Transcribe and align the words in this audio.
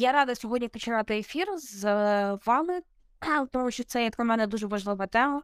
Я 0.00 0.12
рада 0.12 0.34
сьогодні 0.34 0.68
починати 0.68 1.18
ефір 1.18 1.46
з 1.58 1.84
вами, 2.46 2.80
тому 3.52 3.70
що 3.70 3.84
це, 3.84 4.04
як 4.04 4.18
на 4.18 4.24
мене, 4.24 4.46
дуже 4.46 4.66
важлива 4.66 5.06
тема. 5.06 5.42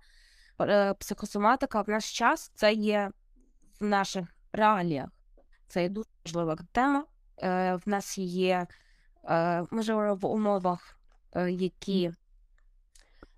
Психосоматика 0.99 1.83
в 1.83 1.89
наш 1.89 2.13
час 2.19 2.53
це 2.55 2.73
є 2.73 3.11
в 3.81 3.85
наших 3.85 4.29
реаліях. 4.53 5.09
Це 5.69 5.83
є 5.83 5.89
дуже 5.89 6.09
важлива 6.25 6.57
тема. 6.73 7.05
В 7.73 7.81
нас 7.87 8.19
є, 8.19 8.67
ми 9.71 9.83
живемо 9.83 10.15
в 10.15 10.27
умовах, 10.27 10.99
які 11.49 12.13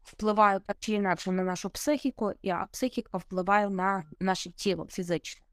впливають 0.02 0.66
так 0.66 0.76
чи 0.80 0.92
інакше 0.92 1.32
на 1.32 1.42
нашу 1.42 1.70
психіку, 1.70 2.32
а 2.44 2.66
психіка 2.66 3.18
впливає 3.18 3.70
на 3.70 4.04
наше 4.20 4.50
тіло 4.50 4.86
фізичне. 4.90 5.47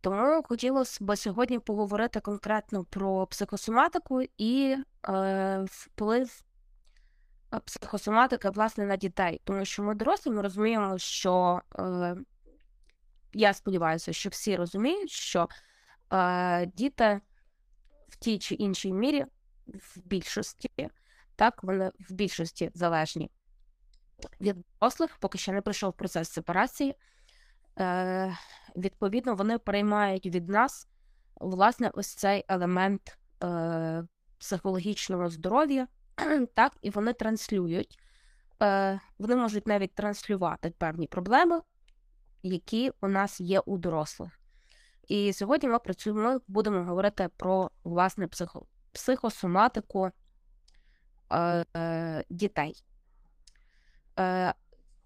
Тому 0.00 0.42
хотілося 0.42 1.04
б 1.04 1.16
сьогодні 1.16 1.58
поговорити 1.58 2.20
конкретно 2.20 2.84
про 2.84 3.26
психосоматику 3.26 4.22
і 4.38 4.76
е, 5.08 5.64
вплив 5.70 6.42
психосоматики 7.64 8.50
власне 8.50 8.86
на 8.86 8.96
дітей. 8.96 9.40
Тому 9.44 9.64
що 9.64 9.82
ми 9.82 9.94
дорослі 9.94 10.30
ми 10.30 10.42
розуміємо, 10.42 10.98
що 10.98 11.62
е, 11.78 12.16
я 13.32 13.54
сподіваюся, 13.54 14.12
що 14.12 14.28
всі 14.28 14.56
розуміють, 14.56 15.10
що 15.10 15.48
е, 16.12 16.66
діти 16.66 17.20
в 18.08 18.16
тій 18.16 18.38
чи 18.38 18.54
іншій 18.54 18.92
мірі 18.92 19.26
в 19.66 19.98
більшості, 20.04 20.70
так, 21.36 21.64
вони 21.64 21.92
в 22.10 22.12
більшості 22.12 22.70
залежні 22.74 23.30
від 24.40 24.56
дорослих, 24.80 25.16
поки 25.16 25.38
ще 25.38 25.52
не 25.52 25.60
прийшов 25.60 25.92
процес 25.92 26.32
сепарації. 26.32 26.94
Е, 27.78 28.36
Відповідно, 28.76 29.34
вони 29.34 29.58
приймають 29.58 30.26
від 30.26 30.48
нас 30.48 30.88
власне 31.40 31.90
ось 31.94 32.14
цей 32.14 32.44
елемент 32.48 33.18
е, 33.42 34.04
психологічного 34.38 35.28
здоров'я, 35.28 35.88
так, 36.54 36.72
і 36.82 36.90
вони 36.90 37.12
транслюють, 37.12 37.98
е, 38.62 39.00
вони 39.18 39.36
можуть 39.36 39.66
навіть 39.66 39.94
транслювати 39.94 40.70
певні 40.70 41.06
проблеми, 41.06 41.60
які 42.42 42.92
у 43.00 43.08
нас 43.08 43.40
є 43.40 43.60
у 43.60 43.78
дорослих. 43.78 44.40
І 45.08 45.32
сьогодні 45.32 45.68
ми 45.68 45.78
працюємо, 45.78 46.40
будемо 46.48 46.84
говорити 46.84 47.28
про 47.36 47.70
власне 47.84 48.28
психо, 48.28 48.66
психосоматику 48.92 50.10
е, 51.30 51.64
е, 51.76 52.24
дітей. 52.30 52.84
Е, 54.18 54.54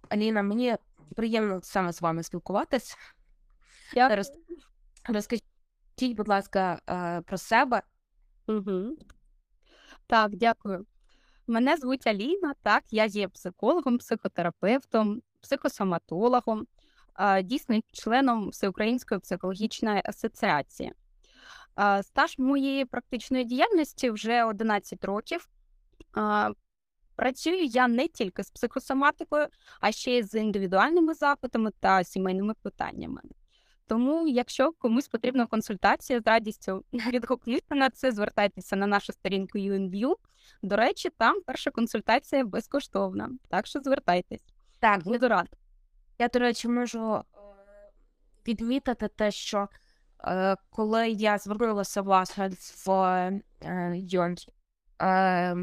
Аліна, 0.09 0.43
мені 0.43 0.77
приємно 1.17 1.61
саме 1.63 1.93
з 1.93 2.03
вами 2.03 2.23
спілкуватись. 2.23 2.97
Роз... 4.11 4.33
Розкажіть, 5.09 5.45
будь 6.17 6.29
ласка, 6.29 6.81
е, 6.89 7.21
про 7.21 7.39
себе. 7.39 7.83
Угу. 8.47 8.97
Так, 10.07 10.37
дякую. 10.37 10.87
Мене 11.47 11.77
звуть 11.77 12.07
Аліна, 12.07 12.55
так, 12.63 12.85
я 12.91 13.05
є 13.05 13.29
психологом, 13.29 13.99
психотерапевтом, 13.99 15.23
психосоматологом, 15.41 16.67
дійсно 17.43 17.81
членом 17.93 18.49
Всеукраїнської 18.49 19.21
психологічної 19.21 20.03
асоціації. 20.05 20.93
Стаж 22.03 22.39
моєї 22.39 22.85
практичної 22.85 23.45
діяльності 23.45 24.11
вже 24.11 24.45
11 24.45 25.05
років. 25.05 25.49
Працюю 27.21 27.65
я 27.65 27.89
не 27.89 28.09
тільки 28.09 28.45
з 28.45 28.51
психосоматикою, 28.51 29.47
а 29.81 29.93
ще 29.93 30.19
й 30.19 30.23
з 30.23 30.41
індивідуальними 30.41 31.15
запитами 31.15 31.71
та 31.81 32.05
сімейними 32.05 32.55
питаннями. 32.63 33.21
Тому, 33.87 34.29
якщо 34.29 34.73
комусь 34.73 35.09
потрібна 35.09 35.47
консультація 35.47 36.21
з 36.21 36.27
радістю 36.27 36.85
відгукніться 36.93 37.75
на 37.75 37.91
це, 37.91 38.13
звертайтеся 38.13 38.77
на 38.77 38.87
нашу 38.87 39.13
сторінку 39.13 39.59
UNView. 39.59 40.15
До 40.63 40.77
речі, 40.77 41.11
там 41.19 41.41
перша 41.47 41.71
консультація 41.71 42.45
безкоштовна, 42.45 43.31
так 43.49 43.67
що 43.67 43.81
звертайтесь. 43.81 44.45
Так, 44.79 45.05
буду 45.05 45.29
рада. 45.29 45.57
Я, 46.19 46.29
до 46.29 46.39
речі, 46.39 46.69
можу 46.69 47.15
е, 47.15 47.23
відмітити 48.49 49.09
те, 49.09 49.31
що 49.31 49.69
е, 50.25 50.57
коли 50.71 51.11
я 51.11 51.39
звернулася 51.39 52.03
власне 52.03 52.49
в 52.87 52.89
UNView, 53.63 54.49
е, 55.03 55.57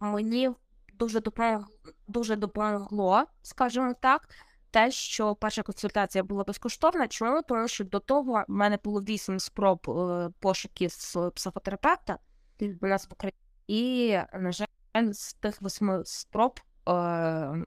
мені 0.00 0.50
дуже 0.94 1.20
допомогло, 1.20 1.66
дуже 2.08 2.36
допомогло, 2.36 3.24
скажімо 3.42 3.94
так 4.00 4.28
те, 4.70 4.90
що 4.90 5.34
перша 5.34 5.62
консультація 5.62 6.24
була 6.24 6.44
безкоштовна. 6.44 7.08
Чому? 7.08 7.42
Тому 7.42 7.68
що 7.68 7.84
до 7.84 7.98
того 7.98 8.44
в 8.48 8.52
мене 8.52 8.78
було 8.84 9.00
вісім 9.00 9.40
спроб 9.40 9.90
е, 9.90 10.30
пошуків 10.40 10.92
з 10.92 11.30
психотерапевта 11.34 12.18
у 12.60 12.86
нас 12.86 13.08
в 13.08 13.12
Україні. 13.12 13.38
І, 13.66 14.18
на 14.34 14.52
жаль, 14.52 14.66
з 15.12 15.34
тих 15.34 15.62
восьми 15.62 16.02
спроб 16.04 16.60
е, 16.88 17.64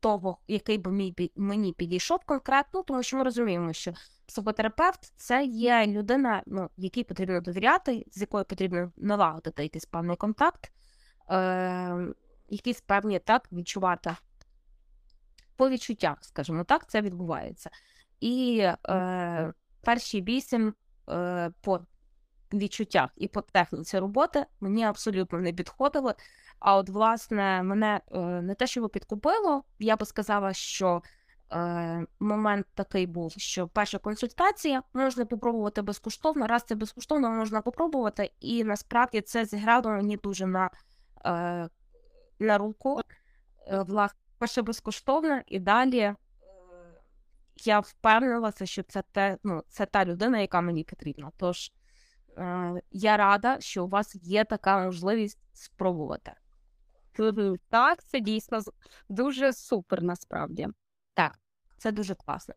того, 0.00 0.38
який 0.48 0.78
би 0.78 0.92
мій, 0.92 1.30
мені 1.36 1.72
підійшов 1.72 2.18
конкретно, 2.24 2.82
тому 2.82 3.02
що 3.02 3.16
ми 3.16 3.24
розуміємо, 3.24 3.72
що 3.72 3.92
психотерапевт 4.26 5.12
це 5.16 5.44
є 5.44 5.86
людина, 5.86 6.42
ну, 6.46 6.70
якій 6.76 7.04
потрібно 7.04 7.40
довіряти, 7.40 8.04
з 8.12 8.20
якою 8.20 8.44
потрібно 8.44 8.92
налагодити 8.96 9.62
якийсь 9.62 9.84
певний 9.84 10.16
контакт, 10.16 10.72
е, 11.30 12.14
якісь 12.48 12.80
певні 12.80 13.18
так 13.18 13.52
відчувати 13.52 14.16
по 15.56 15.68
відчуттях, 15.68 16.18
скажімо 16.20 16.64
так, 16.64 16.90
це 16.90 17.00
відбувається. 17.00 17.70
І 18.20 18.58
е, 18.88 19.52
перші 19.80 20.22
вісім 20.22 20.74
е, 21.08 21.50
по 21.60 21.80
відчуттях 22.52 23.10
і 23.16 23.28
по 23.28 23.42
техніці 23.42 23.98
роботи 23.98 24.46
мені 24.60 24.84
абсолютно 24.84 25.38
не 25.38 25.52
підходили. 25.52 26.14
А 26.58 26.76
от, 26.76 26.88
власне, 26.88 27.62
мене 27.62 28.00
е, 28.12 28.18
не 28.18 28.54
те, 28.54 28.66
що 28.66 28.88
підкупило, 28.88 29.64
я 29.78 29.96
би 29.96 30.06
сказала, 30.06 30.52
що 30.52 31.02
е, 31.52 32.06
момент 32.20 32.66
такий 32.74 33.06
був, 33.06 33.34
що 33.36 33.68
перша 33.68 33.98
консультація 33.98 34.82
можна 34.92 35.24
попробувати 35.24 35.82
безкоштовно, 35.82 36.46
раз 36.46 36.62
це 36.62 36.74
безкоштовно 36.74 37.30
можна 37.30 37.60
попробувати, 37.60 38.30
і 38.40 38.64
насправді 38.64 39.20
це 39.20 39.44
зіграло 39.44 39.90
мені 39.90 40.16
дуже 40.16 40.46
на, 40.46 40.70
е, 41.26 41.68
на 42.38 42.58
руку. 42.58 43.00
Е, 43.66 43.82
власне, 43.82 44.18
перше 44.38 44.62
безкоштовно, 44.62 45.40
і 45.46 45.58
далі 45.58 45.98
е, 45.98 46.16
я 47.56 47.80
впевнилася, 47.80 48.66
що 48.66 48.82
це 48.82 49.02
те, 49.12 49.38
ну, 49.44 49.62
це 49.68 49.86
та 49.86 50.04
людина, 50.04 50.38
яка 50.38 50.60
мені 50.60 50.84
потрібна. 50.84 51.30
Тож 51.36 51.72
е, 52.38 52.82
я 52.90 53.16
рада, 53.16 53.60
що 53.60 53.84
у 53.84 53.88
вас 53.88 54.14
є 54.14 54.44
така 54.44 54.84
можливість 54.84 55.38
спробувати. 55.52 56.32
Так, 57.68 58.04
це 58.04 58.20
дійсно 58.20 58.60
дуже 59.08 59.52
супер 59.52 60.02
насправді. 60.02 60.68
Так, 61.14 61.38
це 61.78 61.92
дуже 61.92 62.14
класно. 62.14 62.54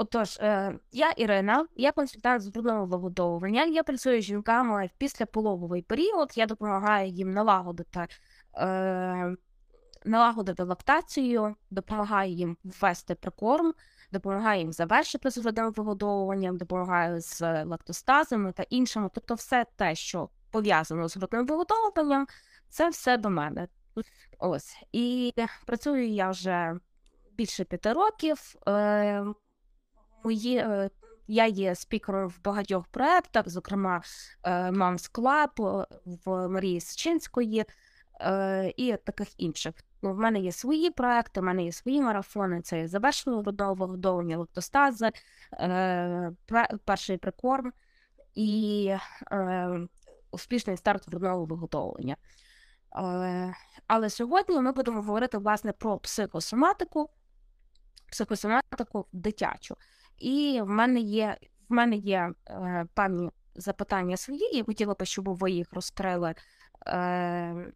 Отож, 0.00 0.38
е, 0.40 0.78
я 0.92 1.10
Ірина, 1.10 1.66
я 1.76 1.92
консультант 1.92 2.42
з 2.42 2.48
грудного 2.48 2.86
вигодовування. 2.86 3.64
Я 3.64 3.82
працюю 3.82 4.22
з 4.22 4.24
жінками 4.24 4.86
в 4.86 4.98
післяпологовий 4.98 5.82
період, 5.82 6.32
я 6.34 6.46
допомагаю 6.46 7.08
їм 7.08 7.30
налагодити 7.30 8.06
е, 8.56 9.36
налагодити 10.04 10.62
лактацію, 10.62 11.54
допомагає 11.70 12.32
їм 12.32 12.56
ввести 12.64 13.14
прикорм, 13.14 13.74
допомагає 14.12 14.60
їм 14.60 14.72
завершити 14.72 15.30
з 15.30 15.38
грудним 15.38 15.72
вигодовуванням, 15.72 16.56
допомагає 16.56 17.20
з 17.20 17.64
лактостазами 17.64 18.52
та 18.52 18.62
іншими. 18.62 19.10
Тобто, 19.14 19.34
все 19.34 19.66
те, 19.76 19.94
що 19.94 20.28
пов'язано 20.50 21.08
з 21.08 21.16
грудним 21.16 21.46
вигодовуванням, 21.46 22.26
це 22.68 22.88
все 22.88 23.16
до 23.16 23.30
мене. 23.30 23.68
Ось 24.38 24.76
і 24.92 25.32
працюю 25.66 26.08
я 26.08 26.30
вже 26.30 26.74
більше 27.32 27.64
п'яти 27.64 27.92
років. 27.92 28.54
Е, 28.68 29.24
мої 30.24 30.56
е, 30.56 30.90
я 31.26 31.46
є 31.46 31.74
спікером 31.74 32.28
в 32.28 32.40
багатьох 32.44 32.86
проєктах, 32.86 33.48
зокрема 33.48 34.02
Moms 34.44 35.12
Club 35.12 35.86
в 36.24 36.48
Марії 36.48 36.80
Сичинської 36.80 37.64
е, 38.20 38.72
і 38.76 38.96
таких 38.96 39.40
інших. 39.40 39.74
Ну, 40.02 40.12
В 40.14 40.18
мене 40.18 40.40
є 40.40 40.52
свої 40.52 40.90
проекти, 40.90 41.40
в 41.40 41.44
мене 41.44 41.64
є 41.64 41.72
свої 41.72 42.00
марафони. 42.00 42.62
Це 42.62 42.88
завершення 42.88 43.42
родового 43.42 43.74
вигодовування, 43.74 44.38
лактостази, 44.38 45.10
е, 45.52 46.32
перший 46.84 47.16
прикорм 47.16 47.72
і 48.34 48.96
е, 49.32 49.68
успішний 50.30 50.76
старт 50.76 51.08
родового 51.08 51.44
виготовлення. 51.44 52.16
Е, 52.96 53.54
але 53.86 54.10
сьогодні 54.10 54.60
ми 54.60 54.72
будемо 54.72 55.02
говорити 55.02 55.38
власне 55.38 55.72
про 55.72 55.98
психосоматику, 55.98 57.10
психосоматику 58.10 59.06
дитячу. 59.12 59.76
І 60.20 60.60
в 60.62 60.68
мене 60.68 61.00
є 61.00 61.36
в 61.68 61.72
мене 61.72 61.96
є 61.96 62.32
е, 62.48 62.86
певні 62.94 63.30
запитання 63.54 64.16
свої, 64.16 64.58
і 64.58 64.62
хотіла 64.62 64.94
б, 64.94 65.04
щоб 65.04 65.28
ви 65.28 65.50
їх 65.50 65.72
розкрили. 65.72 66.34
Е, 66.86 67.72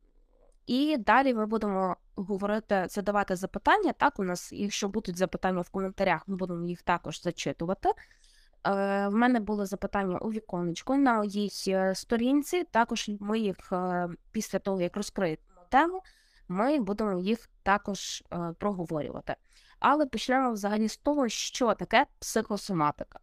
і 0.67 0.97
далі 0.97 1.35
ми 1.35 1.47
будемо 1.47 1.97
говорити, 2.17 2.87
задавати 2.89 3.37
запитання. 3.37 3.93
Так, 3.93 4.19
у 4.19 4.25
нас, 4.25 4.53
якщо 4.53 4.89
будуть 4.89 5.19
запитання 5.19 5.61
в 5.61 5.71
коментарях, 5.71 6.29
ми 6.29 6.37
будемо 6.37 6.67
їх 6.67 6.83
також 6.83 7.23
зачитувати. 7.23 7.89
Е, 7.89 9.09
В 9.09 9.15
мене 9.15 9.41
було 9.41 9.67
запитання 9.67 10.19
у 10.19 10.31
віконечку 10.31 10.97
на 10.97 11.25
її 11.25 11.51
е, 11.69 11.95
сторінці. 11.95 12.65
Також 12.65 13.11
ми 13.21 13.39
їх 13.39 13.57
е, 13.73 14.09
після 14.33 14.59
того, 14.59 14.81
як 14.81 14.97
розкриємо 14.97 15.43
тему, 15.69 16.03
ми 16.49 16.81
будемо 16.81 17.21
їх 17.21 17.49
також 17.63 18.25
проговорювати. 18.59 19.35
Але 19.79 20.07
почнемо 20.07 20.53
взагалі 20.53 20.89
з 20.89 20.97
того, 20.97 21.29
що 21.29 21.75
таке 21.75 22.07
психосоматика. 22.19 23.19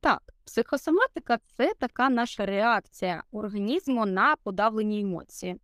Так, 0.00 0.22
психосоматика 0.44 1.38
це 1.56 1.74
така 1.74 2.10
наша 2.10 2.46
реакція 2.46 3.22
організму 3.32 4.06
на 4.06 4.36
подавлені 4.36 5.00
емоції. 5.00 5.60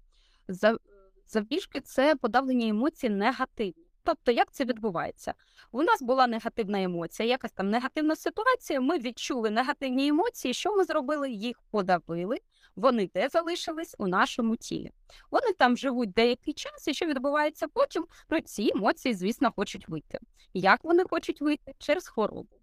За- 0.48 0.78
Завбіжки 1.26 1.81
це 1.81 2.16
подавлені 2.16 2.69
емоції 2.69 3.10
негативні. 3.10 3.83
Тобто, 4.05 4.33
як 4.33 4.53
це 4.53 4.65
відбувається? 4.65 5.35
У 5.73 5.83
нас 5.83 6.03
була 6.03 6.27
негативна 6.27 6.83
емоція, 6.83 7.29
якась 7.29 7.53
там 7.53 7.71
негативна 7.71 8.17
ситуація. 8.17 8.81
Ми 8.81 8.99
відчули 8.99 9.51
негативні 9.51 10.09
емоції. 10.09 10.55
Що 10.55 10.77
ми 10.77 10.85
зробили? 10.85 11.31
Їх 11.31 11.56
подавили. 11.71 12.39
Вони 12.77 13.11
де 13.15 13.29
залишились 13.29 13.95
у 13.99 14.06
нашому 14.06 14.56
тілі. 14.56 14.91
Вони 15.31 15.53
там 15.53 15.77
живуть 15.77 16.12
деякий 16.12 16.55
час, 16.55 16.89
і 16.89 16.95
що 16.95 17.06
відбувається 17.06 17.69
потім? 17.69 18.06
Ну, 18.31 18.41
ці 18.41 18.73
емоції, 18.75 19.15
звісно, 19.15 19.53
хочуть 19.56 19.89
вийти. 19.89 20.19
Як 20.55 20.85
вони 20.85 21.05
хочуть 21.05 21.41
вийти? 21.41 21.75
Через 21.79 22.09
хворобу. 22.09 22.56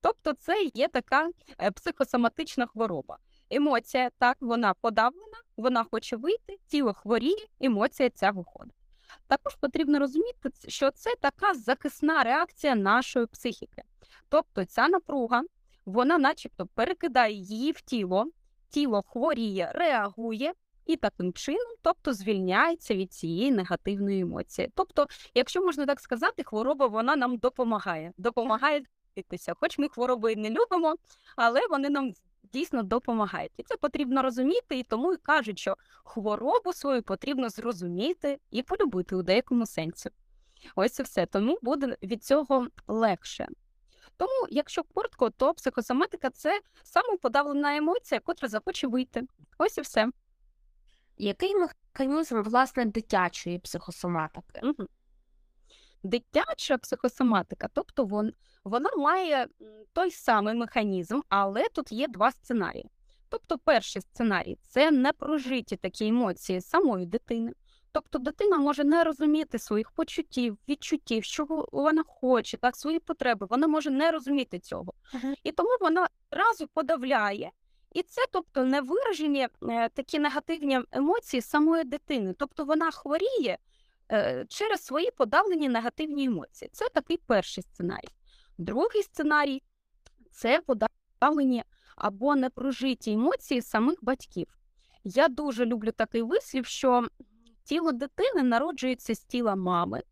Тобто, 0.00 0.32
це 0.32 0.70
є 0.74 0.88
така 0.88 1.30
е, 1.62 1.70
психосоматична 1.70 2.66
хвороба. 2.66 3.18
Емоція 3.50 4.10
так, 4.18 4.36
вона 4.40 4.74
подавлена, 4.74 5.40
вона 5.56 5.84
хоче 5.84 6.16
вийти, 6.16 6.58
тіло 6.66 6.92
хворіє, 6.92 7.46
емоція 7.60 8.10
ця 8.10 8.30
виходить. 8.30 8.79
Також 9.30 9.54
потрібно 9.54 9.98
розуміти, 9.98 10.50
що 10.68 10.90
це 10.90 11.10
така 11.20 11.54
захисна 11.54 12.22
реакція 12.22 12.74
нашої 12.74 13.26
психіки. 13.26 13.82
Тобто 14.28 14.64
ця 14.64 14.88
напруга, 14.88 15.42
вона 15.86 16.18
начебто 16.18 16.66
перекидає 16.66 17.34
її 17.34 17.72
в 17.72 17.80
тіло, 17.80 18.26
тіло 18.68 19.02
хворіє, 19.06 19.72
реагує 19.74 20.52
і 20.86 20.96
таким 20.96 21.32
чином, 21.32 21.74
тобто 21.82 22.12
звільняється 22.12 22.94
від 22.94 23.12
цієї 23.12 23.50
негативної 23.50 24.20
емоції. 24.20 24.72
Тобто, 24.74 25.06
якщо 25.34 25.62
можна 25.62 25.86
так 25.86 26.00
сказати, 26.00 26.42
хвороба 26.44 26.86
вона 26.86 27.16
нам 27.16 27.36
допомагає, 27.36 28.12
допомагає. 28.18 28.82
Хоч 29.54 29.78
ми 29.78 29.88
хвороби 29.88 30.36
не 30.36 30.50
любимо, 30.50 30.94
але 31.36 31.60
вони 31.70 31.90
нам 31.90 32.12
дійсно 32.52 32.82
допомагають. 32.82 33.52
І 33.56 33.62
це 33.62 33.76
потрібно 33.76 34.22
розуміти, 34.22 34.78
і 34.78 34.82
тому 34.82 35.12
і 35.12 35.16
кажуть, 35.16 35.58
що 35.58 35.76
хворобу 36.04 36.72
свою 36.72 37.02
потрібно 37.02 37.48
зрозуміти 37.48 38.38
і 38.50 38.62
полюбити 38.62 39.16
у 39.16 39.22
деякому 39.22 39.66
сенсі. 39.66 40.10
Ось 40.74 40.98
і 40.98 41.02
все. 41.02 41.26
Тому 41.26 41.58
буде 41.62 41.96
від 42.02 42.24
цього 42.24 42.66
легше. 42.86 43.48
Тому, 44.16 44.46
якщо 44.50 44.82
коротко, 44.82 45.30
то 45.30 45.54
психосоматика 45.54 46.30
це 46.30 46.60
самоподавлена 46.82 47.76
емоція, 47.76 48.20
котра 48.20 48.48
захоче 48.48 48.86
вийти. 48.86 49.22
Ось 49.58 49.78
і 49.78 49.80
все. 49.80 50.08
Який 51.18 51.54
механізм 51.56 52.42
власне 52.42 52.84
дитячої 52.84 53.58
психосоматики? 53.58 54.60
Мгм. 54.62 54.88
Дитяча 56.02 56.78
психосоматика, 56.78 57.68
тобто 57.72 58.04
вон, 58.04 58.32
вона 58.64 58.90
має 58.96 59.48
той 59.92 60.10
самий 60.10 60.54
механізм, 60.54 61.20
але 61.28 61.68
тут 61.68 61.92
є 61.92 62.08
два 62.08 62.30
сценарії. 62.30 62.90
Тобто, 63.28 63.58
перший 63.58 64.02
сценарій 64.02 64.58
це 64.62 64.90
непрожиті 64.90 65.76
такі 65.76 66.06
емоції 66.06 66.60
самої 66.60 67.06
дитини. 67.06 67.52
Тобто 67.92 68.18
дитина 68.18 68.58
може 68.58 68.84
не 68.84 69.04
розуміти 69.04 69.58
своїх 69.58 69.90
почуттів, 69.90 70.58
відчуттів, 70.68 71.24
що 71.24 71.66
вона 71.72 72.04
хоче, 72.06 72.56
так, 72.56 72.76
свої 72.76 72.98
потреби. 72.98 73.46
Вона 73.50 73.66
може 73.66 73.90
не 73.90 74.10
розуміти 74.10 74.58
цього. 74.58 74.92
Мгм. 75.14 75.34
І 75.44 75.52
тому 75.52 75.70
вона 75.80 76.08
одразу 76.30 76.66
подавляє. 76.66 77.50
І 77.92 78.02
це, 78.02 78.22
тобто, 78.32 78.64
не 78.64 78.80
виражені 78.80 79.48
е, 79.62 79.88
такі 79.88 80.18
негативні 80.18 80.80
емоції 80.92 81.40
самої 81.40 81.84
дитини. 81.84 82.34
Тобто 82.38 82.64
вона 82.64 82.90
хворіє 82.90 83.58
через 84.48 84.84
свої 84.84 85.10
подавлені 85.10 85.68
негативні 85.68 86.24
емоції. 86.24 86.70
Це 86.72 86.88
такий 86.88 87.16
перший 87.16 87.64
сценарій. 87.64 88.08
Другий 88.58 89.02
сценарій 89.02 89.62
це 90.30 90.60
подавлені 90.60 91.64
або 91.96 92.36
непрожиті 92.36 93.12
емоції 93.12 93.62
самих 93.62 94.04
батьків. 94.04 94.46
Я 95.04 95.28
дуже 95.28 95.66
люблю 95.66 95.92
такий 95.92 96.22
вислів, 96.22 96.66
що 96.66 97.08
тіло 97.64 97.92
дитини 97.92 98.42
народжується 98.42 99.14
з 99.14 99.20
тіла 99.20 99.56
мами, 99.56 100.02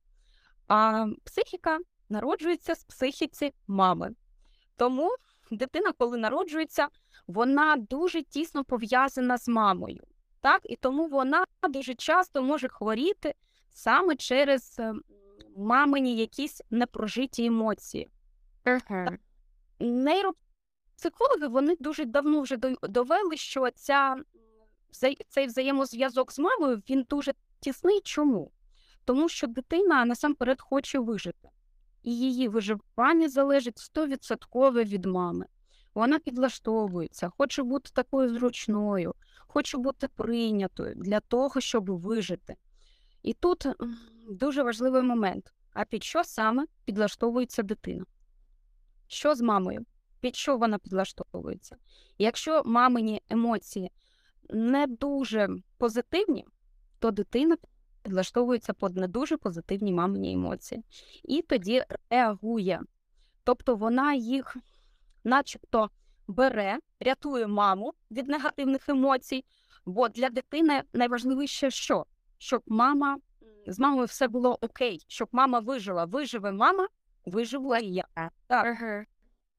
а 0.68 1.06
психіка 1.24 1.78
народжується 2.08 2.74
з 2.74 2.84
психіці 2.84 3.54
мами. 3.66 4.14
Тому 4.76 5.10
дитина, 5.50 5.92
коли 5.98 6.18
народжується, 6.18 6.88
вона 7.26 7.76
дуже 7.76 8.22
тісно 8.22 8.64
пов'язана 8.64 9.38
з 9.38 9.48
мамою. 9.48 10.02
Так? 10.40 10.60
І 10.64 10.76
тому 10.76 11.08
вона 11.08 11.44
дуже 11.68 11.94
часто 11.94 12.42
може 12.42 12.68
хворіти 12.68 13.34
саме 13.70 14.16
через 14.16 14.76
е, 14.78 14.94
мамині 15.56 16.16
якісь 16.16 16.62
непрожиті 16.70 17.44
емоції. 17.44 18.10
Мгм. 18.64 19.18
Нейропсихологи 19.80 21.48
вони 21.48 21.76
дуже 21.80 22.04
давно 22.04 22.40
вже 22.40 22.56
довели, 22.82 23.36
що 23.36 23.70
ця, 23.70 24.16
цей 25.28 25.46
взаємозв'язок 25.46 26.32
з 26.32 26.38
мамою 26.38 26.82
він 26.90 27.06
дуже 27.08 27.32
тісний. 27.60 28.00
Чому? 28.04 28.50
Тому 29.04 29.28
що 29.28 29.46
дитина 29.46 30.04
насамперед 30.04 30.60
хоче 30.60 30.98
вижити, 30.98 31.48
і 32.02 32.18
її 32.18 32.48
виживання 32.48 33.28
залежить 33.28 33.76
100% 33.76 34.84
від 34.84 35.04
мами. 35.06 35.46
Вона 35.94 36.18
підлаштовується, 36.18 37.32
хоче 37.38 37.62
бути 37.62 37.90
такою 37.94 38.28
зручною, 38.28 39.14
хоче 39.46 39.78
бути 39.78 40.08
прийнятою 40.08 40.94
для 40.94 41.20
того, 41.20 41.60
щоб 41.60 41.90
вижити. 41.90 42.56
І 43.22 43.34
тут 43.34 43.66
дуже 44.30 44.62
важливий 44.62 45.02
момент: 45.02 45.52
а 45.72 45.84
під 45.84 46.04
що 46.04 46.24
саме 46.24 46.66
підлаштовується 46.84 47.62
дитина? 47.62 48.04
Що 49.06 49.34
з 49.34 49.40
мамою? 49.40 49.84
Під 50.20 50.36
що 50.36 50.56
вона 50.56 50.78
підлаштовується? 50.78 51.76
Якщо 52.18 52.62
мамині 52.64 53.22
емоції 53.28 53.90
не 54.50 54.86
дуже 54.86 55.48
позитивні, 55.78 56.46
то 56.98 57.10
дитина 57.10 57.56
підлаштовується 58.02 58.72
під 58.72 58.96
не 58.96 59.08
дуже 59.08 59.36
позитивні 59.36 59.92
мамині 59.92 60.32
емоції. 60.32 60.82
І 61.24 61.42
тоді 61.42 61.82
реагує. 62.10 62.80
Тобто 63.44 63.76
вона 63.76 64.14
їх 64.14 64.56
начебто 65.24 65.90
бере, 66.26 66.78
рятує 67.00 67.46
маму 67.46 67.92
від 68.10 68.28
негативних 68.28 68.88
емоцій, 68.88 69.44
бо 69.86 70.08
для 70.08 70.30
дитини 70.30 70.82
найважливіше 70.92 71.70
що? 71.70 72.06
Щоб 72.38 72.62
мама 72.66 73.18
з 73.66 73.78
мамою 73.78 74.06
все 74.06 74.28
було 74.28 74.58
окей, 74.60 75.04
щоб 75.08 75.28
мама 75.32 75.58
вижила. 75.58 76.04
Виживе 76.04 76.52
мама, 76.52 76.88
виживу 77.26 77.76
і 77.76 77.86
я. 77.86 78.30
Так. 78.46 78.66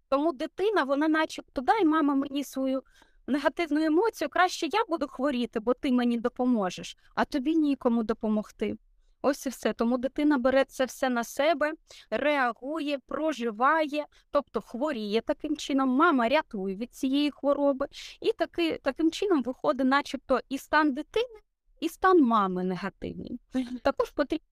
Тому 0.09 0.33
дитина, 0.33 0.83
вона 0.83 1.07
начебто 1.07 1.61
дай 1.61 1.85
мама 1.85 2.15
мені 2.15 2.43
свою 2.43 2.83
негативну 3.27 3.81
емоцію, 3.81 4.29
краще 4.29 4.67
я 4.71 4.85
буду 4.89 5.07
хворіти, 5.07 5.59
бо 5.59 5.73
ти 5.73 5.91
мені 5.91 6.17
допоможеш, 6.17 6.97
а 7.15 7.25
тобі 7.25 7.55
нікому 7.55 8.03
допомогти. 8.03 8.77
Ось 9.21 9.45
і 9.45 9.49
все. 9.49 9.73
Тому 9.73 9.97
дитина 9.97 10.37
бере 10.37 10.65
це 10.65 10.85
все 10.85 11.09
на 11.09 11.23
себе, 11.23 11.73
реагує, 12.09 12.99
проживає, 13.07 14.05
тобто 14.31 14.61
хворіє 14.61 15.21
таким 15.21 15.57
чином. 15.57 15.89
Мама 15.89 16.29
рятує 16.29 16.75
від 16.75 16.93
цієї 16.93 17.31
хвороби, 17.31 17.87
і 18.21 18.31
таки, 18.31 18.79
таким 18.83 19.11
чином 19.11 19.43
виходить, 19.43 19.87
начебто, 19.87 20.39
і 20.49 20.57
стан 20.57 20.93
дитини, 20.93 21.39
і 21.79 21.89
стан 21.89 22.21
мами 22.23 22.63
негативний. 22.63 23.39
Також 23.83 24.11
потрібно 24.11 24.45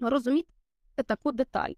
розуміти 0.00 0.48
таку 1.06 1.32
деталь, 1.32 1.72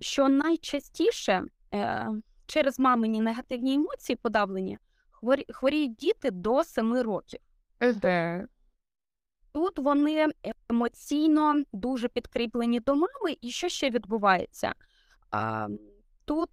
що 0.00 0.28
найчастіше 0.28 1.44
е, 1.74 2.08
через 2.46 2.78
мамині 2.78 3.20
негативні 3.20 3.74
емоції 3.74 4.16
подавлені 4.16 4.78
хворі, 5.10 5.44
хворіють 5.48 5.94
діти 5.94 6.30
до 6.30 6.64
7 6.64 6.94
років. 6.94 7.40
Тут 9.52 9.78
вони 9.78 10.28
емоційно 10.68 11.62
дуже 11.72 12.08
підкріплені 12.08 12.80
до 12.80 12.94
мами, 12.94 13.36
і 13.40 13.50
що 13.50 13.68
ще 13.68 13.90
відбувається? 13.90 14.74
А, 15.30 15.68
тут 16.24 16.48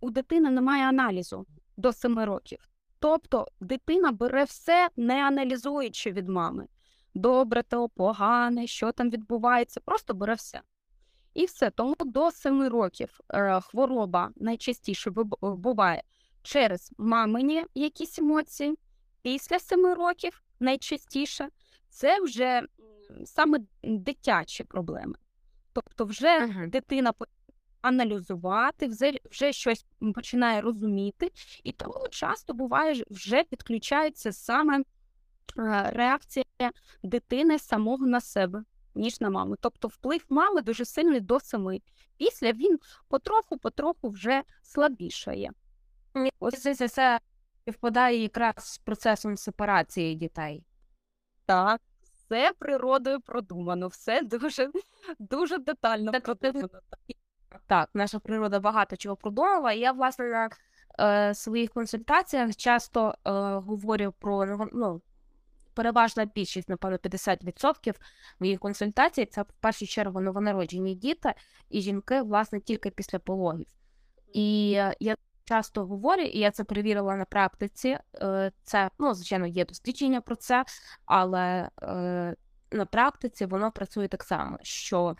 у 0.00 0.10
дитини 0.10 0.50
немає 0.50 0.88
аналізу 0.88 1.46
до 1.76 1.92
7 1.92 2.18
років. 2.18 2.58
Тобто 2.98 3.48
дитина 3.60 4.12
бере 4.12 4.44
все, 4.44 4.88
не 4.96 5.24
аналізуючи 5.26 6.12
від 6.12 6.28
мами. 6.28 6.66
Добре 7.14 7.62
то 7.62 7.88
погане, 7.88 8.66
що 8.66 8.92
там 8.92 9.10
відбувається, 9.10 9.80
просто 9.80 10.14
бере 10.14 10.34
все. 10.34 10.60
І 11.34 11.44
все. 11.44 11.70
Тому 11.70 11.94
до 12.00 12.30
7 12.30 12.68
років 12.68 13.20
е, 13.30 13.60
хвороба 13.60 14.30
найчастіше 14.36 15.10
буває 15.40 16.02
через 16.42 16.92
мамині 16.98 17.64
якісь 17.74 18.18
емоції. 18.18 18.78
Після 19.22 19.58
7 19.58 19.86
років 19.86 20.42
найчастіше 20.60 21.48
це 21.88 22.20
вже 22.20 22.62
саме 23.24 23.58
дитячі 23.82 24.64
проблеми. 24.64 25.14
Тобто, 25.72 26.04
вже 26.04 26.40
Мгм. 26.40 26.70
дитина 26.70 27.12
аналізувати, 27.82 28.86
вже, 28.86 29.12
вже 29.30 29.52
щось 29.52 29.86
починає 30.14 30.60
розуміти, 30.60 31.30
і 31.64 31.72
тому 31.72 32.08
часто 32.10 32.54
буває, 32.54 33.04
вже 33.10 33.44
підключається 33.44 34.32
саме 34.32 34.78
е, 35.58 35.90
реакція 36.64 36.72
дитини 37.02 37.58
самого 37.58 38.06
на 38.06 38.20
себе, 38.20 38.64
ніж 38.94 39.20
на 39.20 39.30
маму. 39.30 39.56
Тобто 39.60 39.88
вплив 39.88 40.24
мами 40.28 40.62
дуже 40.62 40.84
сильний 40.84 41.20
до 41.20 41.40
семи. 41.40 41.80
Після 42.16 42.52
він 42.52 42.78
потроху-потроху 43.08 44.08
вже 44.10 44.42
слабішає. 44.62 45.50
Здається, 46.40 46.88
це 46.88 47.20
співпадає 47.62 48.22
якраз 48.22 48.54
з 48.58 48.78
процесом 48.78 49.36
сепарації 49.36 50.14
дітей. 50.14 50.64
Так, 51.46 51.80
все 52.14 52.52
природою 52.58 53.20
продумано, 53.20 53.88
все 53.88 54.22
дуже, 54.22 54.70
дуже 55.18 55.58
детально 55.58 56.12
Так, 56.12 56.22
продумано. 56.22 56.68
Так, 57.66 57.90
наша 57.94 58.18
природа 58.18 58.60
багато 58.60 58.96
чого 58.96 59.16
продумала. 59.16 59.72
І 59.72 59.78
я, 59.78 59.92
власне, 59.92 60.24
на 60.24 60.48
е, 61.00 61.34
своїх 61.34 61.70
консультаціях 61.70 62.56
часто 62.56 63.14
е, 63.24 63.30
говорю 63.54 64.14
про 64.18 64.68
ну, 64.72 65.02
переважна 65.74 66.24
більшість, 66.24 66.68
напевно, 66.68 66.96
50% 66.96 67.94
моїх 68.40 68.58
консультацій 68.60 69.26
це 69.26 69.42
в 69.42 69.52
першу 69.60 69.86
чергу 69.86 70.20
новонароджені 70.20 70.94
діти 70.94 71.34
і 71.70 71.80
жінки, 71.80 72.22
власне, 72.22 72.60
тільки 72.60 72.90
після 72.90 73.18
пологів. 73.18 73.66
І 74.32 74.70
я 75.00 75.16
часто 75.44 75.86
говорю, 75.86 76.22
і 76.22 76.38
я 76.38 76.50
це 76.50 76.64
перевірила 76.64 77.16
на 77.16 77.24
практиці. 77.24 77.98
е, 78.14 78.52
Це, 78.62 78.90
ну, 78.98 79.14
звичайно, 79.14 79.46
є 79.46 79.64
дослідження 79.64 80.20
про 80.20 80.36
це, 80.36 80.64
але 81.04 81.70
е, 81.82 82.34
на 82.70 82.86
практиці 82.86 83.46
воно 83.46 83.72
працює 83.72 84.08
так 84.08 84.22
само, 84.22 84.58
що 84.62 85.16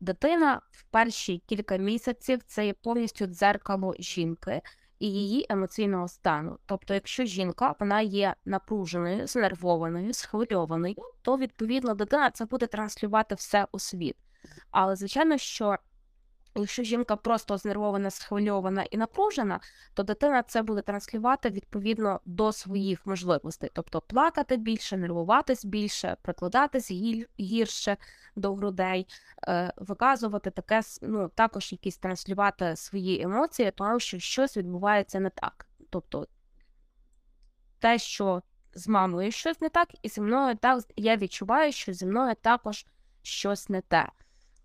дитина 0.00 0.60
в 0.70 0.82
перші 0.82 1.38
кілька 1.46 1.76
місяців 1.76 2.40
це 2.46 2.66
є 2.66 2.74
повністю 2.74 3.26
дзеркало 3.26 3.94
жінки 3.98 4.62
і 5.02 5.06
її 5.06 5.46
емоційного 5.48 6.08
стану. 6.08 6.58
Тобто, 6.66 6.94
якщо 6.94 7.24
жінка 7.24 7.74
вона 7.80 8.00
є 8.00 8.34
напруженою, 8.44 9.26
знервованою, 9.26 10.14
схвильованою, 10.14 10.94
то 11.22 11.36
відповідно 11.36 11.94
дитина 11.94 12.30
це 12.30 12.44
буде 12.44 12.66
транслювати 12.66 13.34
все 13.34 13.66
у 13.72 13.78
світ. 13.78 14.16
Але 14.70 14.96
звичайно, 14.96 15.38
що 15.38 15.76
якщо 16.54 16.82
жінка 16.82 17.16
просто 17.16 17.58
знервована, 17.58 18.10
схвильована 18.10 18.82
і 18.82 18.96
напружена, 18.96 19.60
то 19.94 20.02
дитина 20.02 20.42
це 20.42 20.62
буде 20.62 20.82
транслювати 20.82 21.50
відповідно 21.50 22.20
до 22.24 22.52
своїх 22.52 23.06
можливостей, 23.06 23.70
тобто 23.74 24.00
плакати 24.00 24.56
більше, 24.56 24.96
нервуватись 24.96 25.64
більше, 25.64 26.16
прикладатись 26.22 26.90
гірше 27.40 27.96
до 28.36 28.54
грудей, 28.54 29.06
е, 29.48 29.72
виказувати 29.76 30.50
таке, 30.50 30.80
ну 31.02 31.28
також 31.28 31.72
якісь 31.72 31.98
транслювати 31.98 32.76
свої 32.76 33.22
емоції, 33.22 33.70
тому 33.70 34.00
що 34.00 34.18
щось 34.18 34.56
відбувається 34.56 35.20
не 35.20 35.30
так. 35.30 35.66
Тобто 35.90 36.26
те, 37.78 37.98
що 37.98 38.42
з 38.74 38.88
мамою 38.88 39.32
щось 39.32 39.60
не 39.60 39.68
так, 39.68 39.88
і 40.02 40.08
зі 40.08 40.20
мною 40.20 40.56
так 40.56 40.84
я 40.96 41.16
відчуваю, 41.16 41.72
що 41.72 41.92
зі 41.92 42.06
мною 42.06 42.34
також 42.42 42.86
щось 43.22 43.68
не 43.68 43.80
те. 43.80 44.08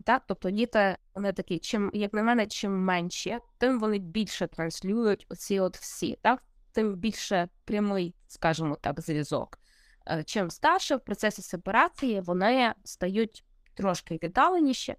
Так, 0.03 0.23
тобто 0.27 0.49
діти 0.49 0.97
вони 1.15 1.33
такі, 1.33 1.59
чим, 1.59 1.91
як 1.93 2.13
на 2.13 2.23
мене, 2.23 2.47
чим 2.47 2.83
менші, 2.83 3.37
тим 3.57 3.79
вони 3.79 3.99
більше 3.99 4.47
транслюють 4.47 5.25
оці 5.29 5.59
от 5.59 5.77
всі, 5.77 6.19
так? 6.21 6.43
Тим 6.71 6.95
більше 6.95 7.49
прямий, 7.65 8.15
скажімо 8.27 8.77
так, 8.81 9.01
зв'язок. 9.01 9.59
Е, 10.07 10.23
Чим 10.23 10.49
старше 10.49 10.95
в 10.95 10.99
процесі 10.99 11.41
сепарації 11.41 12.21
вони 12.21 12.73
стають 12.83 13.43
трошки 13.73 14.19
віддаленіші. 14.23 14.95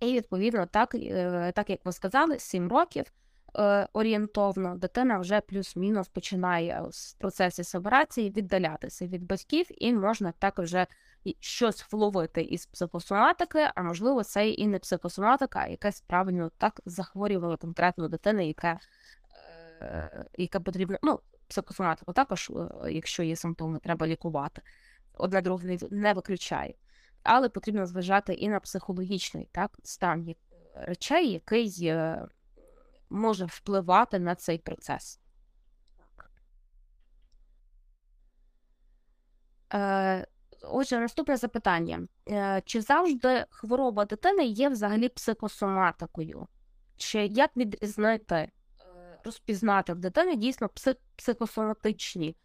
І, 0.00 0.12
відповідно, 0.12 0.66
так, 0.66 0.94
е, 0.94 1.52
так 1.54 1.70
як 1.70 1.80
ви 1.84 1.92
сказали, 1.92 2.38
7 2.38 2.68
років 2.68 3.04
е, 3.58 3.88
орієнтовно 3.92 4.76
дитина 4.76 5.18
вже 5.18 5.40
плюс-мінус 5.40 6.08
починає 6.08 6.82
в 6.90 7.18
процесі 7.18 7.64
сепарації 7.64 8.30
віддалятися 8.30 9.06
від 9.06 9.22
батьків, 9.26 9.66
і 9.82 9.92
можна 9.92 10.32
так 10.38 10.58
вже 10.58 10.86
щось 11.40 11.92
вловити 11.92 12.42
із 12.42 12.66
психосоматики, 12.66 13.68
а 13.74 13.82
можливо, 13.82 14.24
це 14.24 14.50
і 14.50 14.66
не 14.66 14.78
психосоматика, 14.78 15.58
а 15.58 15.66
якесь 15.66 16.00
правильно 16.00 16.50
так 16.58 16.80
захворювала 16.84 17.56
конкретну 17.56 18.08
дитину, 18.08 18.46
яка, 18.46 18.78
е, 19.82 20.24
яка 20.38 20.60
потрібна. 20.60 20.98
Ну, 21.02 21.20
психосоматику 21.48 22.12
також, 22.12 22.50
е, 22.84 22.92
якщо 22.92 23.22
є 23.22 23.36
симптоми, 23.36 23.78
треба 23.78 24.06
лікувати. 24.06 24.62
Одне 25.14 25.42
друге 25.42 25.66
не, 25.68 25.78
не 25.90 26.12
виключає. 26.12 26.74
Але 27.22 27.48
потрібно 27.48 27.86
зважати 27.86 28.34
і 28.34 28.48
на 28.48 28.60
психологічний 28.60 29.48
так, 29.52 29.78
стан 29.82 30.34
речей, 30.74 31.30
який 31.30 31.86
е, 31.86 32.26
може 33.10 33.44
впливати 33.44 34.18
на 34.18 34.34
цей 34.34 34.58
процес. 34.58 35.20
Е, 39.74 40.26
Отже, 40.62 41.00
наступне 41.00 41.36
запитання. 41.36 42.08
Е, 42.28 42.62
Чи 42.64 42.80
завжди 42.80 43.46
хвороба 43.50 44.04
дитини 44.04 44.44
є 44.44 44.68
взагалі 44.68 45.08
психосоматикою? 45.08 46.46
Чи 46.96 47.26
як 47.26 47.56
відрізнити, 47.56 48.34
е, 48.34 48.50
розпізнати 49.24 49.92
в 49.92 49.98
дитині 49.98 50.36
дійсно 50.36 50.70
психосоматичні 51.16 52.36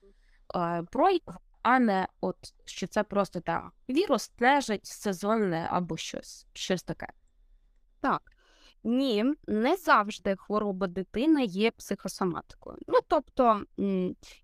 е, 0.56 0.84
прояви, 0.92 1.34
а 1.62 1.80
не 1.80 2.08
от 2.22 2.38
що 2.66 2.88
це 2.88 3.04
просто 3.04 3.40
там 3.40 3.72
вірус, 3.90 4.32
нежить, 4.40 4.86
сезонне 4.86 5.68
або 5.72 5.98
щось, 5.98 6.48
щось 6.54 6.84
таке? 6.84 7.08
Так. 8.02 8.22
Ні, 8.84 9.26
не 9.48 9.76
завжди 9.76 10.36
хвороба 10.36 10.88
дитини 10.88 11.46
є 11.46 11.72
психосоматикою. 11.72 12.78
Ну, 12.88 13.00
тобто, 13.08 13.64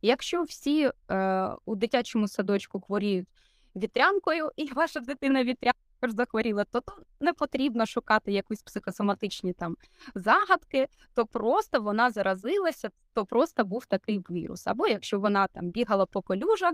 якщо 0.01 0.43
всі 0.43 0.91
е, 1.11 1.49
у 1.65 1.75
дитячому 1.75 2.27
садочку 2.27 2.81
хворіють 2.81 3.27
вітрянкою, 3.75 4.51
і 4.55 4.73
ваша 4.73 4.99
дитина 4.99 5.43
вітрянкою 5.43 5.83
захворіла, 6.03 6.63
то, 6.63 6.81
то 6.81 6.93
не 7.19 7.33
потрібно 7.33 7.85
шукати 7.85 8.31
якісь 8.31 8.61
психосоматичні 8.61 9.53
там 9.53 9.77
загадки, 10.15 10.87
то 11.13 11.25
просто 11.25 11.81
вона 11.81 12.11
заразилася, 12.11 12.89
то 13.13 13.25
просто 13.25 13.65
був 13.65 13.85
такий 13.85 14.19
вірус. 14.29 14.67
Або 14.67 14.87
якщо 14.87 15.19
вона 15.19 15.47
там 15.47 15.69
бігала 15.69 16.05
по 16.05 16.21
колюжах, 16.21 16.73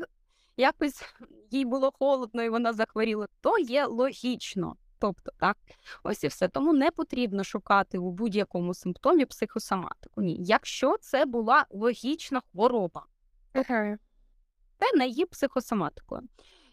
якось 0.58 1.04
їй 1.52 1.66
було 1.66 1.92
холодно 2.00 2.44
і 2.44 2.50
вона 2.50 2.74
захворіла, 2.74 3.28
то 3.42 3.60
є 3.60 3.86
логічно. 3.86 4.76
Тобто, 5.02 5.32
так, 5.38 5.58
ось 6.04 6.24
і 6.24 6.28
все. 6.28 6.48
Тому 6.48 6.74
не 6.74 6.92
потрібно 6.92 7.44
шукати 7.44 7.98
у 7.98 8.12
будь-якому 8.12 8.74
симптомі 8.74 9.26
психосоматику. 9.26 10.22
Ні, 10.22 10.38
якщо 10.40 10.98
це 10.98 11.26
була 11.26 11.66
логічна 11.70 12.42
хвороба, 12.52 13.06
це 14.80 14.98
не 14.98 15.08
є 15.08 15.26
психосоматикою. 15.26 16.22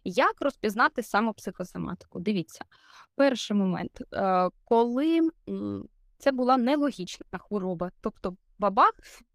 Як 0.09 0.35
розпізнати 0.41 1.03
саме 1.03 1.33
психосоматику? 1.33 2.21
Дивіться, 2.21 2.65
перший 3.15 3.57
момент, 3.57 4.03
е, 4.13 4.49
коли 4.65 5.21
це 6.19 6.33
була 6.33 6.57
нелогічна 6.57 7.39
хвороба, 7.39 7.91
тобто 8.01 8.37
бабах 8.59 8.93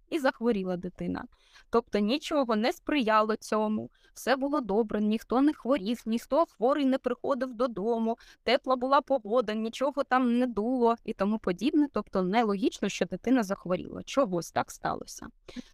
і 0.10 0.20
захворіла 0.20 0.78
дитина. 0.78 1.24
Тобто 1.70 2.00
нічого 2.00 2.56
не 2.56 2.74
сприяло 2.74 3.36
цьому, 3.36 3.90
все 4.14 4.36
було 4.36 4.62
добре, 4.62 5.02
ніхто 5.02 5.42
не 5.42 5.54
хворів, 5.54 6.02
ніхто 6.06 6.46
хворий 6.46 6.86
не 6.86 6.98
приходив 6.98 7.54
додому, 7.54 8.18
тепла 8.44 8.76
була 8.76 9.02
погода, 9.02 9.54
нічого 9.54 10.04
там 10.04 10.40
не 10.40 10.48
дуло 10.48 10.96
і 11.06 11.14
тому 11.14 11.40
подібне. 11.40 11.88
Тобто 11.94 12.22
нелогічно, 12.22 12.90
що 12.90 13.06
дитина 13.06 13.44
захворіла. 13.44 14.04
Чогось 14.04 14.52
так 14.52 14.72
сталося. 14.72 15.28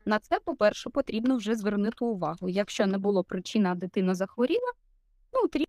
На 0.06 0.20
це, 0.20 0.40
по-перше, 0.40 0.90
потрібно 0.90 1.38
вже 1.38 1.56
звернути 1.56 2.06
увагу. 2.06 2.50
Якщо 2.50 2.86
не 2.86 2.98
було 2.98 3.24
причини, 3.24 3.70
а 3.70 3.76
дитина 3.76 4.16
захворіла, 4.16 4.72
ну 5.44 5.66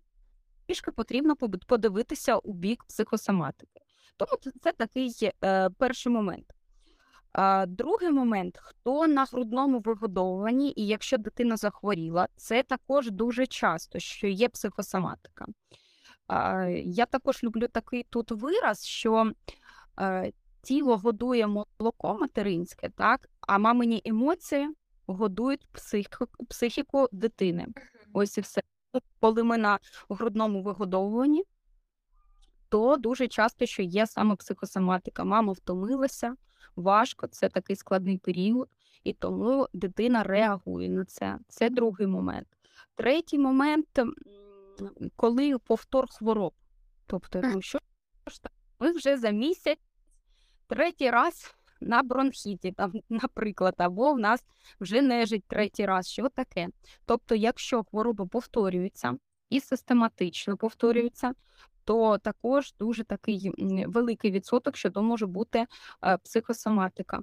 трішки 0.67 0.91
потрібно 0.91 1.35
подивитися 1.67 2.37
у 2.37 2.53
бік 2.53 2.83
психосоматики. 2.83 3.81
Тому 4.17 4.31
це- 4.63 4.71
такий 4.71 5.31
е, 5.43 5.69
перший 5.69 6.11
момент. 6.11 6.53
А, 7.31 7.65
другий 7.65 8.09
момент, 8.09 8.57
хто 8.61 9.07
на 9.07 9.25
грудному 9.25 9.79
вигодовуванні, 9.79 10.73
і 10.75 10.87
якщо 10.87 11.17
дитина 11.17 11.57
захворіла, 11.57 12.27
це 12.35 12.63
також 12.63 13.11
дуже 13.11 13.47
часто, 13.47 13.99
що 13.99 14.27
є 14.27 14.49
психосоматика. 14.49 15.45
А, 16.27 16.63
я 16.85 17.05
також 17.05 17.43
люблю 17.43 17.67
такий 17.67 18.03
тут 18.09 18.31
вираз, 18.31 18.85
що 18.85 19.31
е, 19.99 20.31
тіло 20.61 20.97
годує 20.97 21.47
молоко 21.47 22.17
материнське, 22.21 22.89
так, 22.89 23.29
а 23.41 23.57
мамині 23.57 24.01
емоції 24.05 24.69
годують 25.07 25.67
психіку, 25.71 26.25
психіку 26.49 27.07
дитини. 27.11 27.67
Ось 28.13 28.37
і 28.37 28.41
все. 28.41 28.61
Коли 29.19 29.43
ми 29.43 29.57
на 29.57 29.79
грудному 30.09 30.63
вигодовуванні, 30.63 31.43
то 32.69 32.97
дуже 32.97 33.27
часто 33.27 33.65
що 33.65 33.81
є 33.83 34.07
саме 34.07 34.35
психосоматика. 34.35 35.23
Мама 35.23 35.53
втомилася, 35.53 36.35
важко, 36.75 37.27
це 37.27 37.49
такий 37.49 37.75
складний 37.75 38.17
період, 38.17 38.69
і 39.03 39.13
тому 39.13 39.67
дитина 39.73 40.23
реагує 40.23 40.89
на 40.89 41.05
це. 41.05 41.39
Це 41.47 41.69
другий 41.69 42.07
момент. 42.07 42.47
Третій 42.95 43.39
момент, 43.39 43.87
коли 45.15 45.57
повтор 45.57 46.07
хвороб. 46.09 46.53
Тобто, 47.05 47.41
ну 47.43 47.61
що 47.61 47.79
ж 48.27 48.41
так, 48.41 48.51
ми 48.79 48.91
вже 48.91 49.17
за 49.17 49.29
місяць 49.29 49.79
третій 50.67 51.09
раз 51.09 51.55
на 51.81 52.03
бронхіті, 52.03 52.71
там, 52.71 52.93
наприклад, 53.09 53.75
або 53.77 54.13
в 54.13 54.19
нас 54.19 54.43
вже 54.79 55.01
нежить 55.01 55.43
третій 55.47 55.85
раз. 55.85 56.07
Що 56.07 56.29
таке? 56.29 56.67
Тобто, 57.05 57.35
якщо 57.35 57.83
хвороба 57.83 58.25
повторюється 58.25 59.17
і 59.49 59.59
систематично 59.59 60.57
повторюється, 60.57 61.33
то 61.83 62.17
також 62.17 62.73
дуже 62.79 63.03
такий 63.03 63.51
великий 63.87 64.31
відсоток, 64.31 64.77
що 64.77 64.91
то 64.91 65.03
може 65.03 65.25
бути 65.25 65.65
е, 66.03 66.17
психосоматика. 66.17 67.19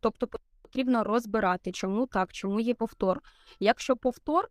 Тобто 0.00 0.28
потрібно 0.62 1.04
розбирати, 1.04 1.72
чому 1.72 2.06
так, 2.06 2.32
чому 2.32 2.60
є 2.60 2.74
повтор. 2.74 3.20
Якщо 3.60 3.96
повтор, 3.96 4.48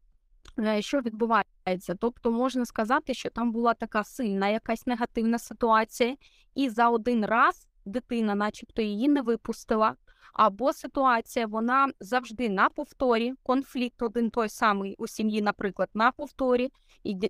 е, 0.59 0.81
що 0.81 1.01
відбувається? 1.01 1.95
Тобто 1.99 2.31
можна 2.31 2.65
сказати, 2.65 3.13
що 3.13 3.29
там 3.29 3.51
була 3.51 3.73
така 3.73 4.03
сильна 4.03 4.49
якась 4.49 4.87
негативна 4.87 5.39
ситуація, 5.39 6.15
і 6.55 6.69
за 6.69 6.89
один 6.89 7.25
раз 7.25 7.68
дитина, 7.89 8.35
начебто, 8.35 8.81
її 8.81 9.07
не 9.07 9.21
випустила. 9.21 9.95
Або 10.33 10.73
ситуація, 10.73 11.47
вона 11.47 11.91
завжди 11.99 12.49
на 12.49 12.69
повторі, 12.69 13.33
конфлікт 13.43 14.01
один 14.01 14.29
той 14.29 14.49
самий 14.49 14.95
у 14.97 15.07
сім'ї, 15.07 15.41
наприклад, 15.41 15.89
на 15.93 16.11
повторі, 16.11 16.71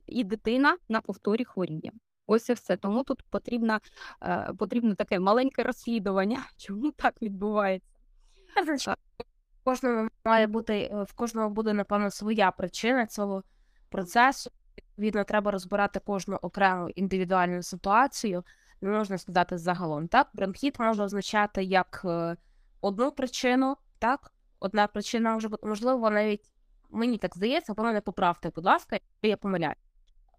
і 0.07 0.23
дитина 0.23 0.77
на 0.89 1.01
повторі 1.01 1.43
хворіє. 1.43 1.91
Ось 2.27 2.49
і 2.49 2.53
все. 2.53 2.77
Тому 2.77 3.03
тут 3.03 3.23
потрібно, 3.29 3.79
е, 4.23 4.53
потрібно 4.59 4.95
таке 4.95 5.19
маленьке 5.19 5.63
розслідування, 5.63 6.43
чому 6.57 6.91
так 6.91 7.21
відбувається. 7.21 7.87
Кожного 9.63 10.07
має 10.25 10.47
бути 10.47 10.73
е, 10.73 11.03
в 11.03 11.13
кожного 11.13 11.49
буде, 11.49 11.73
напевно, 11.73 12.11
своя 12.11 12.51
причина 12.51 13.05
цього 13.05 13.43
процесу. 13.89 14.51
Відповідно, 14.77 15.23
треба 15.23 15.51
розбирати 15.51 15.99
кожну 15.99 16.35
окрему 16.35 16.89
індивідуальну 16.89 17.63
ситуацію. 17.63 18.43
Не 18.81 18.89
можна 18.89 19.17
сказати 19.17 19.57
загалом. 19.57 20.07
Так, 20.07 20.27
бронхіт 20.33 20.79
може 20.79 21.03
означати 21.03 21.63
як 21.63 22.01
е, 22.05 22.37
одну 22.81 23.11
причину, 23.11 23.77
так, 23.99 24.31
одна 24.59 24.87
причина 24.87 25.33
може 25.33 25.49
бути, 25.49 25.67
можливо, 25.67 26.09
навіть 26.09 26.51
мені 26.89 27.17
так 27.17 27.35
здається, 27.35 27.73
ви 27.73 27.83
мене 27.83 28.01
поправте, 28.01 28.51
будь 28.55 28.65
ласка, 28.65 28.99
я 29.21 29.37
помиляю. 29.37 29.75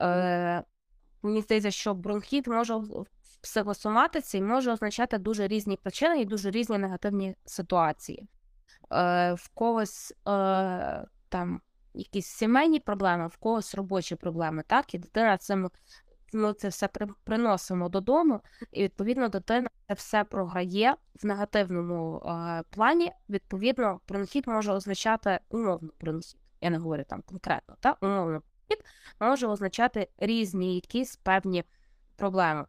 Е, 0.03 0.65
Мені 1.23 1.41
здається, 1.41 1.71
що 1.71 1.95
бронхіт 1.95 2.47
може 2.47 2.75
в 2.75 3.07
психосоматиці 3.43 4.43
може 4.43 4.73
означати 4.73 5.19
дуже 5.19 5.49
різні 5.49 5.77
причини 5.77 6.21
і 6.21 6.25
дуже 6.25 6.51
різні 6.51 6.79
негативні 6.79 7.37
ситуації. 7.45 8.29
Е, 8.93 9.33
В 9.35 9.49
когось 9.55 10.13
е, 10.29 11.07
там 11.29 11.61
якісь 11.95 12.27
сімейні 12.27 12.81
проблеми, 12.81 13.27
в 13.27 13.37
когось 13.37 13.75
робочі 13.75 14.17
проблеми, 14.17 14.65
так, 14.67 14.95
і 14.95 14.99
дитина 14.99 15.39
цим 15.39 15.71
ми 16.33 16.55
це 16.55 16.69
все 16.69 16.89
приносимо 17.25 17.89
додому, 17.89 18.41
і 18.73 18.83
відповідно 18.83 19.29
дитина 19.29 19.69
це 19.89 19.95
все 19.95 20.25
програє 20.25 20.95
в 21.23 21.27
негативному 21.27 22.19
е, 22.19 22.63
плані. 22.71 23.13
Відповідно, 23.29 24.01
бронхіт 24.09 24.47
може 24.47 24.73
означати 24.73 25.41
умовно 25.49 25.91
бронхіт. 26.01 26.41
Я 26.61 26.71
не 26.71 26.79
говорю 26.79 27.05
там 27.09 27.23
конкретно, 27.23 27.77
так? 27.81 27.99
умовно 28.03 28.43
бронхіт 28.69 28.87
може 29.21 29.47
означати 29.47 30.09
різні 30.19 30.75
якісь 30.75 31.17
певні 31.17 31.65
проблеми. 32.17 32.67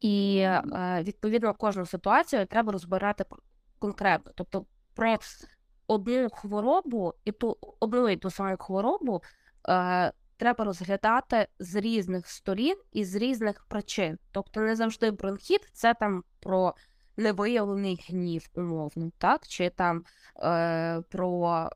І 0.00 0.38
е, 0.38 1.02
відповідно 1.02 1.54
кожну 1.54 1.86
ситуацію 1.86 2.46
треба 2.46 2.72
розбирати 2.72 3.24
конкретно. 3.78 4.32
Тобто 4.34 4.66
про 4.94 5.16
одну 5.86 6.28
хворобу 6.30 7.14
і 7.24 7.32
ту 7.32 7.56
одну 7.80 8.08
і 8.08 8.16
ту 8.16 8.30
саму 8.30 8.56
хворобу. 8.56 9.22
Е, 9.68 10.12
треба 10.36 10.64
розглядати 10.64 11.48
з 11.58 11.74
різних 11.74 12.28
сторін 12.28 12.76
і 12.92 13.04
з 13.04 13.14
різних 13.14 13.64
причин. 13.64 14.18
Тобто 14.32 14.60
не 14.60 14.76
завжди 14.76 15.10
бронхіт 15.10 15.70
це 15.72 15.94
там 15.94 16.24
про 16.40 16.74
невиявлений 17.16 18.04
гнів, 18.08 18.48
умовно, 18.54 19.10
так? 19.18 19.46
Чи 19.46 19.70
там 19.70 20.04
е, 20.36 21.02
про 21.08 21.70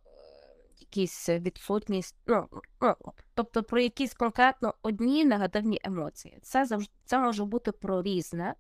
якісь 0.79 1.29
відсутність, 1.29 2.17
ну, 2.27 2.49
ну, 2.81 2.95
тобто 3.35 3.63
про 3.63 3.81
якісь 3.81 4.15
конкретно 4.15 4.75
одні 4.83 5.25
негативні 5.25 5.81
емоції. 5.85 6.39
Це 6.43 6.65
завжди 6.65 6.93
це 7.05 7.19
може 7.19 7.45
бути 7.45 7.73
про 7.73 8.03
різне, 8.03 8.55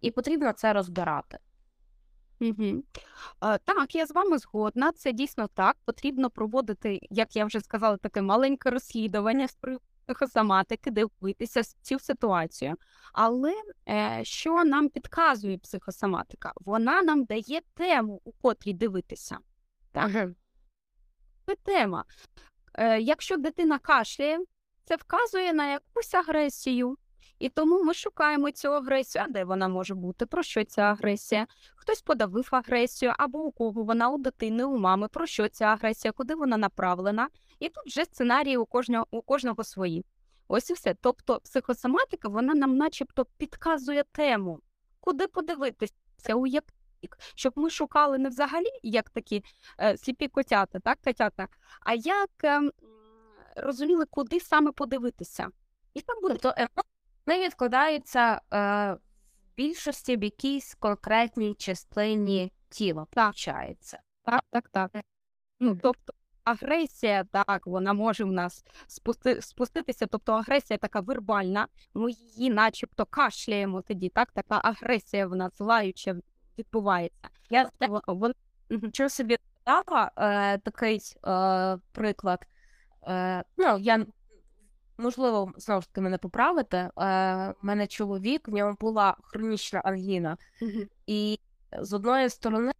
і 0.00 0.10
потрібно 0.10 0.52
це 0.52 0.72
розбирати. 0.72 1.38
Угу. 2.40 2.82
Так, 3.40 3.94
я 3.94 4.06
з 4.06 4.10
вами 4.10 4.38
згодна. 4.38 4.92
Це 4.92 5.12
дійсно 5.12 5.48
так. 5.48 5.76
Потрібно 5.84 6.30
проводити, 6.30 7.00
як 7.10 7.36
я 7.36 7.44
вже 7.44 7.60
сказала, 7.60 7.96
таке 7.96 8.22
маленьке 8.22 8.70
розслідування 8.70 9.48
з 9.48 9.56
психосоматики, 10.06 10.90
дивитися 10.90 11.62
цю 11.82 11.98
ситуацію. 11.98 12.74
Але 13.12 13.54
е, 13.88 14.20
що 14.22 14.64
нам 14.64 14.88
підказує 14.88 15.58
психосоматика? 15.58 16.52
Вона 16.56 17.02
нам 17.02 17.24
дає 17.24 17.60
тему, 17.74 18.20
у 18.24 18.32
котрій 18.32 18.72
дивитися. 18.72 19.38
Так? 19.92 20.10
Це 21.46 21.54
тема. 21.62 22.04
Е, 22.74 23.00
Якщо 23.00 23.36
дитина 23.36 23.78
кашляє, 23.78 24.38
це 24.84 24.96
вказує 24.96 25.52
на 25.52 25.72
якусь 25.72 26.14
агресію. 26.14 26.96
І 27.38 27.48
тому 27.48 27.82
ми 27.82 27.94
шукаємо 27.94 28.50
цю 28.50 28.68
агресію. 28.72 29.24
А 29.28 29.32
де 29.32 29.44
вона 29.44 29.68
може 29.68 29.94
бути? 29.94 30.26
Про 30.26 30.42
що 30.42 30.64
ця 30.64 30.82
агресія? 30.82 31.46
Хтось 31.76 32.02
подавив 32.02 32.48
агресію, 32.50 33.12
або 33.18 33.38
у 33.38 33.52
кого 33.52 33.82
вона 33.82 34.10
у 34.10 34.18
дитини, 34.18 34.64
у 34.64 34.78
мами, 34.78 35.08
про 35.08 35.26
що 35.26 35.48
ця 35.48 35.64
агресія, 35.64 36.12
куди 36.12 36.34
вона 36.34 36.56
направлена? 36.56 37.28
І 37.60 37.68
тут 37.68 37.86
вже 37.86 38.04
сценарії 38.04 38.56
у 38.56 38.66
кожного 38.66 39.06
у 39.10 39.22
кожного 39.22 39.64
свої. 39.64 40.04
Ось 40.48 40.70
і 40.70 40.72
все. 40.72 40.94
Тобто 40.94 41.40
психосоматика, 41.40 42.28
вона 42.28 42.54
нам, 42.54 42.76
начебто, 42.76 43.24
підказує 43.24 44.04
тему, 44.12 44.60
куди 45.00 45.26
подивитися, 45.26 45.94
у 46.34 46.46
як 46.46 46.64
щоб 47.34 47.52
ми 47.56 47.70
шукали 47.70 48.18
не 48.18 48.28
взагалі 48.28 48.66
як 48.82 49.10
такі 49.10 49.44
е, 49.80 49.96
сліпі 49.96 50.28
котята, 50.28 50.78
так, 50.80 50.98
котята, 51.04 51.48
а 51.80 51.94
як 51.94 52.30
е, 52.44 52.70
розуміли, 53.56 54.04
куди 54.10 54.40
саме 54.40 54.72
подивитися. 54.72 55.48
І 55.94 56.00
там 56.00 56.20
буде 56.22 56.34
то 56.34 56.54
тобто, 56.58 56.82
вони 57.26 57.46
відкладаються 57.46 58.40
е, 58.52 58.92
в 58.92 59.56
більшості 59.56 60.16
в 60.16 60.24
якійсь 60.24 60.74
конкретній 60.74 61.54
частині 61.54 62.52
тіла, 62.68 63.06
виходить. 63.16 63.94
Так, 64.24 64.44
так, 64.50 64.68
так. 64.68 64.90
Ну, 65.60 65.78
тобто 65.82 66.12
агресія, 66.44 67.24
так, 67.24 67.66
вона 67.66 67.92
може 67.92 68.24
в 68.24 68.32
нас 68.32 68.64
спусти, 68.86 69.42
спуститися, 69.42 70.06
тобто 70.06 70.32
агресія 70.32 70.78
така 70.78 71.00
вербальна, 71.00 71.66
ми 71.94 72.10
її 72.10 72.50
начебто 72.50 73.04
кашляємо 73.04 73.82
тоді, 73.82 74.08
так, 74.08 74.32
така 74.32 74.60
агресія 74.64 75.26
в 75.26 75.36
нас 75.36 75.60
лаюча 75.60 76.16
відбувається. 76.58 77.28
Я 77.50 77.70
вон, 78.06 78.32
собі 79.08 79.36
дала 79.66 80.10
е, 80.16 80.58
такий 80.58 81.00
е, 81.26 81.78
приклад. 81.92 82.46
Е, 83.08 83.44
ну, 83.56 83.78
я 83.78 84.06
можливо, 84.98 85.52
знову 85.56 85.80
ж 85.82 85.88
таки 85.88 86.00
мене 86.00 86.18
поправити. 86.18 86.76
Е, 86.76 86.90
У 87.50 87.66
мене 87.66 87.86
чоловік, 87.86 88.48
в 88.48 88.52
ньому 88.52 88.76
була 88.80 89.16
хронічна 89.22 89.80
ангіна. 89.84 90.36
Mm-hmm. 90.62 90.88
І 91.06 91.40
з 91.80 91.92
одної 91.92 92.30
сторони, 92.30 92.72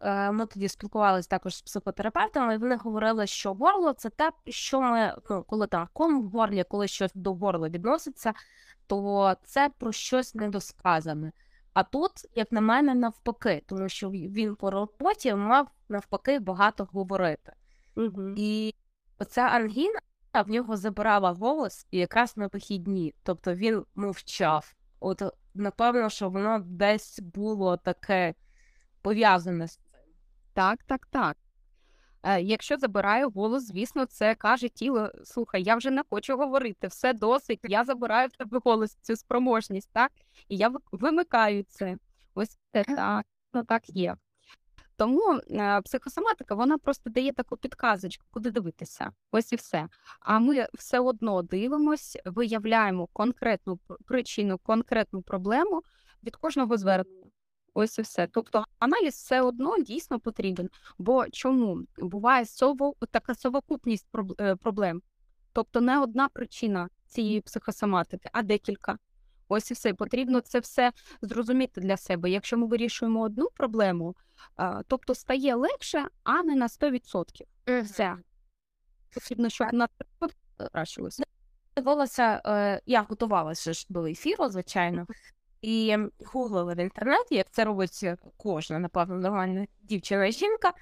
е, 0.00 0.32
ми 0.32 0.46
тоді 0.46 0.68
спілкувалися 0.68 1.28
також 1.28 1.56
з 1.56 1.62
психотерапевтами, 1.62 2.54
і 2.54 2.58
вони 2.58 2.76
говорили, 2.76 3.26
що 3.26 3.54
горло 3.54 3.92
це 3.92 4.10
те, 4.10 4.30
що 4.48 4.80
ми, 4.80 5.16
ну, 5.30 5.44
коли 5.48 5.66
там 5.66 5.88
ком 5.92 6.22
в 6.22 6.30
горлі, 6.30 6.64
коли 6.68 6.88
щось 6.88 7.12
до 7.14 7.34
горла 7.34 7.68
відноситься, 7.68 8.32
то 8.86 9.34
це 9.44 9.70
про 9.78 9.92
щось 9.92 10.34
недосказане. 10.34 11.32
А 11.72 11.82
тут, 11.82 12.10
як 12.34 12.52
на 12.52 12.60
мене, 12.60 12.94
навпаки, 12.94 13.62
тому 13.66 13.88
що 13.88 14.10
він 14.10 14.56
по 14.56 14.70
роботі 14.70 15.34
мав 15.34 15.68
навпаки 15.88 16.38
багато 16.38 16.88
говорити. 16.92 17.52
Угу. 17.96 18.34
І 18.36 18.74
оця 19.18 19.42
ангіна 19.42 20.00
в 20.42 20.50
нього 20.50 20.76
забирала 20.76 21.32
голос 21.32 21.86
і 21.90 21.98
якраз 21.98 22.36
на 22.36 22.46
вихідні. 22.46 23.14
Тобто 23.22 23.54
він 23.54 23.84
мовчав. 23.94 24.74
От 25.00 25.22
напевно, 25.54 26.10
що 26.10 26.30
воно 26.30 26.58
десь 26.66 27.20
було 27.20 27.76
таке 27.76 28.34
пов'язане 29.02 29.68
з 29.68 29.76
цим. 29.76 30.00
Так, 30.52 30.82
так, 30.82 31.06
так. 31.06 31.36
Е, 32.22 32.42
Якщо 32.42 32.76
забираю 32.76 33.30
голос, 33.30 33.66
звісно, 33.66 34.06
це 34.06 34.34
каже 34.34 34.68
тіло: 34.68 35.10
слухай, 35.24 35.62
я 35.62 35.76
вже 35.76 35.90
не 35.90 36.02
хочу 36.10 36.36
говорити, 36.36 36.86
все 36.86 37.12
досить, 37.12 37.60
я 37.62 37.84
забираю 37.84 38.28
в 38.28 38.36
тебе 38.36 38.60
голос, 38.64 38.94
цю 38.94 39.16
спроможність, 39.16 39.90
так? 39.92 40.12
І 40.48 40.56
я 40.56 40.72
вимикаю 40.92 41.64
це. 41.68 41.96
Ось 42.34 42.58
це 42.72 42.84
так, 42.84 43.26
ну 43.52 43.64
так 43.64 43.88
є. 43.88 44.16
Тому 44.96 45.40
е, 45.50 45.80
психосоматика 45.80 46.54
вона 46.54 46.78
просто 46.78 47.10
дає 47.10 47.32
таку 47.32 47.56
підказочку, 47.56 48.26
куди 48.30 48.50
дивитися. 48.50 49.10
Ось 49.30 49.52
і 49.52 49.56
все. 49.56 49.88
А 50.20 50.38
ми 50.38 50.66
все 50.74 51.00
одно 51.00 51.42
дивимось, 51.42 52.18
виявляємо 52.24 53.06
конкретну 53.06 53.78
причину, 54.04 54.58
конкретну 54.58 55.22
проблему 55.22 55.82
від 56.22 56.36
кожного 56.36 56.76
звернення. 56.76 57.30
Ось 57.74 57.98
і 57.98 58.02
все. 58.02 58.26
Тобто 58.26 58.64
аналіз 58.78 59.14
все 59.14 59.42
одно 59.42 59.78
дійсно 59.78 60.20
потрібен. 60.20 60.70
Бо 60.98 61.28
чому 61.28 61.80
буває 61.98 62.46
сово, 62.46 62.94
така 63.10 63.34
совокупність 63.34 64.06
е, 64.40 64.56
проблем? 64.56 65.02
Тобто 65.52 65.80
не 65.80 65.98
одна 65.98 66.28
причина 66.28 66.88
цієї 67.06 67.40
психосоматики, 67.40 68.28
а 68.32 68.42
декілька. 68.42 68.98
Ось 69.48 69.70
і 69.70 69.74
все. 69.74 69.94
Потрібно 69.94 70.40
це 70.40 70.58
все 70.58 70.92
зрозуміти 71.22 71.80
для 71.80 71.96
себе. 71.96 72.30
Якщо 72.30 72.58
ми 72.58 72.66
вирішуємо 72.66 73.20
одну 73.20 73.48
проблему, 73.54 74.16
тобто 74.86 75.14
стає 75.14 75.54
легше, 75.54 76.08
а 76.22 76.42
не 76.42 76.54
на 76.54 76.66
100%. 76.66 77.82
Все. 77.82 78.16
Потрібно, 79.14 79.48
щоб 79.48 79.72
на 79.72 79.88
100% 80.20 80.30
покращилося. 80.58 81.24
Дивилася, 81.76 82.42
е, 82.46 82.80
я 82.86 83.02
готувалася 83.02 83.72
ж 83.72 83.86
до 83.88 84.06
ефіру, 84.06 84.48
звичайно, 84.48 85.06
і 85.62 85.96
гуглила 86.32 86.74
в 86.74 86.78
інтернеті, 86.78 87.34
як 87.34 87.50
це 87.50 87.64
робить 87.64 88.06
кожна, 88.36 88.78
напевно, 88.78 89.14
нормальна 89.14 89.66
дівчина 89.82 90.26
і 90.26 90.32
жінка. 90.32 90.72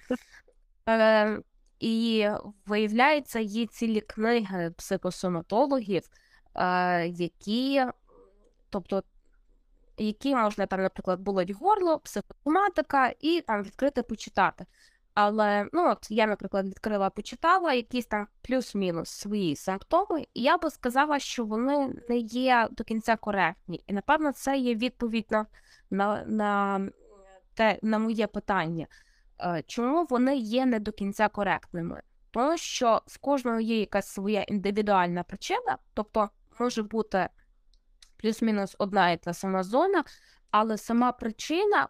Е, 0.89 1.39
і 1.81 2.29
виявляється, 2.67 3.41
є 3.41 3.67
цілі 3.67 4.01
книги 4.01 4.71
психосоматологів, 4.71 6.03
е, 6.55 7.07
які, 7.07 7.85
тобто, 8.73 9.03
які 9.99 10.37
можна 10.37 10.67
там, 10.67 10.83
наприклад, 10.83 11.21
болить 11.21 11.51
горло, 11.51 11.99
психосоматика, 11.99 13.13
і 13.21 13.41
там 13.41 13.63
відкрити 13.63 14.03
почитати. 14.03 14.67
Але 15.15 15.69
ну 15.73 15.91
от 15.91 16.11
я, 16.11 16.27
наприклад, 16.27 16.67
відкрила, 16.67 17.11
почитала 17.11 17.73
якісь 17.73 18.07
там 18.07 18.27
плюс-мінус 18.43 19.11
свої 19.11 19.57
симптоми, 19.57 20.27
і 20.35 20.43
я 20.43 20.59
би 20.59 20.71
сказала, 20.71 21.19
що 21.19 21.45
вони 21.45 22.03
не 22.09 22.17
є 22.17 22.69
до 22.71 22.85
кінця 22.85 23.17
коректні. 23.17 23.85
І 23.87 23.93
напевно 23.93 24.33
це 24.33 24.59
є 24.59 24.75
відповідь 24.75 25.27
на, 25.31 25.47
на, 25.91 26.25
на 26.27 26.89
те 27.55 27.79
на 27.83 27.99
моє 27.99 28.27
питання, 28.27 28.87
Е, 29.45 29.63
чому 29.67 30.07
вони 30.11 30.37
є 30.37 30.67
не 30.67 30.81
до 30.81 30.93
кінця 30.93 31.29
коректними? 31.29 32.03
Тому 32.31 32.59
що 32.59 33.03
в 33.07 33.19
кожного 33.19 33.61
є 33.61 33.81
якась 33.81 34.09
своя 34.09 34.43
індивідуальна 34.43 35.23
причина, 35.23 35.79
тобто 35.95 36.31
може 36.59 36.83
бути 36.83 37.29
плюс-мінус 38.23 38.77
одна 38.79 39.11
і 39.11 39.17
та 39.17 39.35
сама 39.35 39.63
зона, 39.63 40.05
але 40.51 40.79
сама 40.79 41.13
причина 41.13 41.89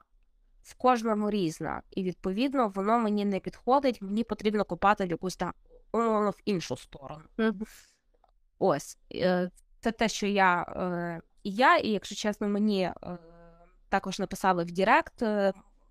в 0.63 0.75
кожному 0.75 1.31
різна, 1.31 1.83
і 1.91 2.03
відповідно 2.03 2.69
воно 2.69 2.99
мені 2.99 3.25
не 3.25 3.41
підходить, 3.41 4.03
мені 4.03 4.25
потрібно 4.25 4.65
копати 4.65 5.07
якусь 5.07 5.37
там 5.37 5.53
в 5.93 6.35
іншу 6.45 6.77
сторону. 6.77 7.23
Ось 8.59 8.99
е, 9.15 9.51
це 9.81 9.93
те, 9.93 10.09
що 10.09 10.27
я 10.27 10.63
е, 10.63 11.21
і 11.43 11.51
я, 11.55 11.77
і 11.77 11.89
якщо 11.89 12.15
чесно, 12.15 12.49
мені 12.49 12.83
е, 12.83 13.19
також 13.89 14.19
написали 14.19 14.65
в 14.65 14.73
Директ 14.73 15.23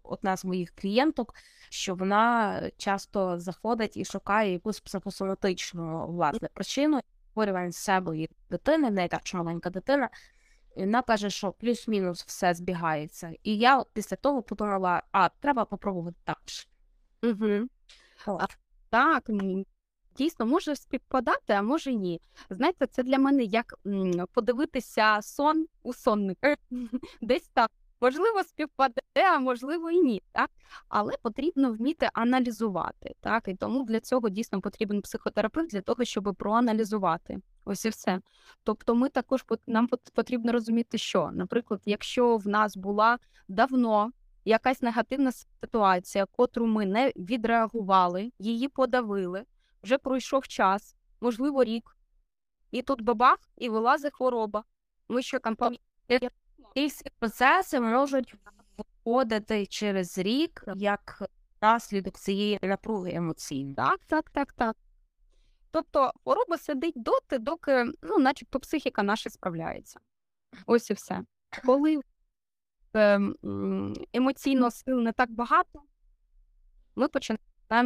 одна 0.03 0.37
з 0.37 0.45
моїх 0.45 0.71
клієнток, 0.75 1.35
що 1.69 1.95
вона 1.95 2.61
часто 2.77 3.39
заходить 3.39 3.97
і 3.97 4.05
шукає 4.05 4.53
якусь 4.53 4.79
психосоматичну 4.79 6.07
власне 6.07 6.49
причину 6.53 6.99
хворювань 7.33 7.71
себе 7.71 8.17
і 8.17 8.29
дитини, 8.49 8.91
не 8.91 9.07
так 9.07 9.21
маленька 9.33 9.69
дитина. 9.69 10.09
І 10.75 10.79
вона 10.79 11.01
каже, 11.01 11.29
що 11.29 11.51
плюс-мінус 11.51 12.23
все 12.23 12.53
збігається. 12.53 13.33
І 13.43 13.57
я 13.57 13.83
після 13.93 14.17
того 14.17 14.41
подумала, 14.41 15.03
а 15.11 15.29
треба 15.29 15.65
попробувати 15.65 16.17
так. 16.23 16.41
Угу. 17.23 17.67
А, 18.25 18.45
так, 18.89 19.29
дійсно, 20.17 20.45
може 20.45 20.75
співпадати, 20.75 21.53
а 21.53 21.61
може 21.61 21.93
ні. 21.93 22.21
Знаєте, 22.49 22.87
це 22.87 23.03
для 23.03 23.17
мене 23.17 23.43
як 23.43 23.75
подивитися 24.33 25.21
сон 25.21 25.67
у 25.83 25.93
соннику. 25.93 26.47
Десь 27.21 27.49
так. 27.53 27.71
Можливо, 28.01 28.43
співпаде, 28.43 29.01
а 29.15 29.39
можливо 29.39 29.91
і 29.91 30.01
ні. 30.01 30.21
Так? 30.31 30.49
Але 30.89 31.13
потрібно 31.21 31.71
вміти 31.71 32.09
аналізувати. 32.13 33.15
Так? 33.19 33.47
І 33.47 33.55
тому 33.55 33.83
для 33.83 33.99
цього 33.99 34.29
дійсно 34.29 34.61
потрібен 34.61 35.01
психотерапевт 35.01 35.69
для 35.69 35.81
того, 35.81 36.05
щоб 36.05 36.35
проаналізувати. 36.37 37.37
Ось 37.65 37.85
і 37.85 37.89
все. 37.89 38.21
Тобто, 38.63 38.95
ми 38.95 39.09
також 39.09 39.45
нам 39.67 39.89
потрібно 40.13 40.51
розуміти, 40.51 40.97
що, 40.97 41.31
наприклад, 41.33 41.81
якщо 41.85 42.37
в 42.37 42.47
нас 42.47 42.77
була 42.77 43.19
давно 43.47 44.11
якась 44.45 44.81
негативна 44.81 45.31
ситуація, 45.31 46.25
котру 46.25 46.67
ми 46.67 46.85
не 46.85 47.13
відреагували, 47.15 48.31
її 48.39 48.67
подавили, 48.67 49.43
вже 49.83 49.97
пройшов 49.97 50.47
час, 50.47 50.95
можливо, 51.21 51.63
рік, 51.63 51.97
і 52.71 52.81
тут 52.81 53.01
бабах, 53.01 53.37
і 53.57 53.69
вилазить 53.69 54.13
хвороба. 54.13 54.63
Ми 55.09 55.21
що 55.21 55.39
там 55.39 55.55
пам'ятаємо? 55.55 56.40
І 56.75 56.87
всі 56.87 57.05
процеси 57.19 57.79
можуть 57.79 58.35
виходити 58.77 59.65
через 59.65 60.17
рік 60.17 60.63
як 60.75 61.23
наслідок 61.61 62.17
цієї 62.17 62.59
напруги 62.61 63.13
емоційної. 63.13 63.75
Так, 63.75 63.99
так, 64.07 64.29
так, 64.29 64.53
так. 64.53 64.77
Тобто 65.71 66.11
хвороба 66.23 66.57
сидить 66.57 66.93
доти, 66.95 67.37
доки, 67.39 67.85
ну, 68.01 68.17
начебто, 68.19 68.59
психіка 68.59 69.03
наша 69.03 69.29
справляється. 69.29 69.99
Ось 70.65 70.89
і 70.89 70.93
все. 70.93 71.21
Коли 71.65 72.01
ем, 72.93 73.35
емоційно 74.13 74.71
сил 74.71 74.99
не 74.99 75.11
так 75.11 75.31
багато, 75.31 75.81
ми 76.95 77.07
починаємо 77.07 77.40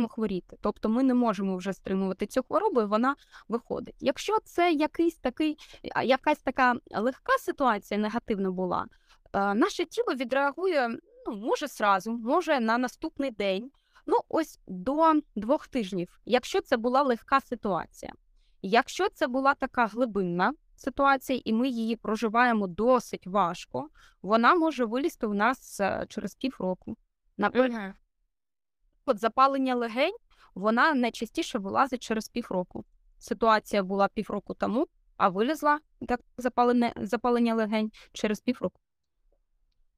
хворіти. 0.10 0.58
Тобто 0.62 0.89
ми 0.89 1.04
не 1.04 1.13
можемо 1.13 1.58
вже 1.58 1.74
стримувати 1.74 2.26
цю 2.26 2.43
хворобу, 2.43 2.82
і 2.82 2.86
вона 2.86 3.15
виходить. 3.48 3.95
Якщо 4.00 4.38
це 4.43 4.71
якийсь 4.71 5.15
такий, 5.15 5.58
якась 6.04 6.39
така 6.39 6.76
легка 6.91 7.38
ситуація, 7.39 8.00
негативна 8.00 8.52
була, 8.52 8.86
е, 9.34 9.54
наше 9.54 9.86
тіло 9.86 10.15
відреагує 10.15 10.98
ну, 11.28 11.36
може 11.36 11.67
зразу, 11.67 12.12
може 12.12 12.60
на 12.60 12.78
наступний 12.78 13.32
день. 13.32 13.71
Ну, 14.06 14.17
ось 14.30 14.60
до 14.67 15.13
двох 15.36 15.67
тижнів, 15.67 16.19
якщо 16.26 16.62
це 16.62 16.78
була 16.78 17.02
легка 17.02 17.41
ситуація. 17.41 18.13
Якщо 18.62 19.10
це 19.10 19.28
була 19.28 19.54
така 19.54 19.86
глибинна 19.86 20.54
ситуація, 20.76 21.41
і 21.45 21.54
ми 21.54 21.69
її 21.69 21.95
проживаємо 21.95 22.67
досить 22.67 23.28
важко, 23.28 23.89
вона 24.21 24.56
може 24.56 24.86
вилізти 24.86 25.28
у 25.28 25.34
нас 25.34 25.80
е, 25.80 26.06
через 26.10 26.36
півроку. 26.36 26.98
Наприклад, 27.38 27.93
от 29.06 29.20
запалення 29.20 29.76
легень, 29.76 30.15
вона 30.56 30.94
найчастіше 30.94 31.60
вилазить 31.60 32.04
через 32.04 32.30
півроку. 32.30 32.86
Ситуація 33.20 33.84
була 33.84 34.08
півроку 34.08 34.54
тому, 34.54 34.88
а 35.18 35.30
вилізла 35.30 35.80
так 36.08 36.22
запалення, 36.38 36.94
запалення 36.96 37.56
легень 37.56 37.91
через 38.13 38.39
півроку. 38.39 38.80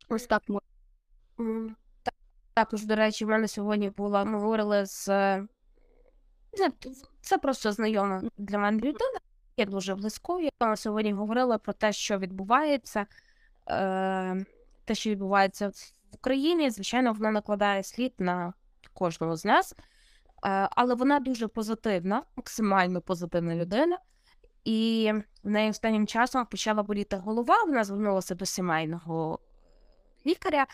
Ось 0.10 0.28
так 0.28 0.44
можна. 0.48 1.76
Також, 2.54 2.86
до 2.86 2.96
речі, 2.96 3.26
в 3.26 3.28
мене 3.28 3.48
сьогодні 3.48 3.90
була, 3.90 4.26
ми 4.26 4.40
говорили 4.40 4.86
з 4.86 5.08
це 7.22 7.38
просто 7.38 7.72
знайома 7.72 8.22
для 8.38 8.58
мене 8.58 8.78
людина, 8.78 9.20
є 9.58 9.66
дуже 9.66 9.96
близькою. 9.96 10.50
Я 10.62 10.76
сьогодні 10.76 11.14
говорила 11.14 11.58
про 11.58 11.74
те, 11.74 11.94
що 11.94 12.18
відбувається, 12.18 13.06
е, 13.70 14.46
те, 14.86 14.96
що 14.96 15.10
відбувається 15.10 15.68
в 15.68 15.94
Україні, 16.12 16.70
звичайно, 16.70 17.14
вона 17.14 17.32
накладає 17.32 17.84
слід 17.84 18.14
на 18.20 18.54
кожного 18.98 19.36
з 19.36 19.46
нас, 19.46 19.74
е, 19.74 20.70
але 20.72 20.96
вона 20.96 21.20
дуже 21.20 21.48
позитивна, 21.48 22.24
максимально 22.36 23.02
позитивна 23.02 23.56
людина. 23.56 23.98
І 24.64 25.14
в 25.44 25.50
неї 25.50 25.70
останнім 25.70 26.08
часом 26.08 26.46
почала 26.46 26.84
боліти 26.84 27.18
голова, 27.18 27.64
вона 27.64 27.84
звернулася 27.84 28.36
до 28.36 28.46
сімейного 28.46 29.40
лікаря. 30.26 30.66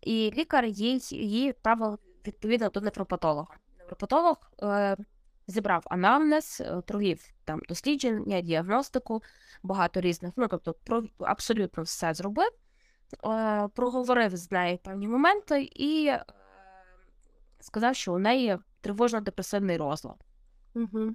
І 0.00 0.32
лікар 0.36 0.64
їй 0.64 1.00
її 1.10 1.48
відправив 1.48 1.98
відповідно 2.26 2.68
до 2.68 2.80
невропатолога. 2.80 3.54
Невропатолог 3.78 4.36
е, 4.62 4.96
зібрав 5.46 5.82
анамнез, 5.86 6.62
е, 6.66 6.80
провів 6.86 7.24
там 7.44 7.60
дослідження, 7.68 8.40
діагностику, 8.40 9.22
багато 9.62 10.00
різних, 10.00 10.32
ну 10.36 10.48
тобто 10.48 10.74
про 10.84 11.04
абсолютно 11.18 11.82
все 11.82 12.14
зробив, 12.14 12.50
е, 13.24 13.68
проговорив 13.74 14.36
з 14.36 14.50
нею 14.50 14.78
певні 14.78 15.08
моменти 15.08 15.70
і 15.74 16.12
сказав, 17.62 17.96
що 17.96 18.14
у 18.14 18.18
неї 18.18 18.58
тривожно-депресивний 18.82 19.78
розлад. 19.78 20.24
Угу. 20.74 21.12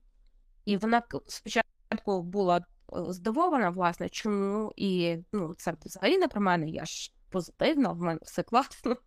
І 0.65 0.77
вона 0.77 1.03
спочатку 1.27 2.21
була 2.23 2.57
е, 2.57 2.63
здивована, 3.09 3.69
власне, 3.69 4.09
чому 4.09 4.73
і 4.75 5.17
ну, 5.31 5.55
це 5.57 5.75
взагалі 5.85 6.17
не 6.17 6.27
про 6.27 6.41
мене, 6.41 6.69
я 6.69 6.85
ж 6.85 7.11
позитивно, 7.29 7.93
в 7.93 8.01
мене 8.01 8.19
все 8.23 8.43
класно. 8.43 8.95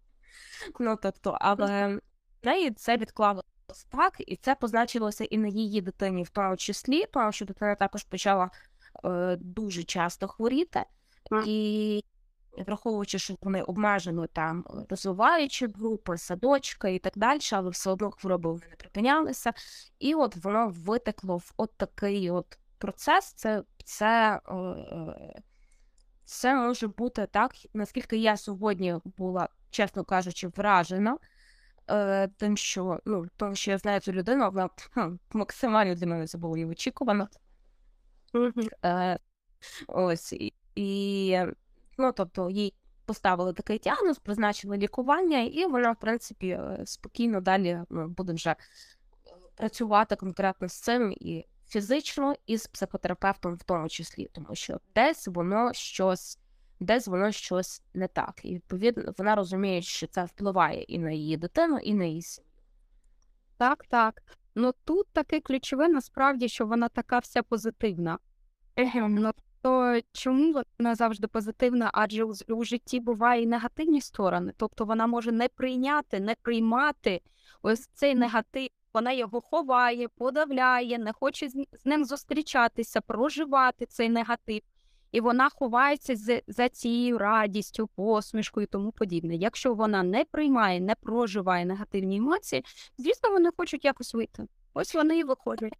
Ну, 0.81 0.99
тобто, 1.03 1.39
але 1.41 1.97
в 2.43 2.47
неї 2.47 2.71
це 2.71 2.97
відклалося 2.97 3.47
так, 3.91 4.15
і 4.19 4.37
це 4.37 4.55
позначилося 4.55 5.25
і 5.25 5.39
на 5.39 5.49
її 5.49 5.81
дитині, 5.81 6.23
в 6.23 6.29
тому 6.29 6.57
числі, 6.57 7.05
тому 7.13 7.33
що 7.33 7.45
дитина 7.45 7.75
також 7.75 8.05
почала 8.05 8.51
е, 9.05 9.37
дуже 9.41 9.83
часто 9.83 10.29
хворіти, 10.29 10.85
і 11.47 12.05
враховуючи, 12.59 13.19
що 13.19 13.35
вони 13.43 13.63
обмежено 13.63 14.27
там 14.27 14.65
розвиваючи 14.89 15.67
групи, 15.67 16.19
садочка 16.19 16.89
і 16.89 16.99
так 16.99 17.13
далі, 17.17 17.41
але 17.53 17.71
все 17.71 17.91
одно 17.91 18.11
хвороби 18.11 18.51
вони 18.51 18.67
не 18.71 18.77
припинялися. 18.77 19.53
І 19.99 20.15
от 20.15 20.37
воно 20.37 20.69
витекло 20.69 21.37
в 21.37 21.53
от 21.57 21.77
такий 21.77 22.31
от 22.31 22.59
процес. 22.79 23.33
Це 23.33 23.63
це 23.85 24.41
е, 24.49 24.55
е 24.55 25.43
це 26.25 26.55
може 26.55 26.89
бути 26.89 27.27
так, 27.27 27.53
наскільки 27.75 28.17
я 28.17 28.37
сьогодні 28.37 28.95
була, 29.05 29.49
чесно 29.71 30.05
кажучи, 30.05 30.49
вражена 30.49 31.19
е, 31.91 32.29
тим, 32.29 32.57
що 32.57 33.01
ну, 33.05 33.27
тому 33.37 33.55
що 33.55 33.71
я 33.71 33.79
знаю 33.79 34.01
цю 34.01 34.13
людину, 34.13 34.51
вона 34.51 34.71
хм, 34.91 35.15
максимально 35.33 35.95
для 35.95 36.07
мене 36.07 36.27
це 36.27 36.39
було 36.39 36.57
і 36.57 36.65
очікувано. 36.65 37.29
Е, 38.85 39.19
Ось, 39.89 40.33
і 40.33 40.55
І, 40.75 41.39
ну, 42.01 42.13
тобто, 42.13 42.51
їй 42.51 42.75
поставили 43.05 43.53
такий 43.53 43.79
діагноз, 43.79 44.19
призначили 44.19 44.77
лікування, 44.77 45.39
і 45.39 45.67
вона, 45.67 45.93
в 45.93 45.97
принципі, 45.97 46.49
е, 46.49 46.83
спокійно 46.85 47.41
далі 47.41 47.81
ну, 47.91 48.09
буде 48.09 48.33
вже 48.33 48.57
працювати 49.55 50.17
конкретно 50.17 50.69
з 50.69 50.81
цим 50.81 51.13
і 51.13 51.47
фізично, 51.69 52.35
і 52.47 52.57
з 52.57 52.67
психотерапевтом 52.67 53.55
в 53.55 53.63
тому 53.63 53.89
числі, 53.89 54.31
тому 54.33 54.55
що 54.55 54.81
десь 54.95 55.29
воно 55.29 55.73
щось, 55.73 56.39
десь 56.81 57.07
воно 57.07 57.33
щось 57.33 57.83
не 57.95 58.09
так. 58.09 58.41
І 58.43 58.55
відповідно 58.55 59.13
вона 59.19 59.35
розуміє, 59.35 59.83
що 59.83 60.07
це 60.07 60.25
впливає 60.25 60.83
і 60.83 60.99
на 60.99 61.11
її 61.11 61.37
дитину, 61.37 61.79
і 61.79 61.95
на 61.95 62.05
її 62.05 62.23
сім'ю. 62.23 62.51
Так, 63.57 63.85
так. 63.87 64.23
Ну 64.55 64.73
тут 64.85 65.07
таке 65.13 65.41
ключове 65.41 65.89
насправді, 65.89 66.49
що 66.49 66.67
вона 66.67 66.89
така 66.89 67.19
вся 67.19 67.43
позитивна. 67.43 68.19
То 69.63 70.01
чому 70.13 70.63
вона 70.79 70.95
завжди 70.95 71.27
позитивна? 71.27 71.91
Адже 71.95 72.25
у, 72.25 72.33
у 72.49 72.65
житті 72.65 73.01
буває 73.01 73.43
і 73.43 73.47
негативні 73.47 74.01
сторони. 74.01 74.53
Тобто 74.57 74.85
вона 74.85 75.07
може 75.07 75.33
не 75.33 75.49
прийняти, 75.49 76.21
не 76.21 76.35
приймати 76.43 77.21
ось 77.63 77.87
цей 77.87 78.15
негатив. 78.15 78.69
Вона 78.95 79.13
його 79.13 79.41
ховає, 79.41 80.09
подавляє, 80.09 80.99
не 80.99 81.13
хоче 81.13 81.49
з, 81.49 81.67
ним 81.85 82.05
зустрічатися, 82.05 83.01
проживати 83.01 83.87
цей 83.87 84.09
негатив. 84.09 84.61
І 85.13 85.21
вона 85.21 85.49
ховається 85.49 86.17
з, 86.17 86.43
за 86.47 86.69
цією 86.69 87.19
радістю, 87.19 87.87
посмішкою 87.87 88.65
і 88.65 88.67
тому 88.67 88.93
подібне. 88.93 89.37
Якщо 89.37 89.75
вона 89.75 90.03
не 90.03 90.25
приймає, 90.25 90.81
не 90.81 90.95
проживає 90.95 91.65
негативні 91.65 92.17
емоції, 92.17 92.65
звісно, 92.99 93.31
вони 93.31 93.51
хочуть 93.57 93.85
якось 93.85 94.15
вийти. 94.15 94.47
Ось 94.75 94.95
вони 94.95 95.19
і 95.19 95.25
виходять. 95.25 95.73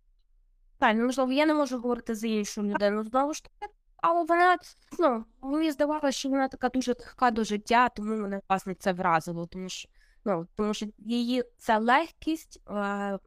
Так, 0.81 0.97
ну, 0.97 1.05
можливо, 1.05 1.33
я 1.33 1.47
не 1.47 1.55
можу 1.55 1.79
говорити 1.79 2.15
за 2.15 2.27
іншу 2.27 2.63
людину 2.63 3.05
знову 3.05 3.35
ж 3.35 3.45
таки, 3.45 3.73
але 3.97 4.25
вона, 4.25 4.59
ну, 4.99 5.25
мені 5.43 5.73
здавалося, 5.73 6.13
що 6.13 6.29
вона 6.29 6.49
така 6.49 6.69
дуже 6.69 6.95
легка 7.01 7.31
до 7.31 7.45
життя, 7.45 7.89
тому 7.89 8.17
мене 8.17 8.41
власне 8.49 8.75
це 8.75 8.93
вразило, 8.93 9.47
тому 9.47 9.69
що, 9.69 9.89
ну, 10.25 10.47
тому 10.57 10.75
що 10.75 10.87
її 10.99 11.45
ця 11.59 11.79
легкість 11.79 12.63
е, 12.71 13.19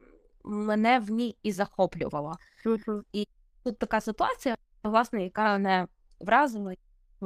мене 0.44 0.98
в 0.98 1.10
ній 1.10 1.36
і 1.42 1.52
захоплювала. 1.52 2.36
І 3.12 3.28
тут 3.64 3.78
така 3.78 4.00
ситуація, 4.00 4.56
власне, 4.82 5.24
яка 5.24 5.52
мене 5.52 5.88
вразила, 6.20 6.74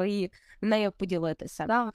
і 0.07 0.31
нею 0.61 0.93
поділитися. 0.93 1.67
Так. 1.67 1.95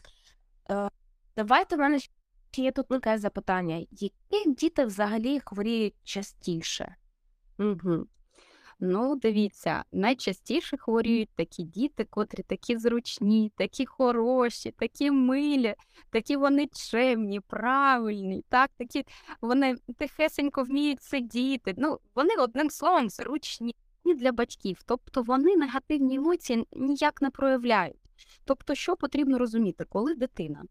Е, 0.71 0.89
давайте 1.37 1.75
в 1.75 1.79
мене 1.79 1.99
ще 1.99 2.61
є 2.61 2.71
тут 2.71 2.87
таке 2.87 3.17
запитання: 3.17 3.85
які 3.91 4.51
діти 4.51 4.85
взагалі 4.85 5.39
хворіють 5.39 5.95
частіше? 6.03 6.95
Угу. 7.59 8.07
Ну, 8.79 9.15
дивіться, 9.15 9.83
найчастіше 9.91 10.77
хворіють 10.77 11.29
такі 11.35 11.63
діти, 11.63 12.03
котрі 12.09 12.43
такі 12.43 12.77
зручні, 12.77 13.51
такі 13.55 13.85
хороші, 13.85 14.71
такі 14.71 15.11
милі, 15.11 15.75
такі 16.09 16.35
вони 16.35 16.67
чемні, 16.67 17.39
правильні, 17.39 18.43
так, 18.49 18.71
такі 18.77 19.05
вони 19.41 19.75
тихесенько 19.97 20.63
вміють 20.63 21.03
сидіти. 21.03 21.73
Ну, 21.77 21.99
вони 22.15 22.35
одним 22.39 22.69
словом 22.69 23.09
зручні 23.09 23.75
для 24.15 24.31
батьків. 24.31 24.77
Тобто 24.85 25.21
вони 25.21 25.55
негативні 25.55 26.15
емоції 26.15 26.67
ніяк 26.71 27.21
не 27.21 27.29
проявляють. 27.29 27.97
Тобто, 28.45 28.75
що 28.75 28.95
потрібно 28.95 29.37
розуміти, 29.37 29.85
коли 29.89 30.15
дитина 30.15 30.63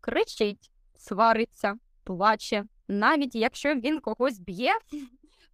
кричить, 0.00 0.70
свариться, 0.96 1.74
плаче, 2.04 2.64
навіть 2.88 3.34
якщо 3.34 3.74
він 3.74 4.00
когось 4.00 4.38
б'є 4.38 4.72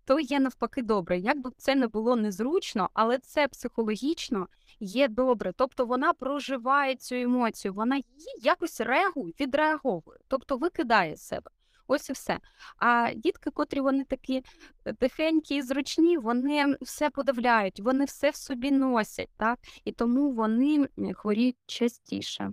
то 0.06 0.20
є 0.20 0.40
навпаки 0.40 0.82
добре. 0.82 1.18
Як 1.18 1.40
би 1.40 1.50
це 1.56 1.74
не 1.74 1.86
було 1.86 2.16
незручно, 2.16 2.90
але 2.94 3.18
це 3.18 3.48
психологічно 3.48 4.48
є 4.80 5.08
добре. 5.08 5.52
Тобто 5.56 5.86
вона 5.86 6.12
проживає 6.12 6.96
цю 6.96 7.14
емоцію, 7.14 7.74
вона 7.74 7.96
її 7.96 8.40
якось 8.42 8.80
реагує, 8.80 9.32
відреаговує, 9.40 10.18
тобто 10.28 10.56
викидає 10.56 11.16
з 11.16 11.22
себе. 11.22 11.50
Ось 11.88 12.08
і 12.08 12.12
все. 12.12 12.38
А 12.76 13.10
дітки, 13.16 13.50
котрі 13.50 13.80
вони 13.80 14.04
такі 14.04 14.42
е, 14.84 14.92
тихенькі 14.92 15.56
і 15.56 15.62
зручні, 15.62 16.18
вони 16.18 16.76
все 16.80 17.10
подавляють, 17.10 17.80
вони 17.80 18.04
все 18.04 18.30
в 18.30 18.36
собі 18.36 18.70
носять, 18.70 19.30
так? 19.36 19.58
І 19.84 19.92
тому 19.92 20.32
вони 20.32 20.88
хворіють 21.14 21.56
частіше. 21.66 22.52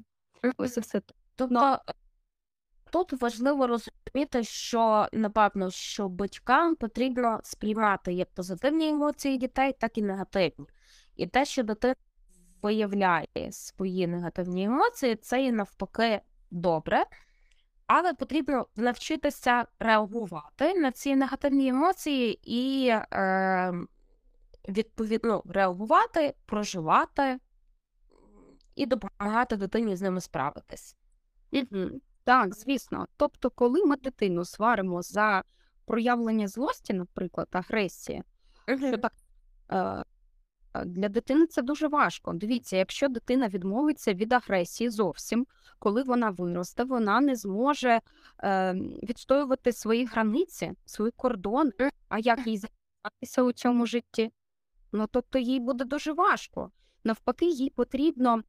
Ось 0.57 0.77
і 0.77 0.79
все. 0.79 1.01
Тобто 1.35 1.79
тут 2.91 3.21
важливо 3.21 3.67
розуміти, 3.67 4.02
що 4.41 5.07
напевно, 5.13 5.71
що 5.71 6.09
батькам 6.09 6.75
потрібно 6.75 7.39
сприймати 7.43 8.13
як 8.13 8.29
позитивні 8.33 8.89
емоції 8.89 9.37
дітей, 9.37 9.73
так 9.79 9.97
і 9.97 10.01
негативні. 10.01 10.67
І 11.15 11.27
те, 11.27 11.45
що 11.45 11.63
дитина 11.63 11.95
виявляє 12.61 13.51
свої 13.51 14.07
негативні 14.07 14.63
емоції, 14.63 15.15
це 15.15 15.43
і 15.43 15.51
навпаки 15.51 16.21
добре. 16.51 17.05
Але 17.87 18.13
потрібно 18.13 18.67
навчитися 18.75 19.65
реагувати 19.79 20.73
на 20.73 20.91
ці 20.91 21.15
негативні 21.15 21.67
емоції 21.67 22.39
і 22.43 22.87
е, 22.89 23.73
відповідно 24.69 25.43
реагувати, 25.45 26.35
проживати 26.45 27.39
і 28.75 28.85
допомагати 28.85 29.55
дитині 29.55 29.95
з 29.95 30.01
ними 30.01 30.21
справитись. 30.21 30.97
Так, 32.23 32.55
звісно. 32.55 33.07
Тобто, 33.17 33.49
коли 33.49 33.85
ми 33.85 33.95
дитину 33.95 34.45
сваримо 34.45 35.01
за 35.01 35.43
проявлення 35.85 36.47
злості, 36.47 36.93
наприклад, 36.93 37.47
агресії, 37.51 38.23
що 38.77 38.97
так 38.97 39.13
е, 39.71 40.03
для 40.85 41.09
дитини 41.09 41.47
це 41.47 41.61
дуже 41.61 41.87
важко. 41.87 42.33
Дивіться, 42.33 42.77
якщо 42.77 43.07
дитина 43.07 43.47
відмовиться 43.47 44.13
від 44.13 44.33
агресії 44.33 44.89
зовсім, 44.89 45.47
коли 45.79 46.03
вона 46.03 46.29
виросте, 46.29 46.83
вона 46.83 47.21
не 47.21 47.35
зможе 47.35 48.01
е, 48.43 48.73
відстоювати 49.03 49.73
свої 49.73 50.05
границі, 50.05 50.71
свої 50.85 51.11
кордони, 51.11 51.89
а 52.09 52.19
як 52.19 52.47
їй 52.47 52.57
займатися 52.57 53.43
у 53.43 53.51
цьому 53.51 53.85
житті? 53.85 54.31
Ну 54.91 55.07
тобто 55.11 55.39
їй 55.39 55.59
буде 55.59 55.85
дуже 55.85 56.13
важко. 56.13 56.71
Навпаки, 57.03 57.45
їй 57.45 57.69
потрібно 57.69 58.41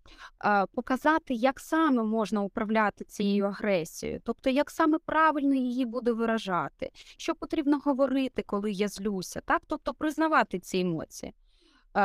показати, 0.74 1.34
як 1.34 1.60
саме 1.60 2.02
можна 2.02 2.42
управляти 2.42 3.04
цією 3.04 3.44
агресією, 3.44 4.20
тобто 4.24 4.50
як 4.50 4.70
саме 4.70 4.98
правильно 4.98 5.54
її 5.54 5.86
буде 5.86 6.12
виражати, 6.12 6.90
що 7.16 7.34
потрібно 7.34 7.78
говорити, 7.78 8.42
коли 8.46 8.72
я 8.72 8.88
злюся, 8.88 9.40
так, 9.40 9.62
тобто 9.66 9.94
признавати 9.94 10.58
ці 10.58 10.78
емоції. 10.78 11.34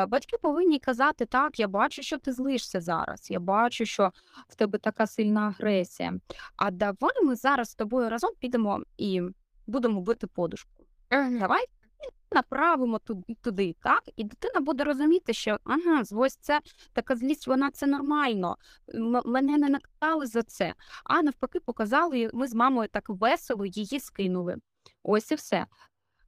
Батьки 0.07 0.37
повинні 0.37 0.79
казати, 0.79 1.25
так, 1.25 1.59
я 1.59 1.67
бачу, 1.67 2.01
що 2.01 2.17
ти 2.17 2.33
злишся 2.33 2.81
зараз, 2.81 3.31
я 3.31 3.39
бачу, 3.39 3.85
що 3.85 4.11
в 4.47 4.55
тебе 4.55 4.77
така 4.79 5.07
сильна 5.07 5.41
агресія. 5.41 6.13
А 6.55 6.71
давай 6.71 7.23
ми 7.23 7.35
зараз 7.35 7.69
з 7.69 7.75
тобою 7.75 8.09
разом 8.09 8.31
підемо 8.39 8.83
і 8.97 9.21
будемо 9.67 10.01
бити 10.01 10.27
подушку. 10.27 10.71
Давай 11.11 11.65
направимо 12.31 12.99
туди, 13.41 13.75
так, 13.83 14.03
і 14.15 14.23
дитина 14.23 14.59
буде 14.59 14.83
розуміти, 14.83 15.33
що 15.33 15.57
ага, 15.63 16.03
ось 16.11 16.35
це 16.35 16.61
така 16.93 17.15
злість, 17.15 17.47
вона 17.47 17.71
це 17.71 17.87
нормально. 17.87 18.57
Мене 19.25 19.57
не 19.57 19.69
наказали 19.69 20.25
за 20.25 20.43
це, 20.43 20.73
а 21.03 21.21
навпаки, 21.21 21.59
показали, 21.59 22.29
ми 22.33 22.47
з 22.47 22.53
мамою 22.53 22.89
так 22.91 23.09
весело 23.09 23.65
її 23.65 23.99
скинули. 23.99 24.55
Ось 25.03 25.31
і 25.31 25.35
все. 25.35 25.65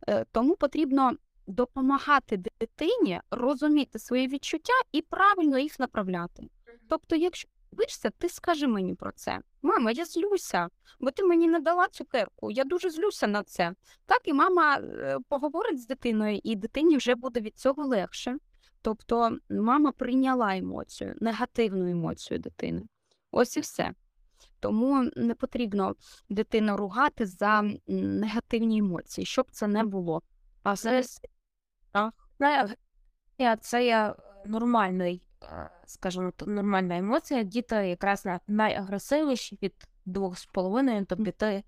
Е, 0.07 0.25
тому 0.31 0.55
потрібно 0.55 1.11
допомагати 1.47 2.37
дитині 2.37 3.21
розуміти 3.31 3.99
свої 3.99 4.27
відчуття 4.27 4.73
і 4.91 5.01
правильно 5.01 5.59
їх 5.59 5.79
направляти. 5.79 6.43
Тобто, 6.89 7.15
якщо 7.15 7.49
Вишся, 7.71 8.09
ти 8.09 8.29
скажи 8.29 8.67
мені 8.67 8.95
про 8.95 9.11
це. 9.11 9.39
Мама, 9.61 9.91
я 9.91 10.05
злюся, 10.05 10.69
бо 10.99 11.11
ти 11.11 11.23
мені 11.23 11.47
не 11.47 11.59
дала 11.59 11.87
цукерку. 11.87 12.51
Я 12.51 12.63
дуже 12.63 12.89
злюся 12.89 13.27
на 13.27 13.43
це. 13.43 13.73
Так 14.05 14.21
і 14.27 14.33
мама 14.33 14.77
е, 14.77 15.17
поговорить 15.29 15.81
з 15.81 15.87
дитиною, 15.87 16.39
і 16.43 16.55
дитині 16.55 16.97
вже 16.97 17.15
буде 17.15 17.39
від 17.39 17.57
цього 17.57 17.85
легше. 17.85 18.37
Тобто 18.81 19.37
мама 19.49 19.91
прийняла 19.91 20.57
емоцію, 20.57 21.15
негативну 21.21 21.91
емоцію 21.91 22.39
дитини. 22.39 22.83
Ось 23.31 23.57
і 23.57 23.59
все. 23.59 23.93
Тому 24.59 25.09
не 25.15 25.35
потрібно 25.35 25.95
дитину 26.29 26.77
ругати 26.77 27.25
за 27.25 27.71
негативні 27.87 28.77
емоції, 28.77 29.25
щоб 29.25 29.51
це 29.51 29.67
не 29.67 29.83
було. 29.83 30.21
А 30.63 30.75
це, 30.75 31.03
це 33.61 33.85
є 33.85 34.15
нормальний 34.45 35.21
Е, 35.21 35.30
скажімо, 35.85 36.31
нормальна 36.47 36.97
емоція. 36.97 37.43
Діти 37.43 37.75
якраз 37.75 38.27
найагресивніші 38.47 39.59
від 39.61 39.73
2,5 40.07 41.07
до 41.07 41.31
5 41.31 41.65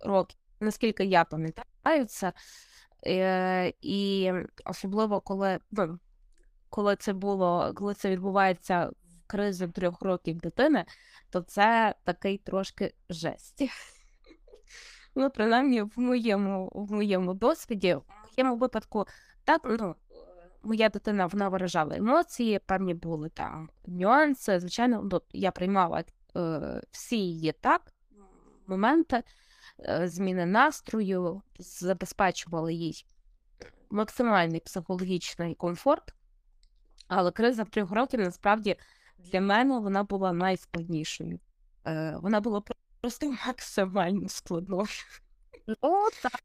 років, 0.00 0.38
наскільки 0.60 1.04
я 1.04 1.24
пам'ятаю 1.24 2.04
це. 2.06 2.32
І 3.80 4.32
особливо 4.64 5.20
коли 5.20 5.58
ну, 5.70 5.98
коли 6.70 6.96
це 6.96 7.12
було, 7.12 7.72
коли 7.74 7.94
це 7.94 8.10
відбувається 8.10 8.86
в 8.86 9.26
кризі 9.26 9.68
трьох 9.68 10.02
років 10.02 10.38
дитини, 10.38 10.84
то 11.30 11.40
це 11.40 11.94
такий 12.04 12.38
трошки 12.38 12.94
жесть. 13.10 13.62
Ну, 15.16 15.30
принаймні, 15.30 15.82
в 15.82 15.92
моєму 15.96 16.72
в 16.74 16.92
моєму 16.92 17.34
досвіді, 17.34 17.94
в 17.94 18.02
моєму 18.38 18.56
випадку, 18.56 19.06
так 19.44 19.60
ну 19.64 19.94
моя 20.64 20.88
дитина 20.88 21.26
вона 21.26 21.48
виражала 21.48 21.96
емоції, 21.96 22.58
певні 22.58 22.94
були 22.94 23.28
там 23.28 23.70
нюанси. 23.86 24.60
Звичайно, 24.60 25.02
ну, 25.12 25.22
я 25.32 25.50
приймала 25.50 26.04
е, 26.36 26.80
всі 26.90 27.16
її 27.16 27.52
так 27.52 27.92
моменти 28.66 29.22
е, 29.80 30.08
зміни 30.08 30.46
настрою, 30.46 31.42
забезпечувала 31.58 32.70
їй 32.70 33.06
максимальний 33.90 34.60
психологічний 34.60 35.54
комфорт. 35.54 36.14
Але 37.08 37.30
криза 37.30 37.64
трьох 37.64 37.90
років 37.90 38.20
насправді 38.20 38.76
для 39.18 39.40
мене 39.40 39.78
вона 39.78 40.02
була 40.04 40.32
найскладнішою. 40.32 41.40
Е, 41.86 42.16
Вона 42.22 42.40
була 42.40 42.62
просто 43.00 43.34
максимально 43.46 44.28
складною. 44.28 44.86
О, 45.80 46.10
так. 46.22 46.42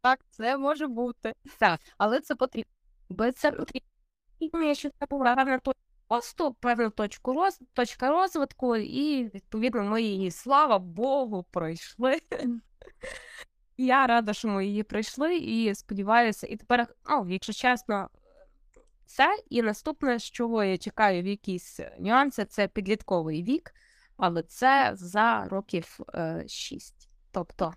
Так, 0.00 0.20
це 0.30 0.56
може 0.56 0.86
бути. 0.86 1.32
Так. 1.58 1.80
Але 1.98 2.20
це 2.20 2.34
потрібно. 2.34 2.72
Без 3.12 3.34
це 3.34 3.52
потрібно. 3.52 4.74
Що 4.74 4.90
це 4.90 5.06
була 5.10 5.34
певна 5.34 5.58
точка 5.58 5.80
росту, 6.10 6.54
певна 6.60 6.90
точку 6.90 7.32
роз... 7.32 7.60
точка 7.72 8.10
розвитку, 8.10 8.76
і 8.76 9.24
відповідно 9.24 9.82
ми 9.84 10.02
її, 10.02 10.30
слава 10.30 10.78
Богу, 10.78 11.46
пройшли. 11.50 12.20
Я 13.76 14.06
рада, 14.06 14.32
що 14.32 14.48
ми 14.48 14.66
її 14.66 14.82
пройшли, 14.82 15.36
і 15.36 15.74
сподіваюся, 15.74 16.46
і 16.46 16.56
тепер, 16.56 16.86
ну, 17.10 17.26
якщо 17.28 17.52
чесно, 17.52 18.08
це 19.06 19.38
і 19.50 19.62
наступне, 19.62 20.18
з 20.18 20.24
чого 20.24 20.64
я 20.64 20.78
чекаю 20.78 21.22
в 21.22 21.26
якісь 21.26 21.80
нюанси, 21.98 22.44
це 22.44 22.68
підлітковий 22.68 23.42
вік, 23.42 23.74
але 24.16 24.42
це 24.42 24.90
за 24.94 25.44
років 25.48 25.98
е, 26.14 26.44
6. 26.48 27.08
Тобто, 27.30 27.72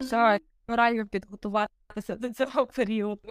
все 0.00 0.40
морально 0.68 1.06
підготуватися 1.06 2.16
до 2.16 2.32
цього 2.32 2.66
періоду. 2.66 3.30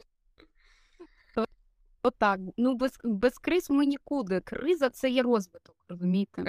Отак. 2.04 2.40
Ну, 2.58 2.76
без, 2.76 3.00
без 3.04 3.38
криз 3.38 3.70
ми 3.70 3.86
нікуди. 3.86 4.40
Криза 4.40 4.90
це 4.90 5.10
є 5.10 5.24
розвиток, 5.24 5.76
розумієте? 5.90 6.44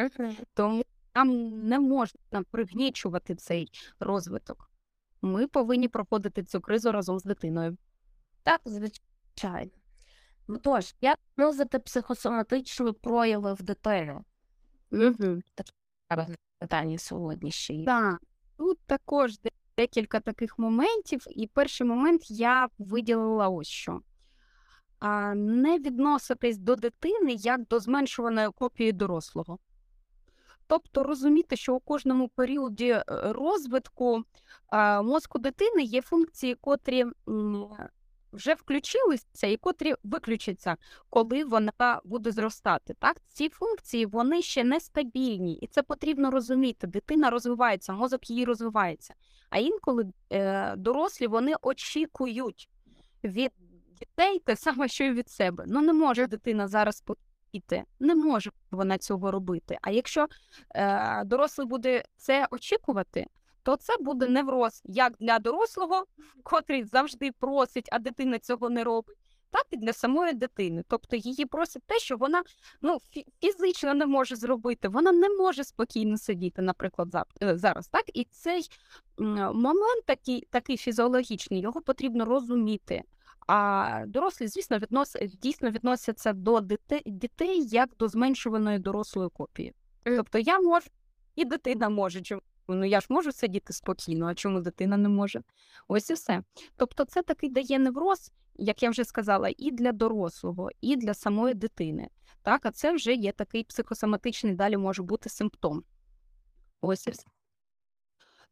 Тому 0.55 0.83
нам 1.15 1.61
не 1.69 1.79
можна 1.79 2.43
пригнічувати 2.51 3.35
цей 3.35 3.71
розвиток. 4.01 4.71
Ми 5.23 5.47
повинні 5.47 5.89
проходити 5.89 6.45
цю 6.45 6.61
кризу 6.61 6.93
разом 6.93 7.19
з 7.19 7.25
дитиною. 7.25 7.77
Так, 8.43 8.61
звичайно. 8.65 9.71
Ну 10.49 10.59
тож, 10.59 10.95
як 11.01 11.19
знизити 11.37 11.79
психосоматичні 11.79 12.93
прояви 12.93 13.55
в 13.55 13.63
дитини? 13.63 14.21
Угу. 14.93 15.41
Питання 16.59 16.99
сьогодні 16.99 17.51
ще 17.51 17.75
є. 17.75 17.85
Так, 17.85 18.23
тут 18.57 18.79
також 18.87 19.39
декілька 19.77 20.21
таких 20.21 20.59
моментів, 20.59 21.25
і 21.31 21.47
перший 21.47 21.87
момент 21.87 22.31
я 22.31 22.69
виділила 22.79 23.49
ось 23.49 23.69
що. 23.69 24.01
Не 25.35 25.79
відноситись 25.79 26.59
до 26.59 26.77
дитини 26.77 27.33
як 27.33 27.67
до 27.69 27.81
зменшуваної 27.81 28.49
копії 28.51 28.93
дорослого. 28.93 29.59
Тобто 30.67 31.03
розуміти, 31.03 31.57
що 31.57 31.75
у 31.75 31.81
кожному 31.81 32.29
періоді 32.29 32.89
е, 32.89 33.05
розвитку 33.09 34.25
мозку 35.03 35.39
дитини 35.39 35.83
є 35.83 36.03
функції, 36.03 36.55
котрі 36.55 37.05
вже 38.33 38.55
включилися 38.55 39.47
і 39.47 39.57
котрі 39.57 39.95
виключаться, 40.03 40.77
коли 41.11 41.45
вона 41.45 42.01
буде 42.05 42.33
зростати. 42.33 42.95
Так, 42.99 43.17
ці 43.27 43.49
функції 43.49 44.07
вони 44.07 44.43
ще 44.43 44.65
не 44.65 44.81
стабільні, 44.81 45.55
і 45.55 45.67
це 45.67 45.83
потрібно 45.83 46.31
розуміти. 46.31 46.87
Дитина 46.87 47.31
розвивається, 47.31 47.93
мозок 47.93 48.31
її 48.31 48.45
розвивається. 48.45 49.15
А 49.51 49.59
інколи 49.59 50.13
е, 50.33 50.77
дорослі 50.77 51.27
вони 51.27 51.55
очікують 51.63 52.69
від 53.25 53.53
дітей 53.99 54.39
те 54.39 54.57
саме, 54.57 54.89
що 54.89 55.05
й 55.05 55.13
від 55.13 55.29
себе. 55.29 55.65
Ну 55.67 55.81
не 55.81 55.93
може 55.93 56.27
дитина 56.27 56.69
зараз 56.69 57.01
потіти, 57.01 57.85
не 58.01 58.15
може 58.15 58.51
вона 58.71 58.99
цього 58.99 59.31
робити. 59.31 59.79
А 59.83 59.91
якщо 59.91 60.27
е, 60.75 61.25
дорослий 61.25 61.67
буде 61.67 62.03
це 62.17 62.47
очікувати, 62.51 63.27
то 63.63 63.77
це 63.77 63.97
буде 64.01 64.29
невроз 64.29 64.83
як 64.85 65.17
для 65.21 65.39
дорослого, 65.39 66.05
котрий 66.43 66.85
завжди 66.85 67.33
просить, 67.33 67.89
а 67.93 67.99
дитина 67.99 68.39
цього 68.39 68.71
не 68.71 68.85
робить, 68.85 69.17
так 69.51 69.67
і 69.71 69.77
для 69.77 69.93
самої 69.93 70.33
дитини. 70.33 70.85
Тобто 70.89 71.17
її 71.17 71.47
просить 71.47 71.83
те, 71.87 71.99
що 71.99 72.17
вона 72.17 72.43
ну, 72.83 72.99
фізично 73.41 73.95
не 73.95 74.07
може 74.07 74.37
зробити. 74.37 74.89
Вона 74.89 75.13
не 75.13 75.29
може 75.29 75.65
спокійно 75.65 76.19
сидіти, 76.19 76.63
наприклад, 76.63 77.09
е, 77.43 77.59
зараз. 77.59 77.89
Так? 77.89 78.05
І 78.15 78.25
цей 78.25 78.63
момент 79.55 80.05
такий, 80.07 80.49
такий 80.51 80.77
фізіологічний, 80.77 81.61
його 81.61 81.81
потрібно 81.81 82.25
розуміти. 82.25 83.03
А 83.49 84.05
дорослі, 84.07 84.49
звісно, 84.49 84.79
віднос... 84.79 85.17
дійсно 85.43 85.71
відносяться 85.71 86.33
до 86.33 86.61
дітей, 86.61 87.03
дітей 87.07 87.67
як 87.67 87.97
до 87.99 88.09
зменшуваної 88.09 88.79
дорослої 88.79 89.31
копії. 89.31 89.75
Тобто 90.05 90.39
я 90.39 90.61
можу, 90.61 90.87
і 91.37 91.45
дитина 91.45 91.89
може. 91.89 92.23
Чому? 92.23 92.43
Ну 92.69 92.85
я 92.85 93.01
ж 93.01 93.07
можу 93.11 93.33
сидіти 93.33 93.73
спокійно, 93.73 94.27
а 94.27 94.35
чому 94.35 94.61
дитина 94.61 94.97
не 94.97 95.09
може? 95.09 95.43
Ось 95.89 96.11
і 96.11 96.15
все. 96.15 96.43
Тобто, 96.77 97.05
це 97.05 97.23
такий 97.23 97.51
дає 97.51 97.79
невроз, 97.79 98.33
як 98.57 98.83
я 98.83 98.91
вже 98.91 99.05
сказала, 99.05 99.51
і 99.59 99.71
для 99.71 99.93
дорослого, 99.93 100.71
і 100.81 100.97
для 100.97 101.15
самої 101.15 101.55
дитини. 101.55 102.09
Так, 102.43 102.67
а 102.67 102.71
це 102.71 102.93
вже 102.93 103.15
є 103.15 103.33
такий 103.33 103.65
психосоматичний, 103.65 104.55
далі 104.55 104.77
може 104.77 105.03
бути 105.03 105.29
симптом. 105.29 105.83
Ось 106.81 107.07
і 107.07 107.11
все. 107.11 107.27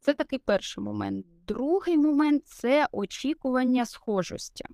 Це 0.01 0.15
такий 0.15 0.39
перший 0.39 0.85
момент. 0.85 1.27
Другий 1.47 1.99
момент 1.99 2.47
це 2.47 2.89
очікування 2.93 3.87
схожості. 3.87 4.65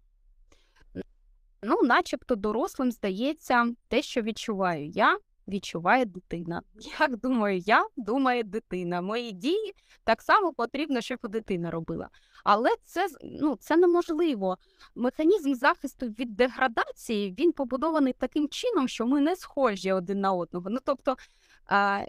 Ну, 1.63 1.83
начебто 1.83 2.37
дорослим 2.37 2.93
здається, 2.93 3.75
те, 3.89 4.03
що 4.03 4.23
відчуваю 4.23 4.87
я, 4.87 5.19
відчуває 5.49 6.05
дитина. 6.05 6.63
Як 7.01 7.17
думаю 7.17 7.59
я, 7.59 7.87
думає 7.97 8.43
дитина. 8.43 9.01
Мої 9.01 9.33
дії 9.33 9.75
так 10.05 10.23
само 10.23 10.53
потрібно, 10.53 11.01
щоб 11.01 11.19
дитина 11.23 11.71
робила. 11.71 12.09
Але 12.45 12.71
це, 12.85 13.09
ну, 13.23 13.57
це 13.57 13.77
неможливо. 13.77 14.59
Механізм 14.95 15.55
захисту 15.55 16.07
від 16.07 16.37
деградації 16.37 17.35
він 17.39 17.53
побудований 17.53 18.13
таким 18.13 18.49
чином, 18.49 18.89
що 18.89 19.07
ми 19.07 19.21
не 19.21 19.37
схожі 19.37 19.93
один 19.93 20.21
на 20.21 20.33
одного. 20.33 20.71
Ну, 20.71 20.79
тобто, 20.85 21.17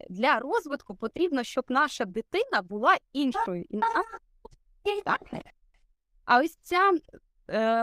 для 0.10 0.40
розвитку 0.40 0.96
потрібно, 0.96 1.44
щоб 1.44 1.66
наша 1.70 2.06
дитина 2.06 2.62
була 2.62 2.98
іншою. 3.14 3.66
Так. 5.06 5.22
А 6.26 6.40
ось 6.40 6.56
ця 6.62 6.92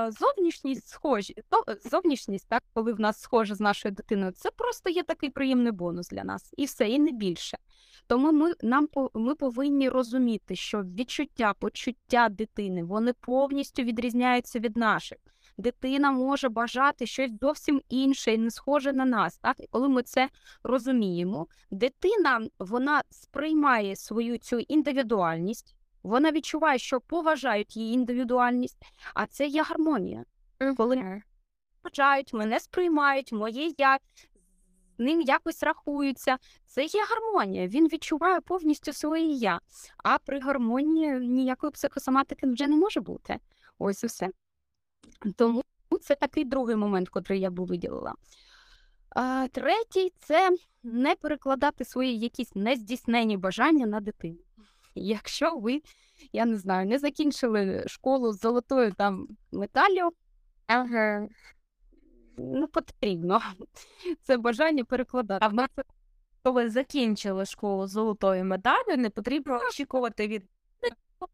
зовнішність 0.09 0.89
схожі, 0.89 1.35
то, 1.49 1.65
зовнішність, 1.91 2.49
так, 2.49 2.63
коли 2.75 2.93
в 2.93 3.01
нас 3.01 3.21
схоже 3.21 3.55
з 3.55 3.61
нашою 3.61 3.95
дитиною, 3.95 4.33
це 4.33 4.51
просто 4.51 4.91
є 4.91 5.03
такий 5.03 5.31
приємний 5.31 5.73
бонус 5.73 6.09
для 6.09 6.25
нас. 6.25 6.55
І 6.57 6.65
все, 6.65 6.89
і 6.89 6.99
не 6.99 7.13
більше. 7.13 7.59
Тому 8.07 8.33
ми, 8.33 8.53
нам, 8.63 8.89
ми 9.15 9.35
повинні 9.35 9.89
розуміти, 9.89 10.57
що 10.57 10.83
відчуття, 10.83 11.55
почуття 11.59 12.29
дитини, 12.29 12.85
вони 12.85 13.13
повністю 13.21 13.83
відрізняються 13.83 14.59
від 14.59 14.77
наших. 14.77 15.19
Дитина 15.59 16.13
може 16.13 16.49
бажати 16.49 17.07
щось 17.07 17.31
зовсім 17.41 17.83
інше 17.89 18.35
і 18.35 18.39
не 18.39 18.51
схоже 18.51 18.93
на 18.93 19.05
нас. 19.05 19.39
Так? 19.39 19.57
І 19.61 19.67
коли 19.71 19.89
ми 19.89 20.03
це 20.03 20.29
розуміємо, 20.63 21.47
дитина 21.71 22.47
вона 22.59 23.03
сприймає 23.11 23.97
свою 23.97 24.39
цю 24.39 24.59
індивідуальність, 24.59 25.77
вона 26.03 26.33
відчуває, 26.33 26.79
що 26.79 27.01
поважають 27.01 27.77
її 27.77 27.95
індивідуальність, 27.95 28.87
а 29.15 29.27
це 29.27 29.47
є 29.47 29.63
гармонія. 29.63 30.25
Коли 30.77 31.23
поважають, 31.83 32.33
мене 32.35 32.61
сприймають, 32.61 33.33
моє 33.33 33.73
я 33.79 33.99
з 34.99 35.03
ним 35.03 35.21
якось 35.21 35.63
рахуються. 35.63 36.39
Це 36.67 36.85
є 36.85 37.05
гармонія. 37.11 37.69
Він 37.69 37.89
відчуває 37.89 38.41
повністю 38.41 38.93
своє 38.93 39.27
я. 39.27 39.61
А 39.97 40.19
при 40.19 40.41
гармонії 40.41 41.11
ніякої 41.13 41.71
психосоматики 41.71 42.47
вже 42.47 42.67
не 42.67 42.77
може 42.77 43.01
бути. 43.01 43.39
Ось 43.79 44.03
і 44.05 44.07
все. 44.07 44.31
Тому 45.37 45.63
це 46.01 46.15
такий 46.15 46.45
другий 46.45 46.77
момент, 46.77 47.09
котрий 47.09 47.41
я 47.41 47.51
би 47.51 47.65
виділила. 47.65 48.15
А, 49.11 49.49
третій 49.53 50.13
це 50.19 50.51
не 50.83 51.15
перекладати 51.15 51.85
свої 51.85 52.19
якісь 52.19 52.55
нездійснені 52.55 53.37
бажання 53.37 53.87
на 53.87 54.01
дитину. 54.01 54.39
Якщо 54.95 55.57
ви, 55.57 55.83
я 56.33 56.45
не 56.45 56.57
знаю, 56.57 56.87
не 56.89 56.99
закінчили 56.99 57.85
школу 57.87 58.33
з 58.33 58.41
золотою 58.41 58.93
там 58.93 59.29
медаллю, 59.53 60.11
Ага. 60.67 61.29
не 62.39 62.67
потрібно 62.67 63.41
це 64.23 64.37
бажання 64.37 64.85
перекладати. 64.85 65.45
А 65.45 65.49
в 65.49 65.55
мене, 65.55 65.69
коли 66.43 66.71
закінчили 66.71 67.47
школу 67.47 67.87
з 67.87 67.91
золотою 67.91 68.45
медаллю, 68.45 68.97
не 68.97 69.11
потрібно 69.11 69.61
очікувати 69.69 70.29
від 70.29 70.45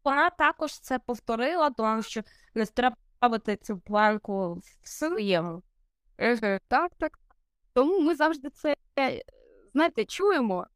вона 0.03 0.29
також 0.29 0.79
це 0.79 0.99
повторила, 0.99 1.69
тому 1.69 2.01
що 2.01 2.21
не 2.53 2.65
ставити 2.65 3.55
цю 3.55 3.79
планку 3.79 4.53
в 4.83 4.89
своєму. 4.89 5.63
Так, 6.67 6.91
так. 6.97 7.19
Тому 7.73 7.99
ми 7.99 8.15
завжди 8.15 8.49
це, 8.49 8.75
знаєте, 9.73 10.05
чуємо, 10.05 10.67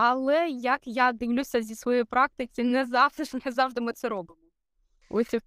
але 0.00 0.48
як 0.48 0.80
я 0.84 1.12
дивлюся 1.12 1.62
зі 1.62 1.74
своєї 1.74 2.04
практики, 2.04 2.64
не 2.64 2.84
завжди, 2.84 3.24
не 3.44 3.52
завжди 3.52 3.80
ми 3.80 3.92
це 3.92 4.08
робимо. 4.08 4.40
Ось 5.10 5.34
і. 5.34 5.40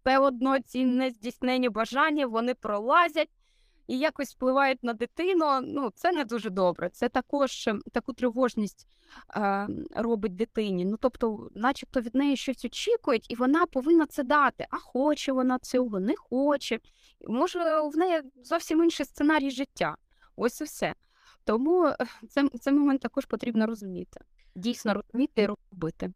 Все 0.00 0.18
одно 0.18 0.60
ці 0.60 0.84
нездійснені 0.84 1.68
бажання, 1.68 2.26
вони 2.26 2.54
пролазять, 2.54 3.28
і 3.86 3.98
якось 3.98 4.34
впливають 4.34 4.84
на 4.84 4.92
дитину, 4.92 5.60
ну 5.62 5.90
це 5.94 6.12
не 6.12 6.24
дуже 6.24 6.50
добре. 6.50 6.90
Це 6.90 7.08
також 7.08 7.68
ем, 7.68 7.82
таку 7.92 8.12
тривожність 8.12 8.86
е, 9.36 9.68
робить 9.96 10.36
дитині. 10.36 10.84
Ну 10.84 10.96
тобто, 11.00 11.48
начебто 11.54 12.00
від 12.00 12.14
неї 12.14 12.36
щось 12.36 12.64
очікують, 12.64 13.30
і 13.30 13.34
вона 13.34 13.66
повинна 13.66 14.06
це 14.06 14.22
дати. 14.22 14.66
А 14.70 14.76
хоче 14.78 15.32
вона 15.32 15.58
цього, 15.58 16.00
не 16.00 16.14
хоче. 16.16 16.78
Може, 17.28 17.80
в 17.80 17.96
неї 17.96 18.22
зовсім 18.42 18.84
інший 18.84 19.06
сценарій 19.06 19.50
життя. 19.50 19.96
Ось 20.36 20.60
і 20.60 20.64
все. 20.64 20.94
Тому 21.44 21.86
е, 21.86 21.96
це, 22.28 22.48
цей 22.48 22.72
момент 22.72 23.00
також 23.00 23.26
потрібно 23.26 23.66
розуміти. 23.66 24.20
Дійсно 24.54 24.94
розуміти 24.94 25.42
і 25.42 25.46
робити. 25.46 26.12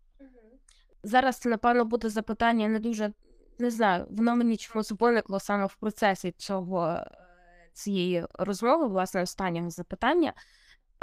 Зараз, 1.02 1.46
напевно, 1.46 1.84
буде 1.84 2.08
запитання 2.08 2.68
не 2.68 2.78
дуже, 2.80 3.12
не 3.58 3.70
знаю, 3.70 4.06
воно 4.10 4.36
мені 4.36 4.56
чомусь 4.56 4.92
виникло 4.92 5.40
саме 5.40 5.66
в 5.66 5.74
процесі 5.74 6.32
цього 6.32 6.88
е, 6.88 7.10
цієї 7.72 8.26
розмови, 8.34 8.86
власне, 8.86 9.22
останнього 9.22 9.70
запитання. 9.70 10.32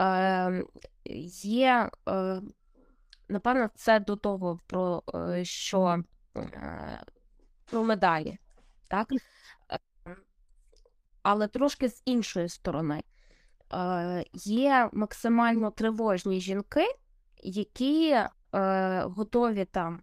Е, 0.01 0.63
є, 1.43 1.89
е, 2.09 2.41
напевно, 3.29 3.69
це 3.75 3.99
до 3.99 4.15
того, 4.15 4.59
про 4.67 5.03
е, 5.15 5.45
що 5.45 6.03
е, 6.37 7.03
про 7.65 7.83
медалі, 7.83 8.37
так? 8.87 9.07
Е, 9.71 9.79
Але 11.23 11.47
трошки 11.47 11.89
з 11.89 12.01
іншої 12.05 12.49
сторони. 12.49 13.03
Е, 13.73 14.25
Є 14.33 14.89
максимально 14.93 15.71
тривожні 15.71 16.39
жінки, 16.39 16.85
які 17.43 18.09
е, 18.11 18.29
готові 19.01 19.65
там 19.65 20.01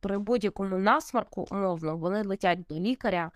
при 0.00 0.18
будь-якому 0.18 0.78
насмарку, 0.78 1.46
умовно, 1.50 1.96
вони 1.96 2.22
летять 2.22 2.62
до 2.68 2.74
лікаря 2.74 3.30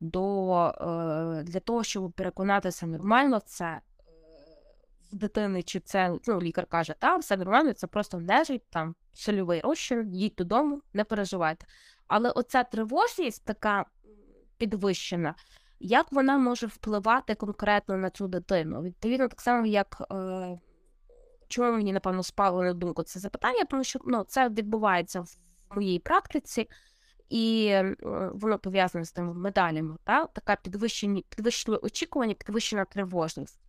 до, 0.00 0.54
е, 0.66 1.42
для 1.42 1.60
того, 1.60 1.84
щоб 1.84 2.12
переконатися, 2.12 2.86
нормально 2.86 3.40
це 3.40 3.80
в 5.12 5.16
дитини, 5.16 5.62
чи 5.62 5.80
це 5.80 6.18
ну, 6.26 6.42
лікар 6.42 6.66
каже, 6.66 6.94
так, 6.98 7.20
все 7.20 7.36
нормально, 7.36 7.72
це 7.72 7.86
просто 7.86 8.18
нежить, 8.18 8.62
там 8.70 8.94
сольовий 9.12 9.60
розчин, 9.60 10.14
їдь 10.14 10.34
додому, 10.36 10.82
не 10.92 11.04
переживайте. 11.04 11.66
Але 12.06 12.30
оця 12.30 12.64
тривожність 12.64 13.44
така 13.44 13.84
підвищена, 14.58 15.34
як 15.80 16.12
вона 16.12 16.38
може 16.38 16.66
впливати 16.66 17.34
конкретно 17.34 17.96
на 17.96 18.10
цю 18.10 18.28
дитину? 18.28 18.82
Відповідно, 18.82 19.28
так 19.28 19.40
само, 19.40 19.66
як 19.66 20.02
е, 20.12 20.58
чому 21.48 21.72
мені, 21.72 21.92
напевно, 21.92 22.22
спало 22.22 22.62
на 22.62 22.74
думку 22.74 23.02
це 23.02 23.20
запитання, 23.20 23.64
тому 23.64 23.84
що 23.84 23.98
ну, 24.04 24.24
це 24.28 24.48
відбувається 24.48 25.20
в 25.20 25.36
моїй 25.74 25.98
практиці, 25.98 26.68
і 27.28 27.66
е, 27.70 27.96
воно 28.34 28.58
пов'язане 28.58 29.04
з 29.04 29.12
тими 29.12 29.34
медалями, 29.34 29.96
та? 30.04 30.26
така 30.26 30.56
підвищені, 30.56 31.24
підвищені 31.28 31.76
очікування, 31.76 32.34
підвищена 32.34 32.84
тривожність. 32.84 33.60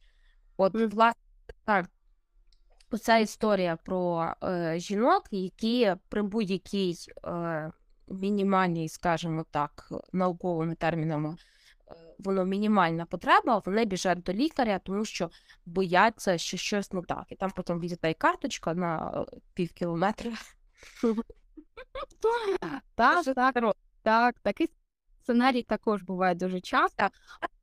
От, 0.57 0.74
власне, 0.93 1.22
так, 1.66 1.86
оця 2.91 3.18
історія 3.18 3.76
про 3.76 4.34
е, 4.43 4.80
жінок, 4.80 5.24
які 5.32 5.95
при 6.10 6.22
будь-якій 6.22 6.95
е, 7.26 7.72
мінімальній, 8.07 8.89
скажімо 8.89 9.45
так, 9.51 9.91
науковими 10.14 10.76
термінами, 10.76 11.36
воно 12.20 12.45
мінімальна 12.45 13.05
потреба, 13.05 13.61
вони 13.65 13.86
біжать 13.86 14.24
до 14.24 14.34
лікаря, 14.34 14.80
тому 14.80 15.05
що 15.05 15.30
бояться, 15.65 16.38
що 16.38 16.57
щось 16.57 16.93
не 16.93 17.01
так. 17.01 17.26
І 17.30 17.36
там 17.36 17.51
потім 17.51 17.80
віддає 17.80 18.13
карточка 18.13 18.74
на 18.74 19.26
е, 19.34 19.38
пів 19.53 19.72
кілометра. 19.72 20.32
Так, 22.95 23.26
так, 23.26 23.76
так, 24.03 24.39
такий 24.39 24.70
сценарій 25.22 25.63
також 25.63 26.03
буває 26.03 26.36
дуже 26.36 26.61
часто. 26.61 27.07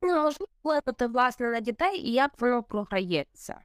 Неможливо 0.01 0.47
вплинути, 0.59 1.07
власне, 1.07 1.51
на 1.51 1.59
дітей, 1.59 1.99
і 1.99 2.11
як 2.11 2.41
воно 2.41 2.63
програється. 2.63 3.61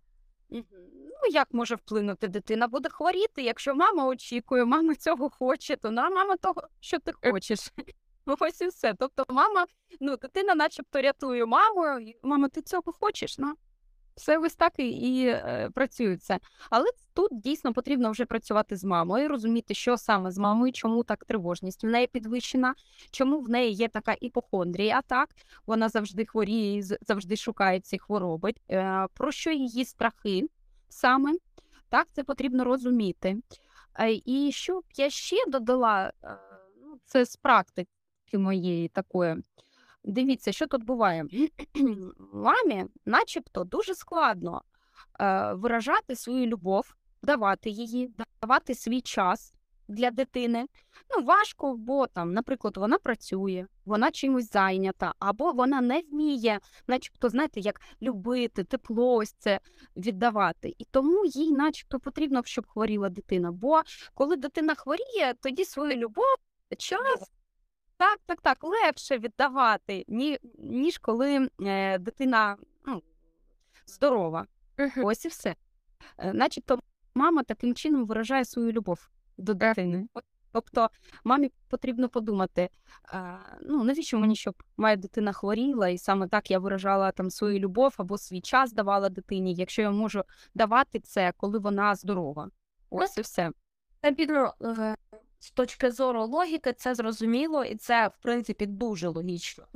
Ну, 0.50 1.28
як 1.32 1.48
може 1.52 1.74
вплинути 1.74 2.28
дитина? 2.28 2.68
Буде 2.68 2.88
хворіти, 2.88 3.42
якщо 3.42 3.74
мама 3.74 4.06
очікує, 4.06 4.64
мама 4.64 4.94
цього 4.94 5.30
хоче, 5.30 5.76
то 5.76 5.90
на 5.90 6.10
мама 6.10 6.36
того, 6.36 6.62
що 6.80 6.98
ти 6.98 7.12
хочеш. 7.22 7.72
Ну, 8.26 8.36
Ось 8.40 8.60
і 8.60 8.66
все. 8.66 8.94
Тобто, 8.98 9.24
мама, 9.28 9.66
ну, 10.00 10.16
дитина 10.16 10.54
начебто 10.54 11.00
рятує 11.00 11.46
маму, 11.46 12.12
мама, 12.22 12.48
ти 12.48 12.62
цього 12.62 12.92
хочеш? 12.92 13.38
На. 13.38 13.54
Все 14.16 14.38
ось 14.38 14.54
так 14.54 14.72
і, 14.78 14.88
і 14.88 15.26
е, 15.26 15.70
працює 15.74 16.16
це. 16.16 16.38
Але 16.70 16.84
тут 17.14 17.40
дійсно 17.40 17.72
потрібно 17.72 18.10
вже 18.10 18.24
працювати 18.24 18.76
з 18.76 18.84
мамою, 18.84 19.28
розуміти, 19.28 19.74
що 19.74 19.96
саме 19.96 20.30
з 20.30 20.38
мамою, 20.38 20.72
чому 20.72 21.04
так 21.04 21.24
тривожність 21.24 21.84
в 21.84 21.86
неї 21.86 22.06
підвищена, 22.06 22.74
чому 23.10 23.40
в 23.40 23.48
неї 23.48 23.72
є 23.72 23.88
така 23.88 24.16
іпохондрія, 24.20 25.02
так 25.02 25.28
вона 25.66 25.88
завжди 25.88 26.24
хворіє, 26.26 26.82
завжди 26.82 27.36
шукає 27.36 27.80
ці 27.80 27.98
хвороби, 27.98 28.54
е, 28.70 29.06
про 29.14 29.32
що 29.32 29.50
її 29.50 29.84
страхи 29.84 30.48
саме. 30.88 31.32
Так, 31.88 32.06
це 32.12 32.24
потрібно 32.24 32.64
розуміти. 32.64 33.36
Е, 34.00 34.20
І 34.24 34.52
що 34.52 34.80
б 34.80 34.84
я 34.96 35.10
ще 35.10 35.36
додала, 35.48 36.12
е, 36.24 36.38
ну, 36.82 36.98
це 37.04 37.24
з 37.24 37.36
практики 37.36 37.90
моєї 38.38 38.88
такої. 38.88 39.36
Дивіться, 40.04 40.52
що 40.52 40.66
тут 40.66 40.84
буває. 40.84 41.26
Мамі, 42.32 42.84
начебто, 43.06 43.64
дуже 43.64 43.94
складно 43.94 44.62
е, 45.20 45.52
виражати 45.52 46.16
свою 46.16 46.46
любов, 46.46 46.94
давати 47.22 47.70
її, 47.70 48.10
давати 48.42 48.74
свій 48.74 49.00
час 49.00 49.54
для 49.88 50.10
дитини. 50.10 50.66
Ну, 51.10 51.24
важко, 51.24 51.76
бо 51.76 52.06
там, 52.06 52.32
наприклад, 52.32 52.76
вона 52.76 52.98
працює, 52.98 53.66
вона 53.84 54.10
чимось 54.10 54.52
зайнята, 54.52 55.14
або 55.18 55.52
вона 55.52 55.80
не 55.80 56.00
вміє, 56.00 56.60
начебто, 56.86 57.28
знаєте, 57.28 57.60
як 57.60 57.80
любити, 58.02 58.64
тепло, 58.64 59.14
ось 59.14 59.32
це 59.32 59.60
віддавати. 59.96 60.74
І 60.78 60.84
тому 60.84 61.24
їй, 61.24 61.52
начебто, 61.52 62.00
потрібно, 62.00 62.42
щоб 62.44 62.66
хворіла 62.66 63.08
дитина. 63.08 63.52
Бо 63.52 63.82
коли 64.14 64.36
дитина 64.36 64.74
хворіє, 64.74 65.34
тоді 65.40 65.64
свою 65.64 65.96
любов, 65.96 66.36
час. 66.78 67.32
Так, 68.02 68.20
так, 68.26 68.40
так, 68.40 68.64
легше 68.64 69.18
віддавати, 69.18 70.04
ні, 70.08 70.38
ніж 70.58 70.98
коли 70.98 71.48
е, 71.60 71.98
дитина 71.98 72.56
ну, 72.86 73.02
здорова. 73.86 74.46
Ось 74.96 75.24
і 75.24 75.28
все. 75.28 75.56
Е, 76.18 76.32
Начебто 76.32 76.78
мама 77.14 77.42
таким 77.42 77.74
чином 77.74 78.06
виражає 78.06 78.44
свою 78.44 78.72
любов 78.72 79.08
до 79.36 79.54
дитини. 79.54 80.06
От, 80.14 80.24
Тобто 80.52 80.90
мамі 81.24 81.52
потрібно 81.68 82.08
подумати, 82.08 82.68
е, 83.14 83.38
ну 83.62 83.84
навіщо 83.84 84.18
мені, 84.18 84.36
щоб 84.36 84.62
моя 84.76 84.96
дитина 84.96 85.32
хворіла, 85.32 85.88
і 85.88 85.98
саме 85.98 86.28
так 86.28 86.50
я 86.50 86.58
виражала 86.58 87.12
там 87.12 87.30
свою 87.30 87.58
любов 87.58 87.94
або 87.96 88.18
свій 88.18 88.40
час 88.40 88.72
давала 88.72 89.08
дитині, 89.08 89.54
якщо 89.54 89.82
я 89.82 89.90
можу 89.90 90.22
давати 90.54 91.00
це, 91.00 91.32
коли 91.36 91.58
вона 91.58 91.94
здорова. 91.94 92.50
Ось 92.90 93.18
і 93.18 93.20
все. 93.20 93.50
Відповідно, 94.04 94.54
е, 94.62 94.96
з 95.42 95.50
точки 95.50 95.90
зору 95.90 96.26
логіки, 96.26 96.72
це 96.72 96.94
зрозуміло, 96.94 97.64
і 97.64 97.76
це, 97.76 98.08
в 98.08 98.22
принципі, 98.22 98.66
дуже 98.66 99.08
логічно. 99.08 99.66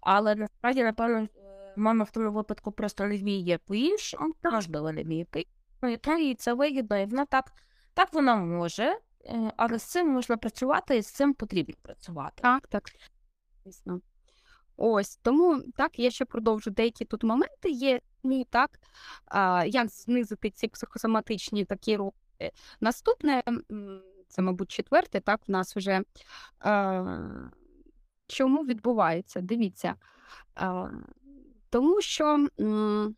Але 0.00 0.34
насправді, 0.34 0.82
напевно, 0.82 1.18
е, 1.18 1.28
мама 1.76 2.04
в 2.04 2.10
тому 2.10 2.32
випадку 2.32 2.72
просто 2.72 3.04
не 3.04 3.18
вміє 3.18 3.58
по-іншому, 3.58 4.34
можливо, 4.42 4.92
не 4.92 5.02
вміє 5.02 5.24
по-іншому, 5.24 5.92
і 5.94 5.96
то 5.96 6.18
їй 6.18 6.34
це 6.34 6.54
вигідно, 6.54 6.98
і 6.98 7.04
вона 7.04 7.24
так, 7.24 7.52
так 7.94 8.12
вона 8.12 8.36
може, 8.36 8.98
е, 9.26 9.52
але 9.56 9.78
з 9.78 9.82
цим 9.82 10.08
можна 10.08 10.36
працювати, 10.36 10.96
і 10.96 11.02
з 11.02 11.10
цим 11.10 11.34
потрібно 11.34 11.74
працювати. 11.82 12.42
Так, 12.42 12.66
так. 12.66 12.82
Звісно. 13.64 14.00
Ось 14.76 15.16
тому 15.16 15.62
так, 15.76 15.98
я 15.98 16.10
ще 16.10 16.24
продовжу. 16.24 16.70
Деякі 16.70 17.04
тут 17.04 17.24
моменти 17.24 17.70
є. 17.70 18.00
Ну 18.22 18.44
так, 18.44 18.70
а, 19.26 19.64
як 19.66 19.88
знизити 19.88 20.50
ці 20.50 20.68
психосоматичні 20.68 21.64
такі 21.64 21.96
рухи. 21.96 22.52
Наступне, 22.80 23.42
це, 24.28 24.42
мабуть, 24.42 24.70
четверте, 24.70 25.20
так, 25.20 25.40
в 25.48 25.50
нас 25.50 25.76
вже 25.76 26.02
а, 26.58 27.04
чому 28.26 28.64
відбувається? 28.64 29.40
Дивіться. 29.40 29.94
А, 30.54 30.88
тому 31.70 32.00
що 32.00 32.46
м, 32.60 33.16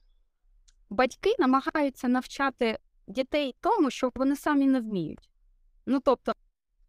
батьки 0.91 1.35
намагаються 1.39 2.09
навчати 2.09 2.79
дітей 3.07 3.55
тому, 3.61 3.91
що 3.91 4.11
вони 4.15 4.37
самі 4.37 4.67
не 4.67 4.81
вміють. 4.81 5.31
Ну, 5.87 6.01
тобто, 6.01 6.33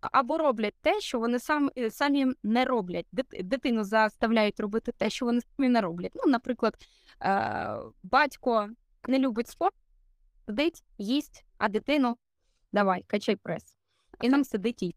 або 0.01 0.37
роблять 0.37 0.75
те, 0.81 0.99
що 1.01 1.19
вони 1.19 1.39
сам, 1.39 1.71
е, 1.77 1.91
самі 1.91 2.27
не 2.43 2.65
роблять. 2.65 3.05
Дитину 3.43 3.83
заставляють 3.83 4.59
робити 4.59 4.91
те, 4.91 5.09
що 5.09 5.25
вони 5.25 5.41
самі 5.41 5.69
не 5.69 5.81
роблять. 5.81 6.11
Ну, 6.15 6.31
наприклад, 6.31 6.75
е, 7.21 7.77
батько 8.03 8.69
не 9.07 9.19
любить 9.19 9.47
спорт, 9.47 9.75
сидить, 10.45 10.83
їсть, 10.97 11.45
а 11.57 11.69
дитину 11.69 12.17
давай, 12.71 13.03
качай 13.07 13.35
прес. 13.35 13.76
І 14.21 14.29
нам 14.29 14.43
сидить 14.43 14.83
і. 14.83 14.95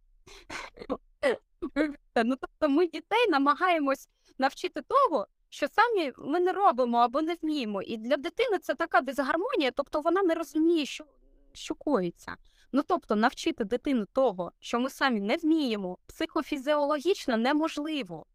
Ну, 2.25 2.37
тобто 2.41 2.69
ми 2.69 2.87
дітей 2.87 3.29
намагаємось 3.29 4.09
навчити 4.39 4.83
того, 4.83 5.27
що 5.49 5.67
самі 5.69 6.13
ми 6.19 6.41
не 6.41 6.53
робимо 6.53 6.99
або 6.99 7.23
не 7.23 7.35
вміємо. 7.43 7.83
І 7.83 7.97
для 7.97 8.17
дитини 8.17 8.59
це 8.59 8.75
така 8.75 9.01
дисгармонія, 9.01 9.71
тобто 9.71 10.01
вона 10.01 10.23
не 10.23 10.35
розуміє, 10.35 10.87
що, 10.87 11.05
що 11.53 11.75
коїться. 11.75 12.37
Ну 12.73 12.83
тобто, 12.87 13.17
навчити 13.17 13.65
дитину 13.65 14.07
того, 14.13 14.53
що 14.61 14.81
ми 14.81 14.91
самі 14.91 15.21
не 15.21 15.37
вміємо, 15.37 15.99
психофізіологічно 16.07 17.37
неможливо. 17.37 18.27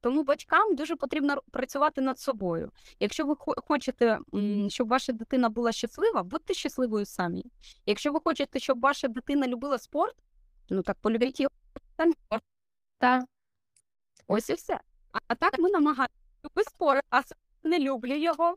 Тому 0.00 0.22
батькам 0.22 0.74
дуже 0.74 0.96
потрібно 0.96 1.42
працювати 1.50 2.00
над 2.00 2.18
собою. 2.18 2.70
Якщо 3.00 3.26
ви 3.26 3.34
хо- 3.38 3.54
хочете, 3.68 4.18
щоб 4.68 4.88
ваша 4.88 5.12
дитина 5.12 5.48
була 5.48 5.72
щаслива, 5.72 6.22
будьте 6.22 6.54
щасливою 6.54 7.06
самі. 7.06 7.44
Якщо 7.86 8.12
ви 8.12 8.20
хочете, 8.24 8.58
щоб 8.58 8.80
ваша 8.80 9.08
дитина 9.08 9.46
любила 9.48 9.78
спорт, 9.78 10.14
ну 10.68 10.82
так 10.82 10.96
полюбіть 11.00 11.40
його. 11.40 11.54
Та 12.98 13.24
Ось 14.26 14.50
і 14.50 14.54
все. 14.54 14.80
А, 15.12 15.18
а 15.28 15.34
так 15.34 15.58
ми 15.58 15.70
намагаємося 15.70 16.10
спорт, 16.66 17.02
а 17.10 17.22
не 17.62 17.78
люблю 17.78 18.14
його. 18.14 18.56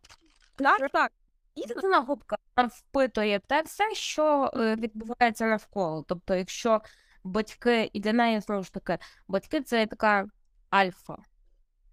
Так, 0.55 0.91
так. 0.91 1.11
І 1.55 1.65
дитина 1.65 1.99
губка 1.99 2.37
впитує 2.57 3.39
те 3.39 3.61
все, 3.61 3.95
що 3.95 4.51
е, 4.55 4.75
відбувається 4.75 5.45
навколо. 5.45 6.05
Тобто, 6.07 6.35
якщо 6.35 6.81
батьки, 7.23 7.89
і 7.93 7.99
для 7.99 8.13
неї 8.13 8.39
знову 8.39 8.63
ж 8.63 8.73
таки, 8.73 8.97
батьки 9.27 9.61
це 9.61 9.85
така 9.85 10.27
альфа, 10.69 11.17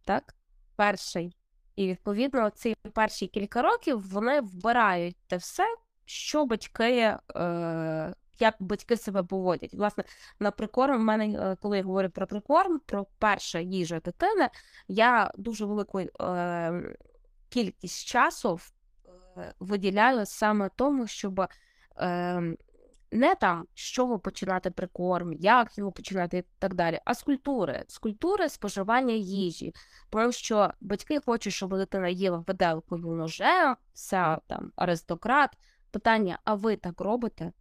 так? 0.04 0.34
Перший. 0.76 1.36
І 1.76 1.86
відповідно 1.88 2.50
ці 2.50 2.74
перші 2.92 3.26
кілька 3.26 3.62
років 3.62 4.10
вони 4.10 4.40
вбирають 4.40 5.16
те 5.26 5.36
все, 5.36 5.76
що 6.04 6.46
батьки, 6.46 7.18
е, 7.36 8.14
як 8.38 8.54
батьки 8.60 8.96
себе 8.96 9.22
поводять. 9.22 9.74
Власне, 9.74 10.04
на 10.40 10.50
прикорм, 10.50 10.96
в 10.96 11.04
мене, 11.04 11.28
е, 11.28 11.56
коли 11.60 11.76
я 11.76 11.82
говорю 11.82 12.10
про 12.10 12.26
прикорм, 12.26 12.80
про 12.86 13.06
перша 13.18 13.58
їжа 13.58 14.00
дитини, 14.00 14.48
я 14.88 15.30
дуже 15.38 15.64
велику 15.64 16.00
е, 16.00 16.96
кількість 17.48 18.06
часу 18.06 18.60
е, 19.36 19.54
виділяю 19.60 20.26
саме 20.26 20.70
тому, 20.76 21.06
щоб 21.06 21.40
е, 21.96 22.56
не 23.14 23.34
там, 23.34 23.66
з 23.74 23.80
чого 23.80 24.18
починати 24.18 24.70
прикорм, 24.70 25.32
як 25.32 25.78
його 25.78 25.92
починати 25.92 26.38
і 26.38 26.44
так 26.58 26.74
далі, 26.74 27.00
а 27.04 27.14
з 27.14 27.22
культури, 27.22 27.84
з 27.88 27.98
культури 27.98 28.48
споживання 28.48 29.14
їжі. 29.14 29.74
Тому 30.10 30.32
що 30.32 30.70
батьки 30.80 31.20
хочуть, 31.20 31.52
щоб 31.52 31.76
дитина 31.76 32.08
їла 32.08 32.44
виделкою 32.46 33.06
ножем, 33.06 33.76
вся 33.92 34.40
там 34.46 34.72
аристократ. 34.76 35.50
Питання: 35.90 36.38
а 36.44 36.54
ви 36.54 36.76
так 36.76 37.00
робите? 37.00 37.52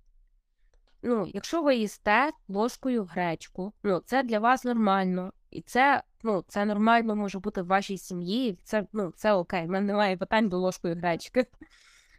Ну, 1.05 1.27
якщо 1.33 1.61
ви 1.61 1.75
їсте 1.75 2.31
ложкою 2.47 3.03
гречку, 3.03 3.73
ну 3.83 4.01
це 4.05 4.23
для 4.23 4.39
вас 4.39 4.63
нормально, 4.63 5.33
і 5.51 5.61
це, 5.61 6.03
ну, 6.23 6.43
це 6.47 6.65
нормально 6.65 7.15
може 7.15 7.39
бути 7.39 7.61
в 7.61 7.67
вашій 7.67 7.97
сім'ї. 7.97 8.59
Це 8.63 8.87
ну, 8.93 9.13
це 9.15 9.33
окей, 9.33 9.65
в 9.65 9.69
мене 9.69 9.87
немає 9.87 10.17
питань 10.17 10.49
до 10.49 10.57
ложкою 10.57 10.95
гречки. 10.95 11.45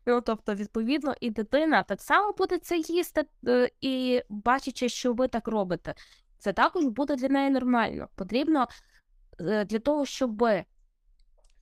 Ну, 0.06 0.20
тобто, 0.20 0.54
відповідно, 0.54 1.14
і 1.20 1.30
дитина 1.30 1.82
так 1.82 2.02
само 2.02 2.32
буде 2.32 2.58
це 2.58 2.78
їсти, 2.78 3.24
е, 3.46 3.70
і 3.80 4.22
бачачи, 4.28 4.88
що 4.88 5.12
ви 5.12 5.28
так 5.28 5.48
робите, 5.48 5.94
це 6.38 6.52
також 6.52 6.84
буде 6.84 7.16
для 7.16 7.28
неї 7.28 7.50
нормально. 7.50 8.08
Потрібно 8.14 8.68
е, 9.40 9.64
для 9.64 9.78
того, 9.78 10.06
щоб 10.06 10.48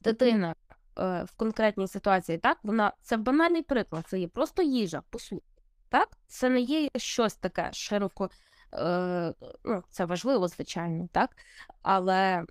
дитина 0.00 0.54
е, 0.98 1.24
в 1.24 1.32
конкретній 1.36 1.88
ситуації, 1.88 2.38
так, 2.38 2.58
вона 2.62 2.92
це 3.02 3.16
банальний 3.16 3.62
приклад, 3.62 4.04
це 4.08 4.20
є 4.20 4.28
просто 4.28 4.62
їжа, 4.62 5.02
по 5.10 5.18
суті. 5.18 5.51
Так? 5.92 6.08
Це 6.26 6.48
не 6.48 6.60
є 6.60 6.88
щось 6.96 7.34
таке 7.34 7.72
широко, 7.72 8.30
е, 8.74 9.34
ну, 9.64 9.82
це 9.90 10.04
важливо, 10.04 10.48
звичайно, 10.48 11.08
так? 11.12 11.36
Але 11.82 12.44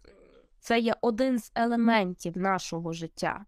це 0.60 0.80
є 0.80 0.96
один 1.02 1.39
з 1.39 1.52
елементів 1.56 2.38
нашого 2.38 2.94
життя. 2.94 3.46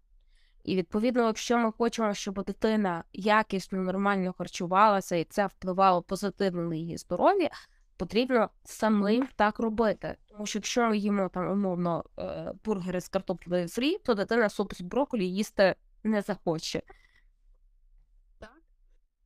І 0.64 0.76
відповідно, 0.76 1.26
якщо 1.26 1.58
ми 1.58 1.72
хочемо, 1.72 2.14
щоб 2.14 2.44
дитина 2.44 3.04
якісно, 3.12 3.78
нормально 3.78 4.34
харчувалася, 4.38 5.16
і 5.16 5.24
це 5.24 5.46
впливало 5.46 6.02
позитивно 6.02 6.62
на 6.62 6.74
її 6.74 6.96
здоров'я, 6.96 7.50
потрібно 7.96 8.50
самим 8.64 9.28
так 9.36 9.58
робити. 9.58 10.16
Тому 10.28 10.46
що 10.46 10.58
якщо 10.58 10.88
ми 10.88 10.98
їмо 10.98 11.28
там 11.28 11.50
умовно 11.50 12.04
е, 12.18 12.52
бургери 12.64 13.00
з 13.00 13.08
картоплею 13.08 13.68
фрі, 13.68 13.98
то 13.98 14.14
дитина 14.14 14.48
суп 14.48 14.74
з 14.74 14.80
брокколі 14.80 15.28
їсти 15.28 15.74
не 16.04 16.22
захоче. 16.22 16.82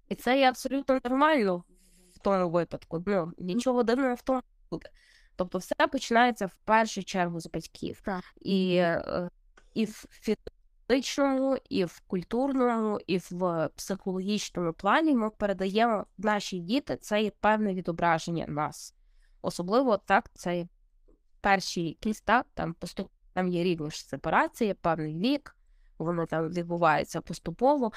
І 0.09 0.15
це 0.15 0.39
є 0.39 0.49
абсолютно 0.49 1.01
нормально 1.05 1.65
в 2.15 2.19
тому 2.19 2.51
випадку. 2.51 3.03
Ну, 3.07 3.33
нічого 3.39 3.83
дивного 3.83 4.15
в 4.15 4.23
тому 4.23 4.39
не 4.39 4.67
буде. 4.71 4.91
Тобто, 5.37 5.59
все 5.59 5.75
починається 5.93 6.47
в 6.47 6.55
першу 6.65 7.05
чергу 7.05 7.41
з 7.41 7.47
батьків. 7.47 8.01
Так. 8.05 8.25
І, 8.41 8.75
е, 8.77 9.31
і 9.75 9.85
в 9.85 10.05
фізичному, 10.11 11.57
і 11.69 11.85
в 11.85 12.01
культурному, 12.07 13.01
і 13.07 13.19
в 13.19 13.69
психологічному 13.77 14.73
плані 14.73 15.15
ми 15.15 15.31
передаємо 15.31 16.07
наші 16.19 16.59
діти 16.59 16.97
це 16.97 17.23
є 17.23 17.31
певне 17.41 17.75
відображення 17.75 18.47
нас. 18.49 18.95
Особливо 19.43 19.97
так, 19.99 20.31
це 20.35 20.69
перші 21.41 21.83
якісь 21.85 22.21
так, 22.21 22.47
там 22.55 22.75
поступ... 22.75 23.11
там 23.33 23.49
є 23.49 23.65
рівні 23.65 23.91
сепарації, 23.91 24.75
певний 24.75 25.19
вік, 25.19 25.57
воно 25.99 26.27
там 26.27 26.49
відбувається 26.49 27.21
поступово. 27.21 27.93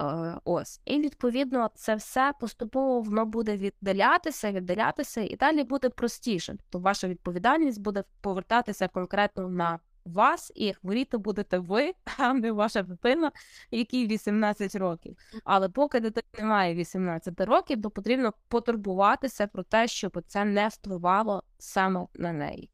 Е, 0.00 0.40
ось. 0.44 0.80
І 0.84 0.98
відповідно 1.00 1.70
це 1.74 1.94
все 1.94 2.34
поступово 2.40 3.00
воно 3.00 3.26
буде 3.26 3.56
віддалятися, 3.56 4.52
віддалятися, 4.52 5.20
і 5.20 5.36
далі 5.36 5.64
буде 5.64 5.88
простіше. 5.88 6.56
Тобто 6.56 6.78
ваша 6.78 7.08
відповідальність 7.08 7.80
буде 7.80 8.04
повертатися 8.20 8.88
конкретно 8.88 9.48
на 9.48 9.78
вас, 10.04 10.52
і 10.54 10.72
хворіти 10.72 11.16
будете 11.18 11.58
ви, 11.58 11.92
а 12.18 12.32
не 12.32 12.52
ваша 12.52 12.82
дитина, 12.82 13.32
якій 13.70 14.06
18 14.06 14.74
років. 14.74 15.16
Але 15.44 15.68
поки 15.68 16.00
дитина 16.00 16.26
не 16.38 16.44
має 16.44 16.74
18 16.74 17.40
років, 17.40 17.82
то 17.82 17.90
потрібно 17.90 18.32
потурбуватися 18.48 19.46
про 19.46 19.62
те, 19.62 19.88
щоб 19.88 20.22
це 20.26 20.44
не 20.44 20.68
впливало 20.68 21.42
саме 21.58 22.06
на 22.14 22.32
неї. 22.32 22.70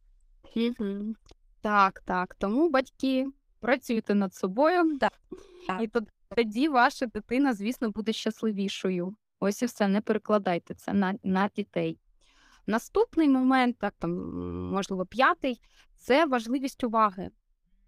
Так, 1.60 2.00
так. 2.04 2.34
Тому 2.34 2.70
батьки 2.70 3.26
працюйте 3.60 4.14
над 4.14 4.34
собою. 4.34 4.98
Так. 4.98 5.82
І 5.82 5.86
тод- 5.86 6.08
тоді 6.36 6.68
ваша 6.68 7.06
дитина, 7.06 7.54
звісно, 7.54 7.90
буде 7.90 8.12
щасливішою. 8.12 9.16
Ось 9.40 9.62
і 9.62 9.66
все, 9.66 9.88
не 9.88 10.00
перекладайте 10.00 10.74
це 10.74 10.92
на, 10.92 11.14
на 11.22 11.50
дітей. 11.56 11.98
Наступний 12.66 13.28
момент, 13.28 13.78
так 13.78 13.94
там, 13.98 14.10
можливо, 14.72 15.06
п'ятий, 15.06 15.60
це 15.96 16.26
важливість 16.26 16.84
уваги 16.84 17.30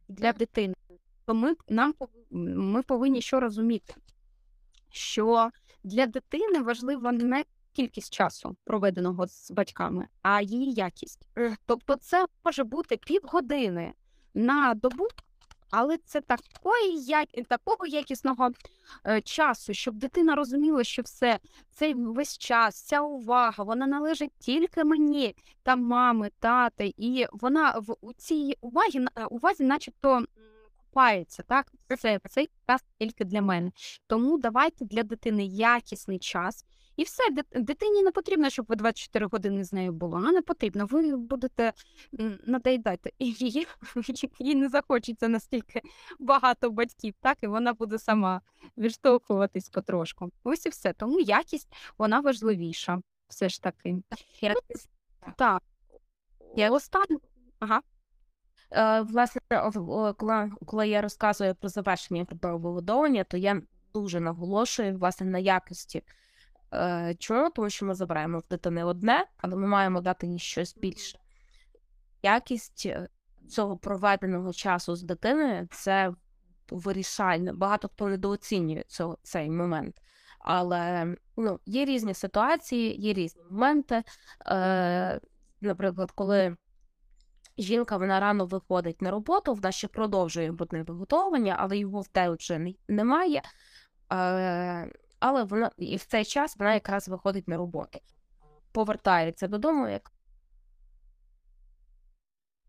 для 0.08 0.32
дитини. 0.32 0.74
То 1.24 1.34
ми, 1.34 1.54
нам, 1.68 1.94
ми 2.30 2.82
повинні 2.82 3.22
що 3.22 3.40
розуміти, 3.40 3.94
що 4.90 5.50
для 5.84 6.06
дитини 6.06 6.62
важлива 6.62 7.12
не 7.12 7.44
кількість 7.72 8.14
часу, 8.14 8.56
проведеного 8.64 9.26
з 9.26 9.50
батьками, 9.50 10.08
а 10.22 10.40
її 10.40 10.72
якість. 10.72 11.28
Тобто 11.66 11.96
це 11.96 12.26
може 12.44 12.64
бути 12.64 12.96
півгодини 12.96 13.92
на 14.34 14.74
добу, 14.74 15.08
але 15.70 15.96
це 16.04 16.20
такої, 16.20 17.02
як- 17.04 17.28
такого 17.48 17.86
якісного 17.86 18.50
е, 19.06 19.20
часу, 19.20 19.74
щоб 19.74 19.94
дитина 19.94 20.34
розуміла, 20.34 20.84
що 20.84 21.02
все 21.02 21.38
цей 21.70 21.94
весь 21.94 22.38
час, 22.38 22.82
ця 22.82 23.00
увага, 23.00 23.64
вона 23.64 23.86
належить 23.86 24.32
тільки 24.38 24.84
мені 24.84 25.34
та 25.62 25.76
мами, 25.76 26.30
тати, 26.40 26.94
і 26.96 27.26
вона 27.32 27.70
в 27.78 27.96
у 28.00 28.12
цій 28.12 28.54
увагі, 28.60 28.98
на- 28.98 29.10
е, 29.16 29.24
увазі, 29.24 29.64
начебто. 29.64 30.22
Купається, 30.92 31.42
так? 31.42 31.72
Це 31.98 32.20
цей 32.28 32.48
час 32.66 32.84
тільки 32.98 33.24
для 33.24 33.42
мене. 33.42 33.72
Тому 34.06 34.38
давайте 34.38 34.84
для 34.84 35.02
дитини 35.02 35.44
якісний 35.46 36.18
час. 36.18 36.64
І 36.96 37.02
все, 37.04 37.22
дитині 37.54 38.02
не 38.02 38.10
потрібно, 38.10 38.50
щоб 38.50 38.66
ви 38.68 38.76
24 38.76 39.26
години 39.26 39.64
з 39.64 39.72
нею 39.72 39.92
було. 39.92 40.16
А 40.16 40.32
не 40.32 40.42
потрібно. 40.42 40.86
Ви 40.86 41.16
будете 41.16 41.72
надоїдати. 42.46 43.12
Її, 43.18 43.66
їй 44.38 44.54
не 44.54 44.68
захочеться 44.68 45.28
настільки 45.28 45.80
багато 46.18 46.70
батьків, 46.70 47.14
так? 47.20 47.38
І 47.42 47.46
вона 47.46 47.72
буде 47.72 47.98
сама 47.98 48.40
відштовхуватись 48.78 49.68
потрошку. 49.68 50.30
Ось 50.44 50.66
і 50.66 50.68
все. 50.68 50.92
Тому 50.92 51.20
якість 51.20 51.68
вона 51.98 52.20
важливіша. 52.20 53.00
Все 53.28 53.48
ж 53.48 53.62
таки. 53.62 54.02
Так. 55.36 55.62
Я- 56.56 56.70
Останнє. 56.70 57.18
Ага. 57.58 57.80
Е, 58.70 59.00
Власне, 59.00 59.40
коли, 60.16 60.50
коли 60.66 60.88
я 60.88 61.02
розказую 61.02 61.54
про 61.54 61.68
завершення 61.68 62.24
грудного 62.24 62.58
вигодовування, 62.58 63.24
то 63.24 63.36
я 63.36 63.62
дуже 63.94 64.20
наголошую 64.20 64.98
власне 64.98 65.26
на 65.26 65.38
якості. 65.38 66.02
Е, 66.74 67.14
Чому? 67.18 67.50
Тому 67.50 67.70
що 67.70 67.86
ми 67.86 67.94
забираємо 67.94 68.38
в 68.38 68.48
дитини 68.50 68.84
одне, 68.84 69.26
але 69.36 69.56
ми 69.56 69.66
маємо 69.66 70.00
дати 70.00 70.26
їй 70.26 70.38
щось 70.38 70.76
більше. 70.76 71.18
Якість 72.22 72.86
е, 72.86 73.08
цього 73.48 73.76
проведеного 73.76 74.52
часу 74.52 74.96
з 74.96 75.02
дитиною 75.02 75.68
це 75.70 76.12
вирішальне. 76.70 77.52
Багато 77.52 77.88
хто 77.88 78.08
недооцінює 78.08 78.84
цього, 78.88 79.18
цей 79.22 79.50
момент. 79.50 80.00
Але 80.40 81.14
ну, 81.36 81.60
є 81.66 81.84
різні 81.84 82.14
ситуації, 82.14 83.00
є 83.00 83.12
різні 83.12 83.42
моменти. 83.50 84.02
Е, 84.46 85.20
наприклад, 85.60 86.10
коли 86.10 86.56
жінка 87.58 87.96
вона 87.96 88.20
рано 88.20 88.46
виходить 88.46 89.02
на 89.02 89.10
роботу, 89.10 89.54
вона 89.54 89.72
ще 89.72 89.88
продовжує 89.88 90.52
грудне 90.52 90.82
виготовлення, 90.82 91.56
але 91.58 91.78
його 91.78 92.00
в 92.00 92.08
те 92.08 92.30
вже 92.30 92.74
немає. 92.88 93.42
Е, 94.12 94.92
але 95.20 95.44
вона 95.44 95.70
і 95.76 95.96
в 95.96 96.04
цей 96.04 96.24
час 96.24 96.56
вона 96.56 96.74
якраз 96.74 97.08
виходить 97.08 97.48
на 97.48 97.56
роботу. 97.56 97.98
Повертається 98.72 99.48
додому, 99.48 99.88
як 99.88 100.12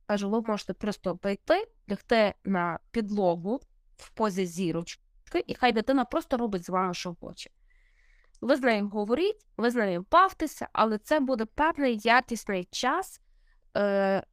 кажу, 0.07 0.29
ви 0.29 0.41
можете 0.41 0.73
просто 0.73 1.17
прийти, 1.17 1.67
лягти 1.89 2.33
на 2.43 2.79
підлогу 2.91 3.61
в 3.97 4.09
позі 4.09 4.45
зірочки, 4.45 5.43
і 5.47 5.55
хай 5.55 5.71
дитина 5.71 6.05
просто 6.05 6.37
робить 6.37 6.65
з 6.65 6.69
вами, 6.69 6.93
що 6.93 7.15
хоче. 7.21 7.49
Ви 8.41 8.55
з 8.55 8.61
нею 8.61 8.89
говоріть, 8.89 9.45
ви 9.57 9.71
з 9.71 9.75
нею 9.75 10.05
бавтеся, 10.11 10.67
але 10.73 10.97
це 10.97 11.19
буде 11.19 11.45
певний 11.45 11.97
якісний 12.03 12.67
час. 12.71 13.21
Е, 13.77 14.23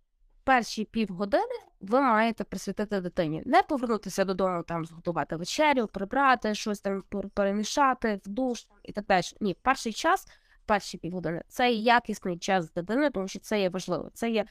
перші 0.47 0.85
півгодини 0.85 1.55
ви 1.81 2.01
маєте 2.01 2.45
присвятити 2.45 3.01
дитині. 3.01 3.43
Не 3.47 3.63
повернутися 3.63 4.25
додому, 4.25 4.63
там 4.63 4.87
зготувати 4.87 5.37
вечерю, 5.37 5.87
прибрати, 5.87 6.55
щось 6.55 6.81
там 6.81 7.03
перемішати 7.35 8.21
в 8.25 8.29
душ 8.29 8.67
і 8.83 8.93
так 8.93 9.07
далі. 9.07 9.25
Ні, 9.41 9.57
перший 9.63 9.93
час, 9.93 10.27
перші 10.67 10.99
півгодини 10.99 11.43
це 11.49 11.73
якісний 11.73 12.39
час 12.39 12.65
з 12.65 12.73
дитиною, 12.73 13.11
тому 13.11 13.29
що 13.29 13.39
це 13.39 13.61
є 13.61 13.69
важливо. 13.69 14.11
Це 14.15 14.31
є 14.31 14.45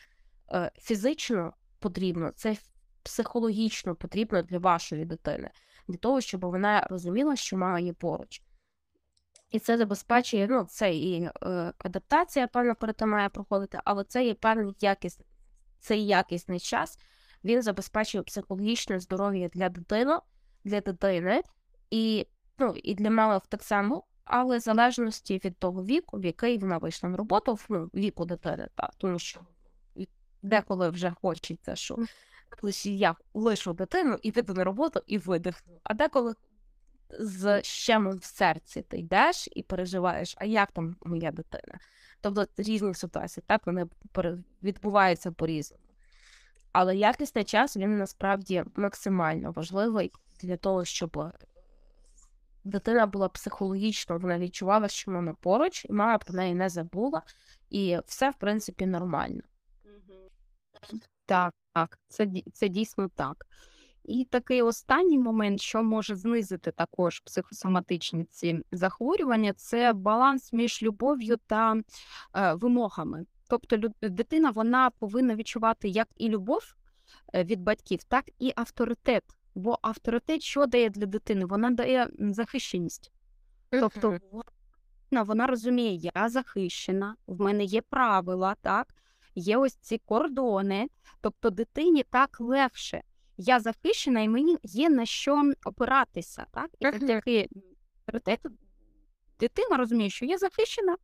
е, 0.52 0.72
фізично 0.78 1.54
потрібно, 1.80 2.32
це 2.36 2.56
психологічно 3.04 3.96
потрібно 3.96 4.41
для 4.41 4.60
вашої 4.60 5.06
дитини, 5.06 5.50
для 5.88 5.98
того, 5.98 6.22
щоб 6.22 6.46
вона 6.46 6.88
розуміла, 6.89 7.36
що 7.36 7.58
мама 7.58 7.80
є 7.80 7.93
поруч. 7.93 8.41
І 9.52 9.60
це 9.60 9.78
забезпечує, 9.78 10.48
ну, 10.50 10.64
це 10.64 10.96
і 10.96 11.24
е, 11.24 11.32
адаптація, 11.78 12.48
певно, 12.48 12.76
перед 12.76 13.02
має 13.02 13.30
проходити, 13.30 13.80
але 13.86 14.04
це 14.04 14.26
є 14.26 14.34
певний 14.34 14.76
якісний, 14.80 15.28
цей 15.86 16.06
якісний 16.06 16.60
час, 16.60 17.00
він 17.44 17.62
забезпечує 17.62 18.24
психологічне 18.24 19.00
здоров'я 19.00 19.50
для 19.50 19.70
дитини, 19.70 20.18
для 20.64 20.82
дитини, 20.82 21.42
і, 21.90 22.28
ну, 22.58 22.74
і 22.84 22.96
для 22.96 23.10
мами 23.10 23.42
так 23.50 23.64
само, 23.64 24.04
але 24.24 24.58
в 24.58 24.60
залежності 24.60 25.42
від 25.46 25.58
того 25.58 25.84
віку, 25.84 26.18
в 26.18 26.26
який 26.26 26.58
вона 26.58 26.78
вийшла 26.78 27.10
на 27.10 27.18
роботу, 27.18 27.60
ну, 27.70 27.90
віку 27.94 28.26
дитини, 28.26 28.68
так, 28.76 28.92
тому 28.98 29.20
що 29.20 29.42
деколи 30.42 30.90
вже 30.90 31.14
хочеться, 31.22 31.76
що 31.76 31.98
лише 32.62 32.90
я 32.90 33.16
лишу 33.34 33.74
дитину 33.74 34.18
і 34.22 34.32
піду 34.32 34.54
на 34.54 34.64
роботу 34.64 35.02
і 35.08 35.18
видихну. 35.18 35.80
А 35.84 35.94
деколи 35.94 36.36
з 37.20 37.64
щемом 37.64 38.18
в 38.18 38.24
серці 38.24 38.82
ти 38.82 38.98
йдеш 38.98 39.50
і 39.52 39.64
переживаєш, 39.64 40.36
а 40.38 40.46
як 40.46 40.72
там 40.72 40.96
моя 41.06 41.32
дитина? 41.32 41.80
Тобто 42.26 42.47
різні 42.57 42.93
ситуації, 42.93 43.43
так 43.47 43.67
вони 43.67 43.88
відбуваються 44.63 45.32
по-різному. 45.32 45.84
Але 46.71 46.95
якісний 46.95 47.43
час 47.43 47.78
він 47.78 47.97
насправді 47.97 48.63
максимально 48.76 49.51
важливий 49.51 50.11
для 50.41 50.57
того, 50.57 50.86
щоб 50.86 51.17
е, 51.17 51.32
дитина 52.63 53.05
була 53.05 53.30
психологічно, 53.30 54.17
вона 54.17 54.39
відчувала, 54.39 54.88
що 54.88 55.11
вона 55.11 55.34
поруч, 55.34 55.86
і 55.86 55.93
мама 55.93 56.17
про 56.17 56.34
неї 56.34 56.55
не 56.55 56.69
забула, 56.69 57.21
і 57.69 57.97
все, 58.05 58.30
в 58.30 58.36
принципі, 58.36 58.86
нормально. 58.86 59.41
Так, 61.26 61.53
так, 61.73 61.99
це, 62.07 62.28
це 62.53 62.67
дійсно 62.69 63.09
так. 63.15 63.45
І 64.08 64.26
такий 64.26 64.62
останній 64.62 65.20
момент, 65.20 65.62
що 65.62 65.84
може 65.84 66.16
знизити 66.16 66.72
також 66.72 67.20
психосоматичні 67.20 68.26
ці 68.26 68.60
захворювання, 68.72 69.53
це 69.53 69.93
баланс 69.93 70.53
між 70.53 70.84
любов'ю 70.84 71.38
та 71.47 71.76
е, 72.36 72.53
вимогами. 72.53 73.26
Тобто 73.47 73.78
дитина 74.01 74.51
вона 74.51 74.89
повинна 74.89 75.36
відчувати 75.36 75.88
як 75.89 76.08
і 76.18 76.30
любов 76.30 76.76
е, 77.34 77.43
від 77.43 77.62
батьків, 77.62 78.03
так 78.03 78.26
і 78.39 78.53
авторитет. 78.56 79.24
Бо 79.56 79.80
авторитет 79.82 80.41
що 80.41 80.66
дає 80.66 80.89
для 80.89 81.06
дитини? 81.06 81.45
Вона 81.45 81.72
дає 81.72 82.10
захищеність. 82.20 83.12
Тобто 83.70 84.20
вона, 85.12 85.24
вона 85.24 85.47
розуміє, 85.47 86.12
я 86.16 86.30
захищена, 86.30 87.16
в 87.28 87.41
мене 87.41 87.64
є 87.64 87.82
правила, 87.82 88.56
так, 88.62 88.88
є 89.36 89.58
ось 89.58 89.76
ці 89.76 89.97
кордони. 89.97 90.88
Тобто 91.22 91.49
дитині 91.49 92.03
так 92.03 92.39
легше. 92.39 93.03
Я 93.38 93.60
захищена, 93.60 94.22
і 94.22 94.30
мені 94.30 94.58
є 94.64 94.90
на 94.90 95.06
що 95.06 95.52
опиратися. 95.66 96.46
Так? 96.52 96.70
І 96.80 96.86
завдяки 97.00 97.50
дитина 99.40 99.78
розуміє, 99.78 100.10
що 100.10 100.26
я 100.26 100.38
захищена, 100.38 100.98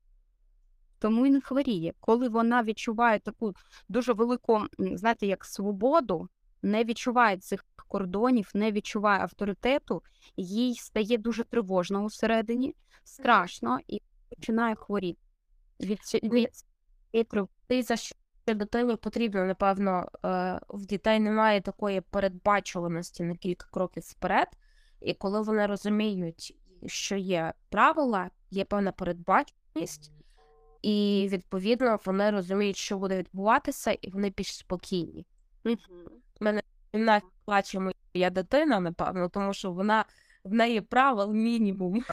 тому 0.99 1.25
і 1.25 1.29
не 1.29 1.41
хворіє. 1.41 1.93
Коли 1.99 2.29
вона 2.29 2.63
відчуває 2.63 3.19
таку 3.19 3.53
дуже 3.89 4.13
велику, 4.13 4.61
знаєте, 4.79 5.27
як 5.27 5.45
свободу, 5.45 6.29
не 6.61 6.83
відчуває 6.83 7.37
цих 7.37 7.65
кордонів, 7.87 8.51
не 8.53 8.71
відчуває 8.71 9.21
авторитету, 9.21 10.03
їй 10.37 10.75
стає 10.75 11.17
дуже 11.17 11.43
тривожно 11.43 12.03
усередині, 12.03 12.75
страшно 13.03 13.79
і 13.87 14.01
починає 14.29 14.75
хворіти. 14.75 15.19
Від, 15.79 15.99
ці- 16.03 16.19
від 16.23 16.49
цієї 17.11 17.23
тривоги. 17.23 17.51
Ти 17.67 17.83
що 18.45 18.55
дитині 18.55 18.95
потрібно, 18.95 19.45
напевно, 19.45 20.07
е, 20.25 20.59
в 20.69 20.85
дітей 20.85 21.19
немає 21.19 21.61
такої 21.61 22.01
передбачуваності 22.01 23.23
на 23.23 23.35
кілька 23.35 23.67
кроків 23.71 24.03
вперед. 24.03 24.47
І 25.01 25.13
коли 25.13 25.41
вони 25.41 25.65
розуміють, 25.65 26.55
що 26.85 27.15
є 27.15 27.53
правила, 27.69 28.29
є 28.51 28.65
певна 28.65 28.91
передбаченість, 28.91 30.11
і 30.81 31.27
відповідно 31.31 31.99
вони 32.05 32.31
розуміють, 32.31 32.77
що 32.77 32.97
буде 32.97 33.17
відбуватися, 33.17 33.91
і 33.91 34.09
вони 34.09 34.33
більш 34.37 34.57
спокійні. 34.57 35.25
Вона 36.93 37.21
плаче 37.45 37.79
моя 37.79 38.29
дитина, 38.29 38.79
напевно, 38.79 39.29
тому 39.29 39.53
що 39.53 39.71
вона 39.71 40.05
в 40.43 40.53
неї 40.53 40.81
правил 40.81 41.33
мінімум. 41.33 42.03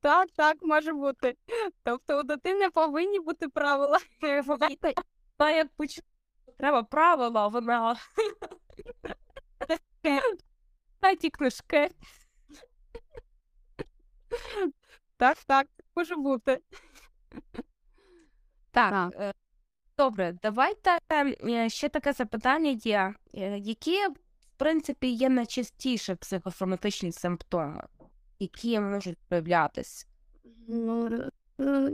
Так, 0.00 0.30
так, 0.36 0.56
може 0.62 0.92
бути. 0.92 1.36
Тобто 1.82 2.20
у 2.20 2.22
дитини 2.22 2.70
повинні 2.70 3.20
бути 3.20 3.48
правила. 3.48 3.98
Та 5.36 5.50
як 5.50 5.68
почне, 5.76 6.02
треба 6.58 6.82
правила, 6.82 7.48
вона 7.48 7.96
та 11.00 11.14
ті 11.14 11.30
книжки. 11.30 11.90
Так, 15.16 15.38
так, 15.46 15.66
може 15.96 16.16
бути. 16.16 16.60
Так, 18.70 19.14
е, 19.20 19.32
добре, 19.96 20.38
давайте 20.42 20.98
е, 21.44 21.68
ще 21.68 21.88
таке 21.88 22.12
запитання 22.12 22.70
є. 22.70 23.14
Е, 23.34 23.58
Які, 23.58 24.06
в 24.06 24.16
принципі, 24.56 25.08
є 25.08 25.28
найчастіше 25.28 26.14
психосоматичні 26.14 27.12
симптоми, 27.12 27.82
які 28.38 28.80
можуть 28.80 29.18
проявлятися? 29.28 30.06
Ну, 30.68 31.06
е, 31.60 31.90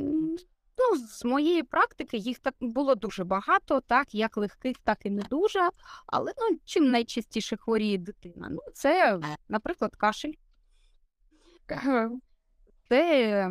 ну, 0.79 0.97
з 1.09 1.25
моєї 1.25 1.63
практики 1.63 2.17
їх 2.17 2.39
так 2.39 2.55
було 2.61 2.95
дуже 2.95 3.25
багато, 3.25 3.81
так, 3.81 4.15
як 4.15 4.37
легких, 4.37 4.77
так 4.85 5.07
і 5.07 5.11
не 5.11 5.23
дуже. 5.23 5.69
Але 6.07 6.33
ну, 6.39 6.59
чим 6.65 6.91
найчастіше 6.91 7.57
хворіє 7.57 7.99
дитина? 7.99 8.49
Ну, 8.51 8.61
це, 8.75 9.21
наприклад, 9.49 9.97
кашель. 9.97 10.33
Це, 12.89 13.51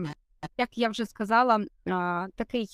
як 0.58 0.78
я 0.78 0.90
вже 0.90 1.06
сказала, 1.06 1.66
такий 2.36 2.68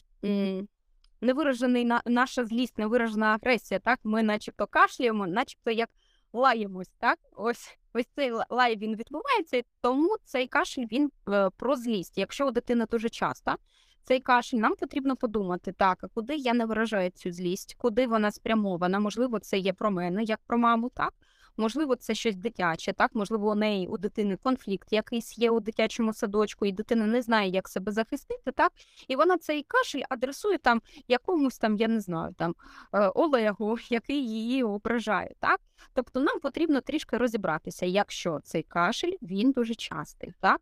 невиражений 1.21 1.91
наша 2.05 2.45
злість, 2.45 2.77
невиражена 2.77 3.25
агресія. 3.25 3.79
Так, 3.79 3.99
ми 4.03 4.23
начебто 4.23 4.67
кашляємо, 4.67 5.27
начебто 5.27 5.71
як 5.71 5.89
лаємось. 6.33 6.91
Так, 6.99 7.19
ось 7.31 7.78
ось 7.93 8.07
цей 8.15 8.31
лай 8.49 8.77
він 8.77 8.95
відбувається, 8.95 9.57
і 9.57 9.65
тому 9.81 10.17
цей 10.23 10.47
кашель 10.47 10.85
він 10.91 11.11
е, 11.29 11.49
про 11.57 11.75
злість. 11.75 12.17
Якщо 12.17 12.47
у 12.47 12.51
дитини 12.51 12.85
дуже 12.91 13.09
часто 13.09 13.55
цей 14.03 14.19
кашель, 14.19 14.57
нам 14.57 14.75
потрібно 14.75 15.15
подумати, 15.15 15.71
так, 15.71 16.03
а 16.03 16.07
куди 16.07 16.35
я 16.35 16.53
не 16.53 16.65
виражаю 16.65 17.09
цю 17.09 17.31
злість, 17.31 17.75
куди 17.77 18.07
вона 18.07 18.31
спрямована? 18.31 18.99
Можливо, 18.99 19.39
це 19.39 19.57
є 19.57 19.73
про 19.73 19.91
мене, 19.91 20.23
як 20.23 20.39
про 20.47 20.57
маму, 20.57 20.89
так. 20.89 21.13
Можливо, 21.59 21.95
це 21.95 22.15
щось 22.15 22.35
дитяче, 22.35 22.93
так 22.93 23.15
можливо, 23.15 23.51
у 23.51 23.55
неї 23.55 23.87
у 23.87 23.97
дитини 23.97 24.37
конфлікт 24.43 24.93
якийсь 24.93 25.37
є 25.37 25.51
у 25.51 25.59
дитячому 25.59 26.13
садочку, 26.13 26.65
і 26.65 26.71
дитина 26.71 27.05
не 27.05 27.21
знає, 27.21 27.49
як 27.49 27.69
себе 27.69 27.91
захистити, 27.91 28.51
так 28.51 28.71
і 29.07 29.15
вона 29.15 29.37
цей 29.37 29.63
кашель 29.63 30.01
адресує 30.09 30.57
там 30.57 30.81
якомусь 31.07 31.57
там, 31.57 31.77
я 31.77 31.87
не 31.87 31.99
знаю, 31.99 32.33
там 32.37 32.55
е, 32.93 33.07
Олегу, 33.07 33.77
який 33.89 34.29
її 34.29 34.63
ображає. 34.63 35.31
Так, 35.39 35.59
тобто 35.93 36.19
нам 36.19 36.39
потрібно 36.39 36.81
трішки 36.81 37.17
розібратися, 37.17 37.85
якщо 37.85 38.39
цей 38.43 38.63
кашель 38.63 39.13
він 39.21 39.51
дуже 39.51 39.75
частий, 39.75 40.33
так. 40.39 40.61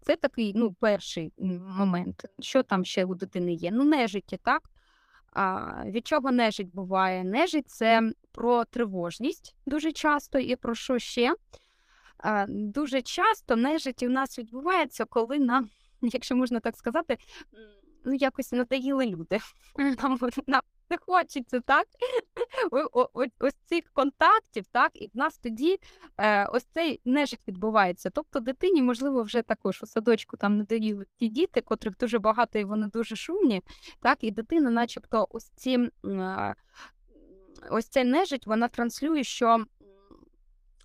Це 0.00 0.16
такий 0.16 0.52
ну, 0.56 0.72
перший 0.80 1.32
момент. 1.78 2.24
Що 2.38 2.62
там 2.62 2.84
ще 2.84 3.04
у 3.04 3.14
дитини 3.14 3.52
є? 3.52 3.70
Ну, 3.70 3.84
нежиття, 3.84 4.36
так? 4.42 4.62
А, 5.34 5.82
від 5.86 6.06
чого 6.06 6.32
нежить 6.32 6.74
буває? 6.74 7.24
Нежить 7.24 7.70
це 7.70 8.12
про 8.32 8.64
тривожність 8.64 9.56
дуже 9.66 9.92
часто 9.92 10.38
і 10.38 10.56
про 10.56 10.74
що 10.74 10.98
ще? 10.98 11.34
А, 12.18 12.46
дуже 12.48 13.02
часто 13.02 13.56
нежить 13.56 14.02
у 14.02 14.08
нас 14.08 14.38
відбувається, 14.38 15.04
коли 15.04 15.38
нам, 15.38 15.68
якщо 16.02 16.36
можна 16.36 16.60
так 16.60 16.76
сказати, 16.76 17.18
ну 18.04 18.14
якось 18.14 18.52
надоїли 18.52 19.06
люди. 19.06 19.38
Нам, 20.02 20.18
нам 20.46 20.62
не 20.90 20.96
хочеться, 20.96 21.60
так? 21.60 21.86
Ось 23.38 23.54
цих 23.64 23.84
контактів, 23.92 24.66
так, 24.72 24.90
і 24.94 25.06
в 25.06 25.10
нас 25.14 25.38
тоді 25.38 25.78
е, 26.18 26.46
ось 26.46 26.64
цей 26.64 27.00
нежик 27.04 27.40
відбувається. 27.48 28.10
Тобто 28.10 28.40
дитині, 28.40 28.82
можливо, 28.82 29.22
вже 29.22 29.42
також 29.42 29.82
у 29.82 29.86
садочку 29.86 30.36
там 30.36 30.58
надоїли 30.58 31.06
ті 31.18 31.28
діти, 31.28 31.60
котрих 31.60 31.96
дуже 31.96 32.18
багато 32.18 32.58
і 32.58 32.64
вони 32.64 32.86
дуже 32.86 33.16
шумні, 33.16 33.62
так, 34.00 34.18
і 34.20 34.30
дитина, 34.30 34.70
начебто, 34.70 35.26
ось 35.30 35.50
ці 35.56 35.90
е, 36.04 36.54
ось 37.70 37.88
цей 37.88 38.04
нежить, 38.04 38.46
вона 38.46 38.68
транслює, 38.68 39.24
що 39.24 39.64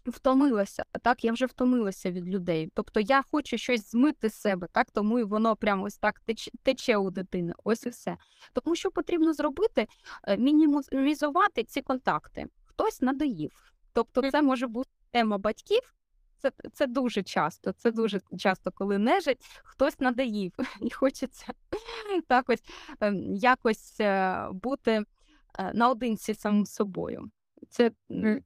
втомилася, 0.10 0.86
так, 1.02 1.24
я 1.24 1.32
вже 1.32 1.46
втомилася 1.46 2.12
від 2.12 2.28
людей. 2.28 2.72
Тобто 2.74 3.00
я 3.00 3.24
хочу 3.32 3.58
щось 3.58 3.92
змити 3.92 4.30
з 4.30 4.34
себе, 4.34 4.68
так, 4.72 4.92
тому 4.92 5.20
і 5.20 5.24
воно 5.24 5.56
прямо 5.56 5.84
ось 5.84 5.98
так 5.98 6.20
тече, 6.20 6.52
тече 6.64 6.98
у 6.98 7.12
дитини. 7.12 7.54
Ось 7.64 7.86
і 7.86 7.90
все. 7.90 8.18
Тому 8.54 8.76
що 8.76 8.92
потрібно 8.92 9.34
зробити, 9.34 9.88
е, 10.24 10.38
мінімізувати 10.38 11.64
ці 11.64 11.82
контакти. 11.82 12.46
Хтось 12.66 13.02
надоїв. 13.02 13.52
Тобто, 13.94 14.32
це 14.32 14.42
може 14.42 14.68
бути 14.68 14.90
тема 15.12 15.38
батьків. 15.38 15.94
Це 16.38 16.52
це 16.74 16.88
дуже 16.88 17.24
часто. 17.24 17.72
Це 17.72 17.92
дуже 17.92 18.22
часто, 18.38 18.72
коли 18.72 18.98
нежить, 18.98 19.46
хтось 19.64 20.00
надоїв 20.00 20.54
і 20.82 20.90
хочеться 20.90 21.54
так 22.28 22.50
ось 22.50 22.64
ем, 23.00 23.36
якось 23.36 24.00
е, 24.00 24.48
бути 24.52 25.04
е, 25.60 25.74
наодинці 25.74 26.34
самим 26.34 26.66
собою. 26.66 27.32
Це 27.70 27.92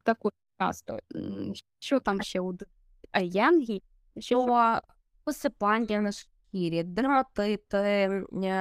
також 0.03 0.32
часто. 0.60 0.99
Що 1.80 1.99
там 1.99 2.22
ще 2.22 2.39
у 2.39 2.54
Янгі? 3.22 3.82
Що 4.18 4.80
посипання 5.24 6.01
на 6.01 6.12
шкірі, 6.12 6.84
дерматит, 6.84 7.74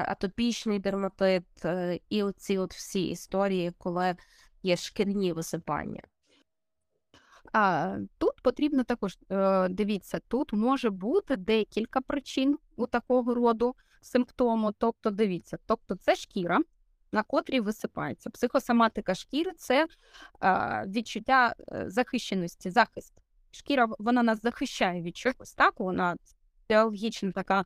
атопічний 0.06 0.78
дерматит 0.78 1.44
і 2.08 2.22
оці 2.22 2.58
от 2.58 2.74
всі 2.74 3.06
історії, 3.06 3.72
коли 3.78 4.16
є 4.62 4.76
шкірні 4.76 5.32
висипання. 5.32 6.02
А 7.52 7.96
тут 8.18 8.40
потрібно 8.42 8.84
також 8.84 9.18
е, 9.30 9.68
дивіться, 9.68 10.20
тут 10.28 10.52
може 10.52 10.90
бути 10.90 11.36
декілька 11.36 12.00
причин 12.00 12.58
у 12.76 12.86
такого 12.86 13.34
роду 13.34 13.74
симптому. 14.00 14.72
Тобто, 14.78 15.10
дивіться, 15.10 15.58
тобто 15.66 15.96
це 15.96 16.16
шкіра, 16.16 16.60
на 17.12 17.22
котрій 17.22 17.60
висипається. 17.60 18.30
Психосоматика 18.30 19.14
шкіри 19.14 19.52
це 19.56 19.86
е, 20.42 20.84
відчуття 20.86 21.54
е, 21.72 21.84
захищеності, 21.90 22.70
захист. 22.70 23.12
Шкіра 23.50 23.88
вона 23.98 24.22
нас 24.22 24.42
захищає 24.42 25.02
від 25.02 25.16
чогось, 25.16 25.54
так 25.54 25.80
вона 25.80 26.16
теологічна 26.66 27.32
така 27.32 27.64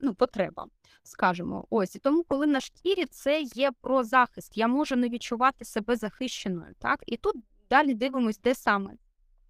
ну, 0.00 0.14
потреба. 0.14 0.66
Скажімо, 1.02 1.66
ось 1.70 1.96
і 1.96 1.98
тому, 1.98 2.24
коли 2.28 2.46
на 2.46 2.60
шкірі 2.60 3.06
це 3.06 3.42
є 3.42 3.72
про 3.80 4.04
захист, 4.04 4.56
я 4.56 4.68
можу 4.68 4.96
не 4.96 5.08
відчувати 5.08 5.64
себе 5.64 5.96
захищеною. 5.96 6.74
Так, 6.78 7.04
і 7.06 7.16
тут 7.16 7.36
Далі 7.72 7.94
дивимось, 7.94 8.38
де 8.38 8.54
саме. 8.54 8.92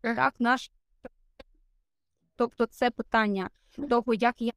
Так, 0.00 0.34
наш... 0.38 0.70
Тобто 2.36 2.66
це 2.66 2.90
питання 2.90 3.50
того, 3.88 4.14
як 4.14 4.34
я 4.42 4.52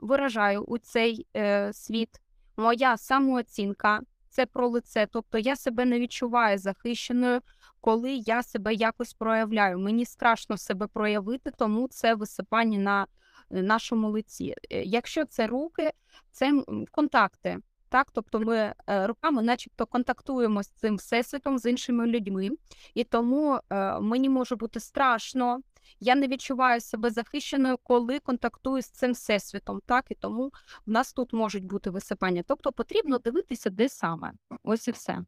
виражаю 0.00 0.62
у 0.62 0.78
цей 0.78 1.26
е, 1.36 1.72
світ, 1.72 2.20
моя 2.56 2.96
самооцінка, 2.96 4.00
це 4.28 4.46
про 4.46 4.68
лице. 4.68 5.08
Тобто 5.12 5.38
я 5.38 5.56
себе 5.56 5.84
не 5.84 6.00
відчуваю 6.00 6.58
захищеною, 6.58 7.40
коли 7.80 8.12
я 8.12 8.42
себе 8.42 8.74
якось 8.74 9.12
проявляю. 9.12 9.78
Мені 9.78 10.04
страшно 10.04 10.56
себе 10.56 10.86
проявити, 10.86 11.50
тому 11.58 11.88
це 11.88 12.14
висипання 12.14 12.78
на 12.78 13.06
е, 13.50 13.62
нашому 13.62 14.10
лиці. 14.10 14.54
Е, 14.70 14.82
якщо 14.82 15.24
це 15.24 15.46
руки, 15.46 15.90
це 16.30 16.62
контакти. 16.90 17.58
Так, 17.88 18.06
тобто 18.12 18.40
ми 18.40 18.74
е, 18.88 19.06
руками, 19.06 19.42
начебто, 19.42 19.86
контактуємо 19.86 20.62
з 20.62 20.68
цим 20.68 20.96
всесвітом, 20.96 21.58
з 21.58 21.70
іншими 21.70 22.06
людьми, 22.06 22.50
і 22.94 23.04
тому 23.04 23.60
мені 24.00 24.28
може 24.28 24.56
бути 24.56 24.80
страшно. 24.80 25.60
Я 26.00 26.14
не 26.14 26.28
відчуваю 26.28 26.80
себе 26.80 27.10
захищеною, 27.10 27.78
коли 27.82 28.18
контактую 28.18 28.82
з 28.82 28.90
цим 28.90 29.12
всесвітом. 29.12 29.80
Так, 29.86 30.04
і 30.08 30.14
тому 30.14 30.52
в 30.86 30.90
нас 30.90 31.12
тут 31.12 31.32
можуть 31.32 31.64
бути 31.64 31.90
висипання. 31.90 32.42
Тобто 32.46 32.72
потрібно 32.72 33.18
дивитися, 33.18 33.70
де 33.70 33.88
саме. 33.88 34.32
Ось 34.62 34.88
і 34.88 34.90
все. 34.90 35.24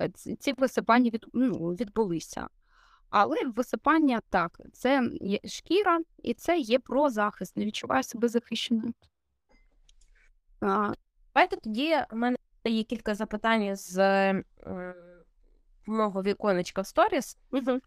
Е, 0.00 0.10
ці 0.38 0.52
висипання 0.52 1.10
від, 1.10 1.26
ну, 1.32 1.52
відбулися. 1.52 2.48
Але 3.10 3.36
висипання 3.44 4.20
так, 4.28 4.60
це 4.72 5.10
є 5.20 5.40
шкіра, 5.44 6.00
і 6.18 6.34
це 6.34 6.58
є 6.58 6.78
про 6.78 7.10
захист. 7.10 7.56
Не 7.56 7.64
відчуваю 7.64 8.02
себе 8.02 8.28
захищеною. 8.28 8.94
Давайте 10.60 11.56
тоді 11.64 11.96
в 12.10 12.16
мене 12.16 12.36
є 12.64 12.82
кілька 12.82 13.14
запитань 13.14 13.76
з 13.76 13.98
е, 13.98 14.44
мого 15.86 16.22
віконечка 16.22 16.80
в 16.80 16.86
сторіс. 16.86 17.38
Угу. 17.50 17.80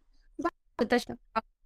Теж 0.76 1.08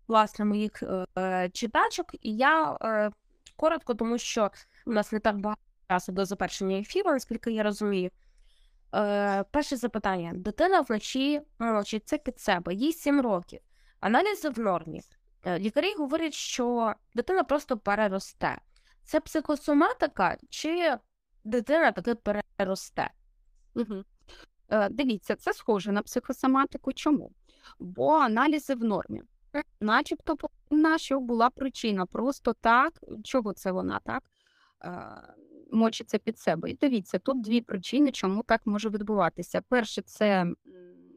власне 0.08 0.46
моїх 0.46 0.84
е, 1.18 1.50
читачок, 1.54 2.08
і 2.22 2.36
я 2.36 2.78
е, 2.82 3.12
коротко, 3.56 3.94
тому 3.94 4.18
що 4.18 4.52
у 4.86 4.92
нас 4.92 5.12
не 5.12 5.20
так 5.20 5.38
багато 5.38 5.62
часу 5.90 6.12
до 6.12 6.26
завершення 6.26 6.78
ефіру, 6.78 7.12
наскільки 7.12 7.52
я 7.52 7.64
розумію. 7.64 8.10
Е, 8.96 9.44
Перше 9.44 9.76
запитання: 9.76 10.32
дитина 10.36 10.82
вночі 10.82 11.42
мочиться 11.60 12.18
під 12.18 12.40
себе, 12.40 12.74
їй 12.74 12.94
7 12.94 13.22
років, 13.22 13.60
аналізи 14.00 14.50
в 14.50 14.60
нормі. 14.60 15.02
Е, 15.46 15.60
лікарі 15.60 15.94
говорять, 15.98 16.34
що 16.34 16.94
дитина 17.16 17.44
просто 17.44 17.78
переросте. 17.78 18.58
Це 19.04 19.20
психосоматика 19.20 20.38
чи 20.50 20.98
дитина 21.44 21.92
таки 21.92 22.16
переросте. 22.16 23.12
Угу. 23.76 24.04
Е, 24.70 24.90
Дивіться, 24.90 25.36
це 25.36 25.54
схоже 25.54 25.92
на 25.92 26.02
психосоматику. 26.02 26.94
Чому? 26.94 27.32
Бо 27.80 28.14
аналізи 28.14 28.76
в 28.76 28.84
нормі. 28.84 29.22
Начебто 29.82 30.38
повинна, 30.38 30.98
що 30.98 31.20
була 31.20 31.50
причина. 31.50 32.06
Просто 32.06 32.54
так, 32.54 32.94
чого 33.24 33.54
це 33.54 33.72
вона 33.72 34.00
так 34.00 34.24
е, 34.84 35.22
мочиться 35.72 36.18
під 36.18 36.40
себе. 36.40 36.70
І 36.70 36.74
дивіться, 36.74 37.20
тут 37.20 37.42
дві 37.42 37.62
причини, 37.62 38.12
чому 38.12 38.44
так 38.44 38.62
може 38.66 38.90
відбуватися. 38.90 39.62
Перше, 39.70 40.02
це 40.02 40.46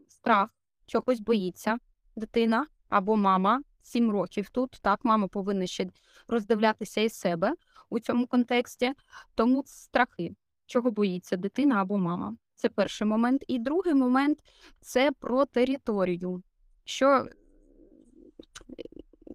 страх, 0.09 0.51
чогось 0.87 1.21
боїться 1.21 1.79
дитина 2.17 2.67
або 2.89 3.17
мама. 3.17 3.63
Сім 3.83 4.11
років 4.11 4.49
тут 4.51 4.71
так 4.83 5.01
мама 5.05 5.29
повинна 5.29 5.67
ще 5.67 5.91
роздивлятися 6.29 7.01
із 7.01 7.15
себе 7.15 7.55
у 7.91 8.01
цьому 8.01 8.27
контексті. 8.27 8.93
Тому 9.35 9.63
страхи, 9.67 10.35
чого 10.67 10.91
боїться 10.91 11.37
дитина 11.37 11.75
або 11.81 11.99
мама. 11.99 12.37
Це 12.55 12.69
перший 12.69 13.07
момент. 13.07 13.45
І 13.49 13.59
другий 13.59 13.95
момент 13.95 14.39
це 14.81 15.13
про 15.13 15.45
територію. 15.45 16.43
Що 16.85 17.27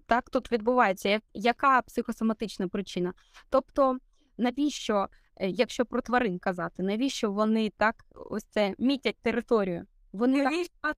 так 0.06 0.30
тут 0.30 0.52
відбувається, 0.52 1.20
яка 1.34 1.82
психосоматична 1.82 2.68
причина? 2.68 3.12
Тобто, 3.50 3.98
навіщо, 4.38 5.08
е, 5.36 5.48
якщо 5.48 5.84
про 5.84 6.00
тварин 6.00 6.38
казати, 6.38 6.82
навіщо 6.82 7.32
вони 7.32 7.72
так 7.76 8.04
ось 8.14 8.44
це 8.44 8.74
мітять 8.78 9.16
територію? 9.22 9.86
Вони 10.12 10.66
так... 10.80 10.96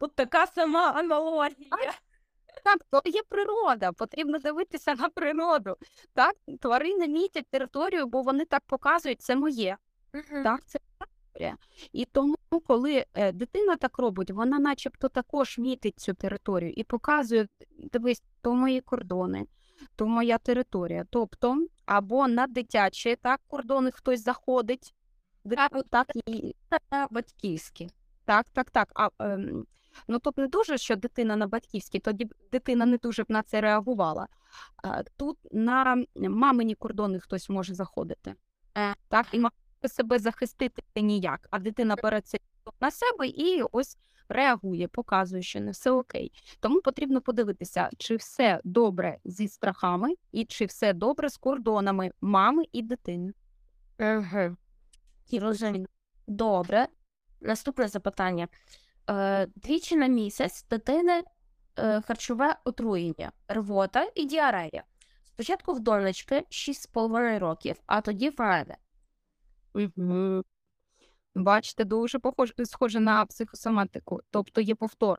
Тут 0.00 0.14
така 0.14 0.46
сама 0.46 0.90
аналогія. 0.90 1.50
Так, 2.64 2.78
то 2.90 3.02
є 3.04 3.22
природа, 3.28 3.92
потрібно 3.92 4.38
дивитися 4.38 4.94
на 4.94 5.08
природу. 5.08 5.76
Так, 6.14 6.36
тварини 6.60 7.08
мітять 7.08 7.46
територію, 7.50 8.06
бо 8.06 8.22
вони 8.22 8.44
так 8.44 8.62
показують, 8.66 9.22
це 9.22 9.36
моє. 9.36 9.76
Угу. 10.14 10.42
Так, 10.44 10.64
це 10.66 10.78
територія. 11.36 11.56
І 11.92 12.04
тому, 12.04 12.36
коли 12.66 13.04
е, 13.14 13.32
дитина 13.32 13.76
так 13.76 13.98
робить, 13.98 14.30
вона 14.30 14.58
начебто 14.58 15.08
також 15.08 15.58
мітить 15.58 16.00
цю 16.00 16.14
територію 16.14 16.72
і 16.76 16.84
показує, 16.84 17.48
дивись, 17.92 18.22
то 18.42 18.54
мої 18.54 18.80
кордони, 18.80 19.46
то 19.96 20.06
моя 20.06 20.38
територія. 20.38 21.04
Тобто, 21.10 21.66
або 21.86 22.28
на 22.28 22.46
дитячі 22.46 23.16
так, 23.16 23.40
кордони 23.46 23.90
хтось 23.90 24.24
заходить, 24.24 24.94
так, 25.44 25.72
так 25.90 26.06
і 26.26 26.54
батьківські. 27.10 27.88
Так, 28.24 28.46
так, 28.52 28.70
так. 28.70 28.88
А, 28.94 29.08
ем, 29.18 29.66
Ну 30.08 30.18
тут 30.18 30.38
не 30.38 30.46
дуже, 30.46 30.78
що 30.78 30.96
дитина 30.96 31.36
на 31.36 31.46
батьківській, 31.46 31.98
тоді 31.98 32.28
дитина 32.52 32.86
не 32.86 32.96
дуже 32.96 33.22
б 33.22 33.26
на 33.28 33.42
це 33.42 33.60
реагувала. 33.60 34.26
Тут 35.16 35.38
на 35.52 36.04
мамині 36.14 36.74
кордони 36.74 37.20
хтось 37.20 37.48
може 37.48 37.74
заходити. 37.74 38.34
Е, 38.78 38.94
так, 39.08 39.26
і 39.32 39.38
себе 39.84 40.18
захистити 40.18 40.82
ніяк, 40.96 41.48
а 41.50 41.58
дитина 41.58 41.96
бере 42.02 42.20
це 42.20 42.38
на 42.80 42.90
себе 42.90 43.26
і 43.26 43.62
ось 43.72 43.98
реагує, 44.28 44.88
показує, 44.88 45.42
що 45.42 45.60
не 45.60 45.70
все 45.70 45.90
окей. 45.90 46.32
Тому 46.60 46.80
потрібно 46.80 47.20
подивитися, 47.20 47.90
чи 47.98 48.16
все 48.16 48.60
добре 48.64 49.18
зі 49.24 49.48
страхами, 49.48 50.14
і 50.32 50.44
чи 50.44 50.64
все 50.64 50.92
добре 50.92 51.28
з 51.28 51.36
кордонами 51.36 52.10
мами 52.20 52.64
і 52.72 52.82
дитини. 52.82 53.32
Угу. 53.98 54.56
Добре. 56.26 56.88
Наступне 57.40 57.88
запитання. 57.88 58.48
Е, 59.10 59.46
двічі 59.46 59.96
на 59.96 60.06
місяць 60.06 60.64
дитини 60.70 61.22
е, 61.78 62.00
харчове 62.00 62.56
отруєння, 62.64 63.32
рвота 63.48 64.10
і 64.14 64.24
діарея. 64.24 64.84
Спочатку 65.24 65.72
в 65.72 65.80
донечки 65.80 66.44
6,5 66.50 67.38
років, 67.38 67.76
а 67.86 68.00
тоді 68.00 68.30
в 68.30 68.34
мене. 68.38 68.76
Бачите, 71.34 71.84
дуже 71.84 72.18
похоже, 72.18 72.52
схоже 72.64 73.00
на 73.00 73.26
психосоматику, 73.26 74.20
тобто 74.30 74.60
є 74.60 74.74
повтор 74.74 75.18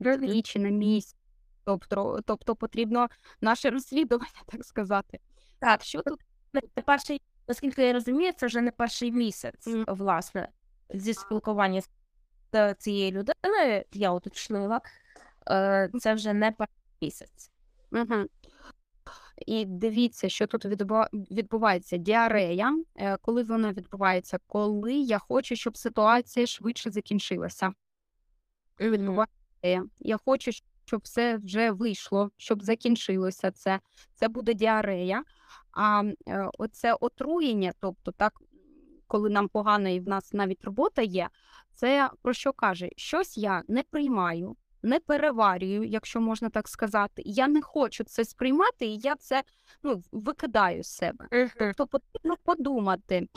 двічі 0.00 0.58
на 0.58 0.68
місяць. 0.68 1.16
Тобто, 1.64 2.20
тобто 2.26 2.56
потрібно 2.56 3.08
наше 3.40 3.70
розслідування, 3.70 4.26
так 4.46 4.64
сказати. 4.64 5.20
Так, 5.58 5.82
Що 5.82 6.02
тут 6.02 6.20
не 6.52 6.82
перший, 6.82 7.20
наскільки 7.48 7.82
я 7.82 7.92
розумію, 7.92 8.32
це 8.36 8.46
вже 8.46 8.60
не 8.60 8.70
перший 8.70 9.12
місяць, 9.12 9.66
Мгм. 9.66 9.84
власне, 9.88 10.48
зі 10.90 11.14
спілкування 11.14 11.80
з 11.80 11.88
е, 12.54 12.74
цією 12.78 13.10
людиною, 13.10 13.84
я 13.92 14.12
уточнила, 14.12 14.80
е, 15.50 15.90
це 16.00 16.14
вже 16.14 16.32
не 16.32 16.52
перший 16.52 16.76
місяць. 17.00 17.50
Угу. 17.92 18.26
І 19.46 19.64
дивіться, 19.64 20.28
що 20.28 20.46
тут 20.46 20.64
відбувається. 21.30 21.96
Діарея, 21.96 22.82
е, 22.96 23.16
коли 23.16 23.42
вона 23.42 23.72
відбувається, 23.72 24.38
коли 24.46 24.94
я 24.94 25.18
хочу, 25.18 25.56
щоб 25.56 25.76
ситуація 25.76 26.46
швидше 26.46 26.90
закінчилася. 26.90 27.72
Відбувається. 28.80 29.84
Я 29.98 30.16
хочу, 30.24 30.50
щоб 30.84 31.00
все 31.04 31.36
вже 31.36 31.70
вийшло, 31.70 32.30
щоб 32.36 32.62
закінчилося 32.62 33.50
це. 33.50 33.80
Це 34.14 34.28
буде 34.28 34.54
діарея. 34.54 35.24
А 35.72 36.02
е, 36.28 36.48
оце 36.58 36.94
отруєння, 36.94 37.72
тобто 37.80 38.12
так, 38.12 38.32
коли 39.06 39.30
нам 39.30 39.48
погано 39.48 39.88
і 39.88 40.00
в 40.00 40.08
нас 40.08 40.32
навіть 40.32 40.64
робота 40.64 41.02
є, 41.02 41.28
це 41.74 42.10
про 42.22 42.32
що 42.32 42.52
каже? 42.52 42.88
Щось 42.96 43.38
я 43.38 43.62
не 43.68 43.82
приймаю, 43.82 44.56
не 44.82 45.00
переварюю, 45.00 45.84
якщо 45.84 46.20
можна 46.20 46.48
так 46.50 46.68
сказати. 46.68 47.22
Я 47.26 47.48
не 47.48 47.62
хочу 47.62 48.04
це 48.04 48.24
сприймати, 48.24 48.86
і 48.86 48.98
я 48.98 49.16
це 49.16 49.42
ну, 49.82 50.02
викидаю 50.12 50.82
з 50.82 50.88
себе. 50.88 51.26
Тобто 51.58 51.86
потрібно 51.86 52.36
подумати, 52.44 53.28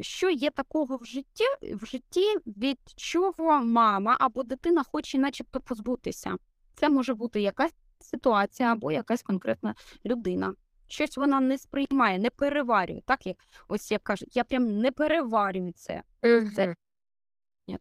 що 0.00 0.30
є 0.30 0.50
такого 0.50 0.96
в 0.96 1.04
житті, 1.04 1.44
в 1.74 1.86
житті, 1.86 2.36
від 2.46 2.78
чого 2.96 3.64
мама 3.64 4.16
або 4.20 4.42
дитина 4.42 4.82
хоче 4.92 5.18
начебто 5.18 5.60
позбутися. 5.60 6.36
Це 6.74 6.88
може 6.88 7.14
бути 7.14 7.40
якась 7.40 7.72
ситуація 8.00 8.72
або 8.72 8.92
якась 8.92 9.22
конкретна 9.22 9.74
людина. 10.06 10.54
Щось 10.88 11.16
вона 11.16 11.40
не 11.40 11.58
сприймає, 11.58 12.18
не 12.18 12.30
переварює. 12.30 13.00
Так 13.06 13.26
як 13.26 13.36
ось 13.68 13.90
як 13.92 14.02
кажуть, 14.02 14.36
я 14.36 14.44
прям 14.44 14.78
не 14.78 14.92
переварюю 14.92 15.72
це. 15.72 16.02
Це- 16.50 16.74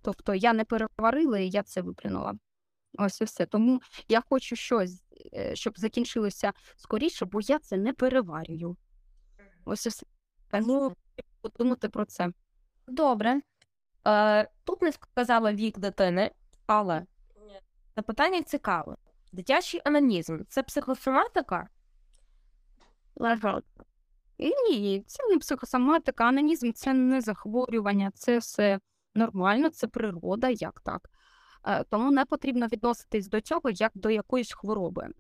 Тобто 0.02 0.34
я 0.36 0.54
не 0.54 0.66
переварила 0.66 1.40
і 1.40 1.50
я 1.50 1.64
це 1.64 1.82
виплюнула. 1.82 2.34
Ось 2.98 3.22
і 3.22 3.24
все. 3.24 3.46
Тому 3.46 3.82
я 4.08 4.22
хочу 4.30 4.56
щось, 4.56 5.04
е, 5.34 5.56
щоб 5.56 5.80
закінчилося 5.80 6.54
скоріше, 6.78 7.26
бо 7.26 7.42
я 7.42 7.60
це 7.60 7.78
не 7.78 7.94
переварюю. 7.94 8.78
Ось 9.66 9.86
і 9.86 9.90
все. 9.90 10.06
Тому 10.52 10.96
подумати 11.42 11.90
про 11.90 12.06
це. 12.06 12.30
Добре. 12.88 13.42
Е, 14.08 14.50
тут 14.64 14.82
не 14.82 14.92
сказала 14.92 15.54
вік 15.54 15.80
дитини, 15.80 16.32
але 16.66 17.06
запитання 17.96 18.42
цікаве. 18.42 18.96
Дитячий 19.32 19.82
анонізм 19.86 20.40
це 20.48 20.64
психосоматика? 20.64 21.68
І 24.38 24.50
ні, 24.50 25.04
це 25.08 25.28
не 25.28 25.38
психосоматика, 25.38 26.26
анонізм 26.26 26.72
це 26.72 26.94
не 26.94 27.22
захворювання, 27.22 28.12
це 28.14 28.38
все 28.38 28.80
нормально, 29.16 29.70
це 29.70 29.88
природа, 29.88 30.50
як 30.50 30.82
так. 30.82 31.10
Е, 31.68 31.84
Тому 31.84 32.12
не 32.12 32.26
потрібно 32.26 32.68
відноситись 32.68 33.28
до 33.28 33.42
цього 33.42 33.70
як 33.70 33.92
до 33.96 34.10
якоїсь 34.10 34.54
хвороби. 34.54 35.04
Е, 35.04 35.12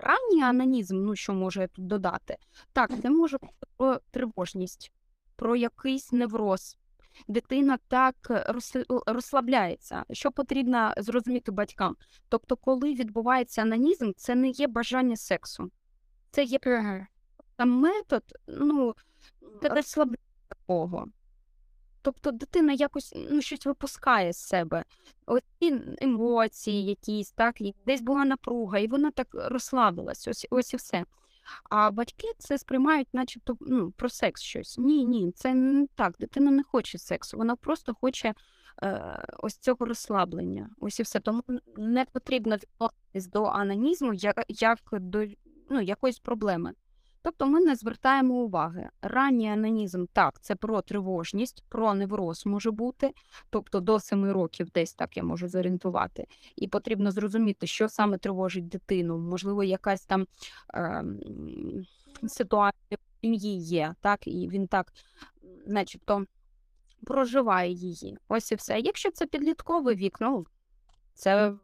Ранній 0.00 0.42
анонізм, 0.42 1.04
ну 1.04 1.16
що 1.16 1.32
можу 1.32 1.60
я 1.60 1.66
тут 1.68 1.86
додати? 1.86 2.36
Так, 2.72 2.90
це 3.02 3.10
може 3.10 3.38
бути 3.38 3.66
про 3.76 3.98
тривожність, 4.10 4.92
про 5.36 5.56
якийсь 5.56 6.12
невроз. 6.12 6.78
Дитина 7.28 7.78
так 7.88 8.14
розс- 8.30 9.02
розслабляється. 9.06 10.04
Що 10.10 10.32
потрібно 10.32 10.92
зрозуміти 10.96 11.52
батькам? 11.52 11.96
Тобто, 12.28 12.56
коли 12.56 12.94
відбувається 12.94 13.62
анонізм, 13.62 14.12
це 14.16 14.34
не 14.34 14.48
є 14.48 14.66
бажання 14.66 15.16
сексу, 15.16 15.70
це 16.30 16.42
є 16.44 16.58
метод, 17.58 18.22
ну, 18.46 18.94
розслаблення 19.62 20.18
такого. 20.48 21.06
Тобто 22.02 22.30
дитина 22.30 22.72
якось 22.72 23.14
ну, 23.30 23.42
щось 23.42 23.66
випускає 23.66 24.32
з 24.32 24.38
себе. 24.38 24.84
Ось 25.26 25.42
ці 25.60 25.80
емоції 26.00 26.84
якісь, 26.84 27.30
так, 27.30 27.60
і 27.60 27.74
десь 27.86 28.00
була 28.00 28.24
напруга, 28.24 28.78
і 28.78 28.86
вона 28.86 29.10
так 29.10 29.26
розслабилась, 29.32 30.28
ось, 30.28 30.46
ось 30.50 30.74
і 30.74 30.76
все. 30.76 31.04
А 31.70 31.90
батьки 31.90 32.28
це 32.38 32.58
сприймають, 32.58 33.08
начебто, 33.12 33.56
ну, 33.60 33.90
про 33.90 34.08
секс 34.08 34.42
щось. 34.42 34.78
Ні, 34.78 35.04
ні, 35.04 35.32
це 35.32 35.54
не 35.54 35.86
так. 35.86 36.14
Дитина 36.18 36.50
не 36.50 36.62
хоче 36.62 36.98
сексу, 36.98 37.36
вона 37.36 37.56
просто 37.56 37.94
хоче 38.00 38.34
е, 38.82 39.24
ось 39.38 39.58
цього 39.58 39.86
розслаблення. 39.86 40.70
Ось 40.80 41.00
і 41.00 41.02
все. 41.02 41.20
Тому 41.20 41.42
не 41.76 42.04
потрібно 42.04 42.56
відноситись 42.56 43.26
до 43.32 43.44
анонізму 43.44 44.14
як, 44.14 44.44
як 44.48 44.78
до 44.92 45.26
ну, 45.70 45.80
якоїсь 45.80 46.18
проблеми. 46.18 46.72
Тобто 47.22 47.46
ми 47.46 47.60
не 47.60 47.76
звертаємо 47.76 48.34
уваги. 48.34 48.88
Ранній 49.02 49.50
анонізм, 49.50 50.06
так, 50.12 50.40
це 50.40 50.54
про 50.54 50.82
тривожність, 50.82 51.64
про 51.68 51.94
невроз 51.94 52.46
може 52.46 52.70
бути, 52.70 53.12
тобто 53.50 53.80
до 53.80 54.00
7 54.00 54.30
років 54.30 54.70
десь 54.70 54.94
так 54.94 55.16
я 55.16 55.22
можу 55.22 55.48
зорієнтувати. 55.48 56.26
І 56.56 56.68
потрібно 56.68 57.10
зрозуміти, 57.10 57.66
що 57.66 57.88
саме 57.88 58.18
тривожить 58.18 58.68
дитину. 58.68 59.18
Можливо, 59.18 59.64
якась 59.64 60.04
там 60.04 60.26
ем, 60.74 61.20
ситуація 62.28 62.98
в 62.98 63.20
сім'ї 63.20 63.58
є, 63.58 63.94
так, 64.00 64.26
і 64.26 64.48
він 64.48 64.66
так, 64.66 64.92
начебто, 65.66 66.26
проживає 67.04 67.72
її. 67.72 68.18
Ось 68.28 68.52
і 68.52 68.54
все. 68.54 68.80
Якщо 68.80 69.10
це 69.10 69.26
підлітковий 69.26 69.96
вік, 69.96 70.18
ну 70.20 70.46
це 71.14 71.54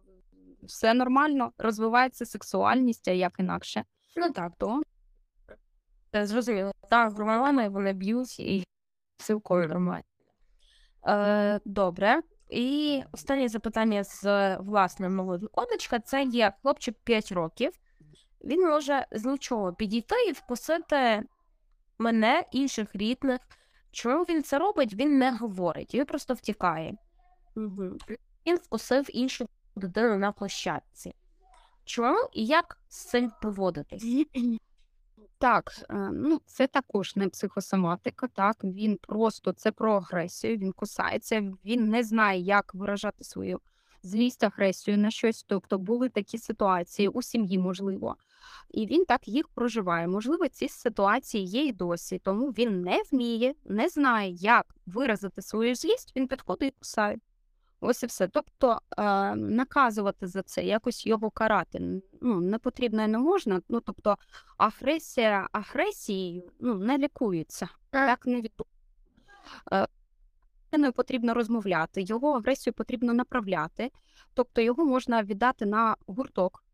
все 0.63 0.95
нормально, 0.95 1.53
розвивається 1.59 2.27
сексуальність, 2.27 3.09
а 3.09 3.11
як 3.11 3.35
інакше. 3.39 3.85
Ну 4.17 4.31
так, 4.31 4.53
То 4.59 4.83
Це 6.13 6.27
зрозуміло. 6.27 6.73
Так, 6.91 7.13
гормони 7.13 7.69
вони 7.69 7.93
б'ють 7.93 8.41
і 8.41 8.65
цілком 9.17 9.61
нормально. 9.61 10.03
Е, 11.07 11.61
добре. 11.65 12.23
І 12.51 13.03
останнє 13.13 13.49
запитання 13.49 14.05
з 14.05 14.57
власне 14.57 15.09
мого 15.09 15.39
віконечка 15.39 15.99
це 15.99 16.23
є 16.23 16.53
хлопчик 16.63 16.97
5 17.05 17.33
років. 17.33 17.73
Він 18.45 18.69
може 18.69 19.07
з 19.13 19.25
нічого 19.25 19.73
підійти 19.73 20.15
і 20.29 20.33
вкусити 20.33 21.23
мене, 21.99 22.45
інших 22.53 22.95
рідних. 22.95 23.41
Чому 23.91 24.25
він 24.25 24.43
це 24.43 24.59
робить? 24.59 24.95
Він 24.95 25.19
не 25.19 25.37
говорить, 25.37 25.95
він 25.95 26.05
просто 26.05 26.35
втікає. 26.35 26.95
Він 28.47 28.57
вкусив 28.57 29.17
іншу 29.17 29.49
дитину 29.77 30.19
на 30.19 30.33
площадці. 30.33 31.15
Чому 31.85 32.29
і 32.33 32.47
як 32.47 32.79
з 32.89 33.05
цим 33.05 33.33
поводитись? 33.43 34.05
Так, 35.39 35.73
ну 36.13 36.41
це 36.47 36.67
також 36.67 37.17
не 37.17 37.29
психосоматика, 37.29 38.27
так 38.27 38.57
він 38.65 38.97
просто 38.97 39.53
це 39.53 39.73
про 39.73 39.93
агресію, 39.95 40.57
він 40.57 40.73
кусається, 40.73 41.53
він 41.65 41.89
не 41.89 42.03
знає, 42.03 42.41
як 42.41 42.75
виражати 42.75 43.25
свою 43.25 43.61
злість, 44.03 44.45
агресію 44.45 44.99
на 44.99 45.11
щось. 45.11 45.43
Тобто 45.43 45.79
були 45.79 46.09
такі 46.09 46.39
ситуації 46.39 47.09
у 47.09 47.23
сім'ї, 47.23 47.59
можливо, 47.59 48.17
і 48.71 48.87
він 48.87 49.05
так 49.05 49.29
їх 49.29 49.49
проживає. 49.49 50.09
Можливо, 50.09 50.49
ці 50.49 50.69
ситуації 50.69 51.45
є 51.45 51.65
і 51.65 51.73
досі, 51.73 52.19
тому 52.19 52.49
він 52.49 52.83
не 52.83 53.03
вміє, 53.13 53.55
не 53.65 53.89
знає, 53.89 54.31
як 54.33 54.75
виразити 54.87 55.43
свою 55.43 55.75
злість, 55.75 56.17
він 56.17 56.29
підходить 56.29 56.75
і 56.77 56.79
кусає. 56.79 57.19
Ось 57.81 58.03
і 58.03 58.07
все. 58.07 58.29
Тобто 58.29 58.81
е, 58.99 59.35
наказувати 59.35 60.27
за 60.27 60.43
це, 60.43 60.65
якось 60.65 61.07
його 61.07 61.31
карати 61.31 62.01
ну, 62.21 62.41
не 62.41 62.59
потрібно 62.59 63.05
і 63.05 63.09
не 63.09 63.19
можна. 63.19 63.61
Ну, 63.69 63.81
тобто, 63.81 64.17
агресія 64.57 65.49
агресією 65.53 66.53
ну, 66.61 66.75
не 66.75 66.99
лікується. 66.99 67.69
Так 67.91 68.27
не 68.27 68.41
відбувається. 68.41 69.89
Е, 70.73 70.93
потрібно 70.93 71.35
розмовляти, 71.35 72.03
його 72.03 72.33
агресію 72.33 72.75
потрібно 72.75 73.13
направляти. 73.13 73.91
Тобто 74.35 74.61
його 74.61 74.85
можна 74.85 75.23
віддати 75.23 75.67
на 75.67 75.97
гурток, 76.07 76.65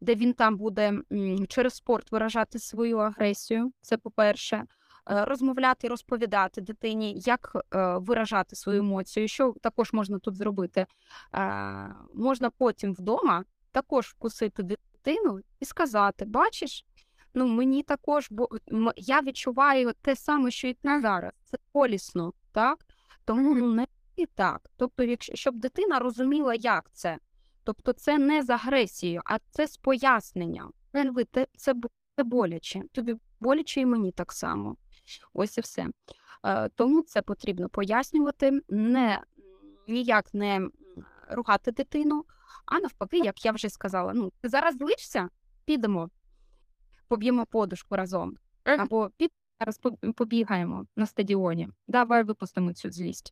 де 0.00 0.14
він 0.14 0.32
там 0.32 0.56
буде 0.56 1.02
м, 1.12 1.46
через 1.46 1.74
спорт 1.74 2.12
виражати 2.12 2.58
свою 2.58 2.98
агресію. 2.98 3.72
Це 3.80 3.96
по-перше. 3.96 4.64
Е, 5.10 5.24
Розмовляти, 5.24 5.88
розповідати 5.88 6.60
дитині, 6.60 7.22
як 7.26 7.56
е, 7.74 7.96
виражати 7.98 8.56
свою 8.56 8.78
емоцію, 8.78 9.28
що 9.28 9.54
також 9.62 9.92
можна 9.92 10.18
тут 10.18 10.36
зробити. 10.36 10.86
Е, 11.34 11.94
можна 12.14 12.50
потім 12.50 12.94
вдома 12.94 13.44
також 13.72 14.06
вкусити 14.06 14.62
дитину 14.62 15.40
і 15.60 15.64
сказати: 15.64 16.24
бачиш, 16.24 16.86
ну 17.34 17.46
мені 17.46 17.82
також, 17.82 18.28
бо 18.30 18.48
я 18.96 19.20
відчуваю 19.20 19.92
те 20.02 20.16
саме, 20.16 20.50
що 20.50 20.68
і 20.68 20.74
ти 20.74 21.00
зараз. 21.00 21.32
Це 21.44 21.56
болісно, 21.74 22.32
так? 22.52 22.78
Тому 23.24 23.54
ну, 23.54 23.74
не 23.74 23.86
і 24.16 24.26
так. 24.26 24.70
Тобто, 24.76 25.02
якщо 25.02 25.36
щоб 25.36 25.56
дитина 25.56 25.98
розуміла, 25.98 26.54
як 26.54 26.90
це. 26.92 27.18
Тобто, 27.64 27.92
це 27.92 28.18
не 28.18 28.42
з 28.42 28.50
агресією, 28.50 29.22
а 29.24 29.38
це 29.50 29.66
з 29.66 29.76
поясненням. 29.76 30.72
Це, 31.56 31.76
це 32.16 32.24
боляче. 32.24 32.82
Тобі 32.92 33.16
боляче 33.40 33.80
і 33.80 33.86
мені 33.86 34.12
так 34.12 34.32
само. 34.32 34.76
Ось 35.32 35.58
і 35.58 35.60
все. 35.60 35.88
Е, 36.44 36.68
Тому 36.68 37.02
це 37.02 37.22
потрібно 37.22 37.68
пояснювати, 37.68 38.60
не 38.68 39.20
ніяк 39.88 40.34
не 40.34 40.68
ругати 41.28 41.72
дитину, 41.72 42.24
а 42.66 42.80
навпаки, 42.80 43.18
як 43.18 43.44
я 43.44 43.52
вже 43.52 43.68
сказала, 43.68 44.12
ну 44.12 44.32
ти 44.40 44.48
зараз 44.48 44.76
злишся, 44.76 45.28
підемо, 45.64 46.10
поб'ємо 47.08 47.46
подушку 47.46 47.96
разом, 47.96 48.36
або 48.64 49.10
під 49.16 49.30
зараз 49.60 49.80
побігаємо 50.16 50.86
на 50.96 51.06
стадіоні. 51.06 51.68
Давай 51.88 52.22
випустимо 52.22 52.72
цю 52.72 52.90
злість. 52.90 53.22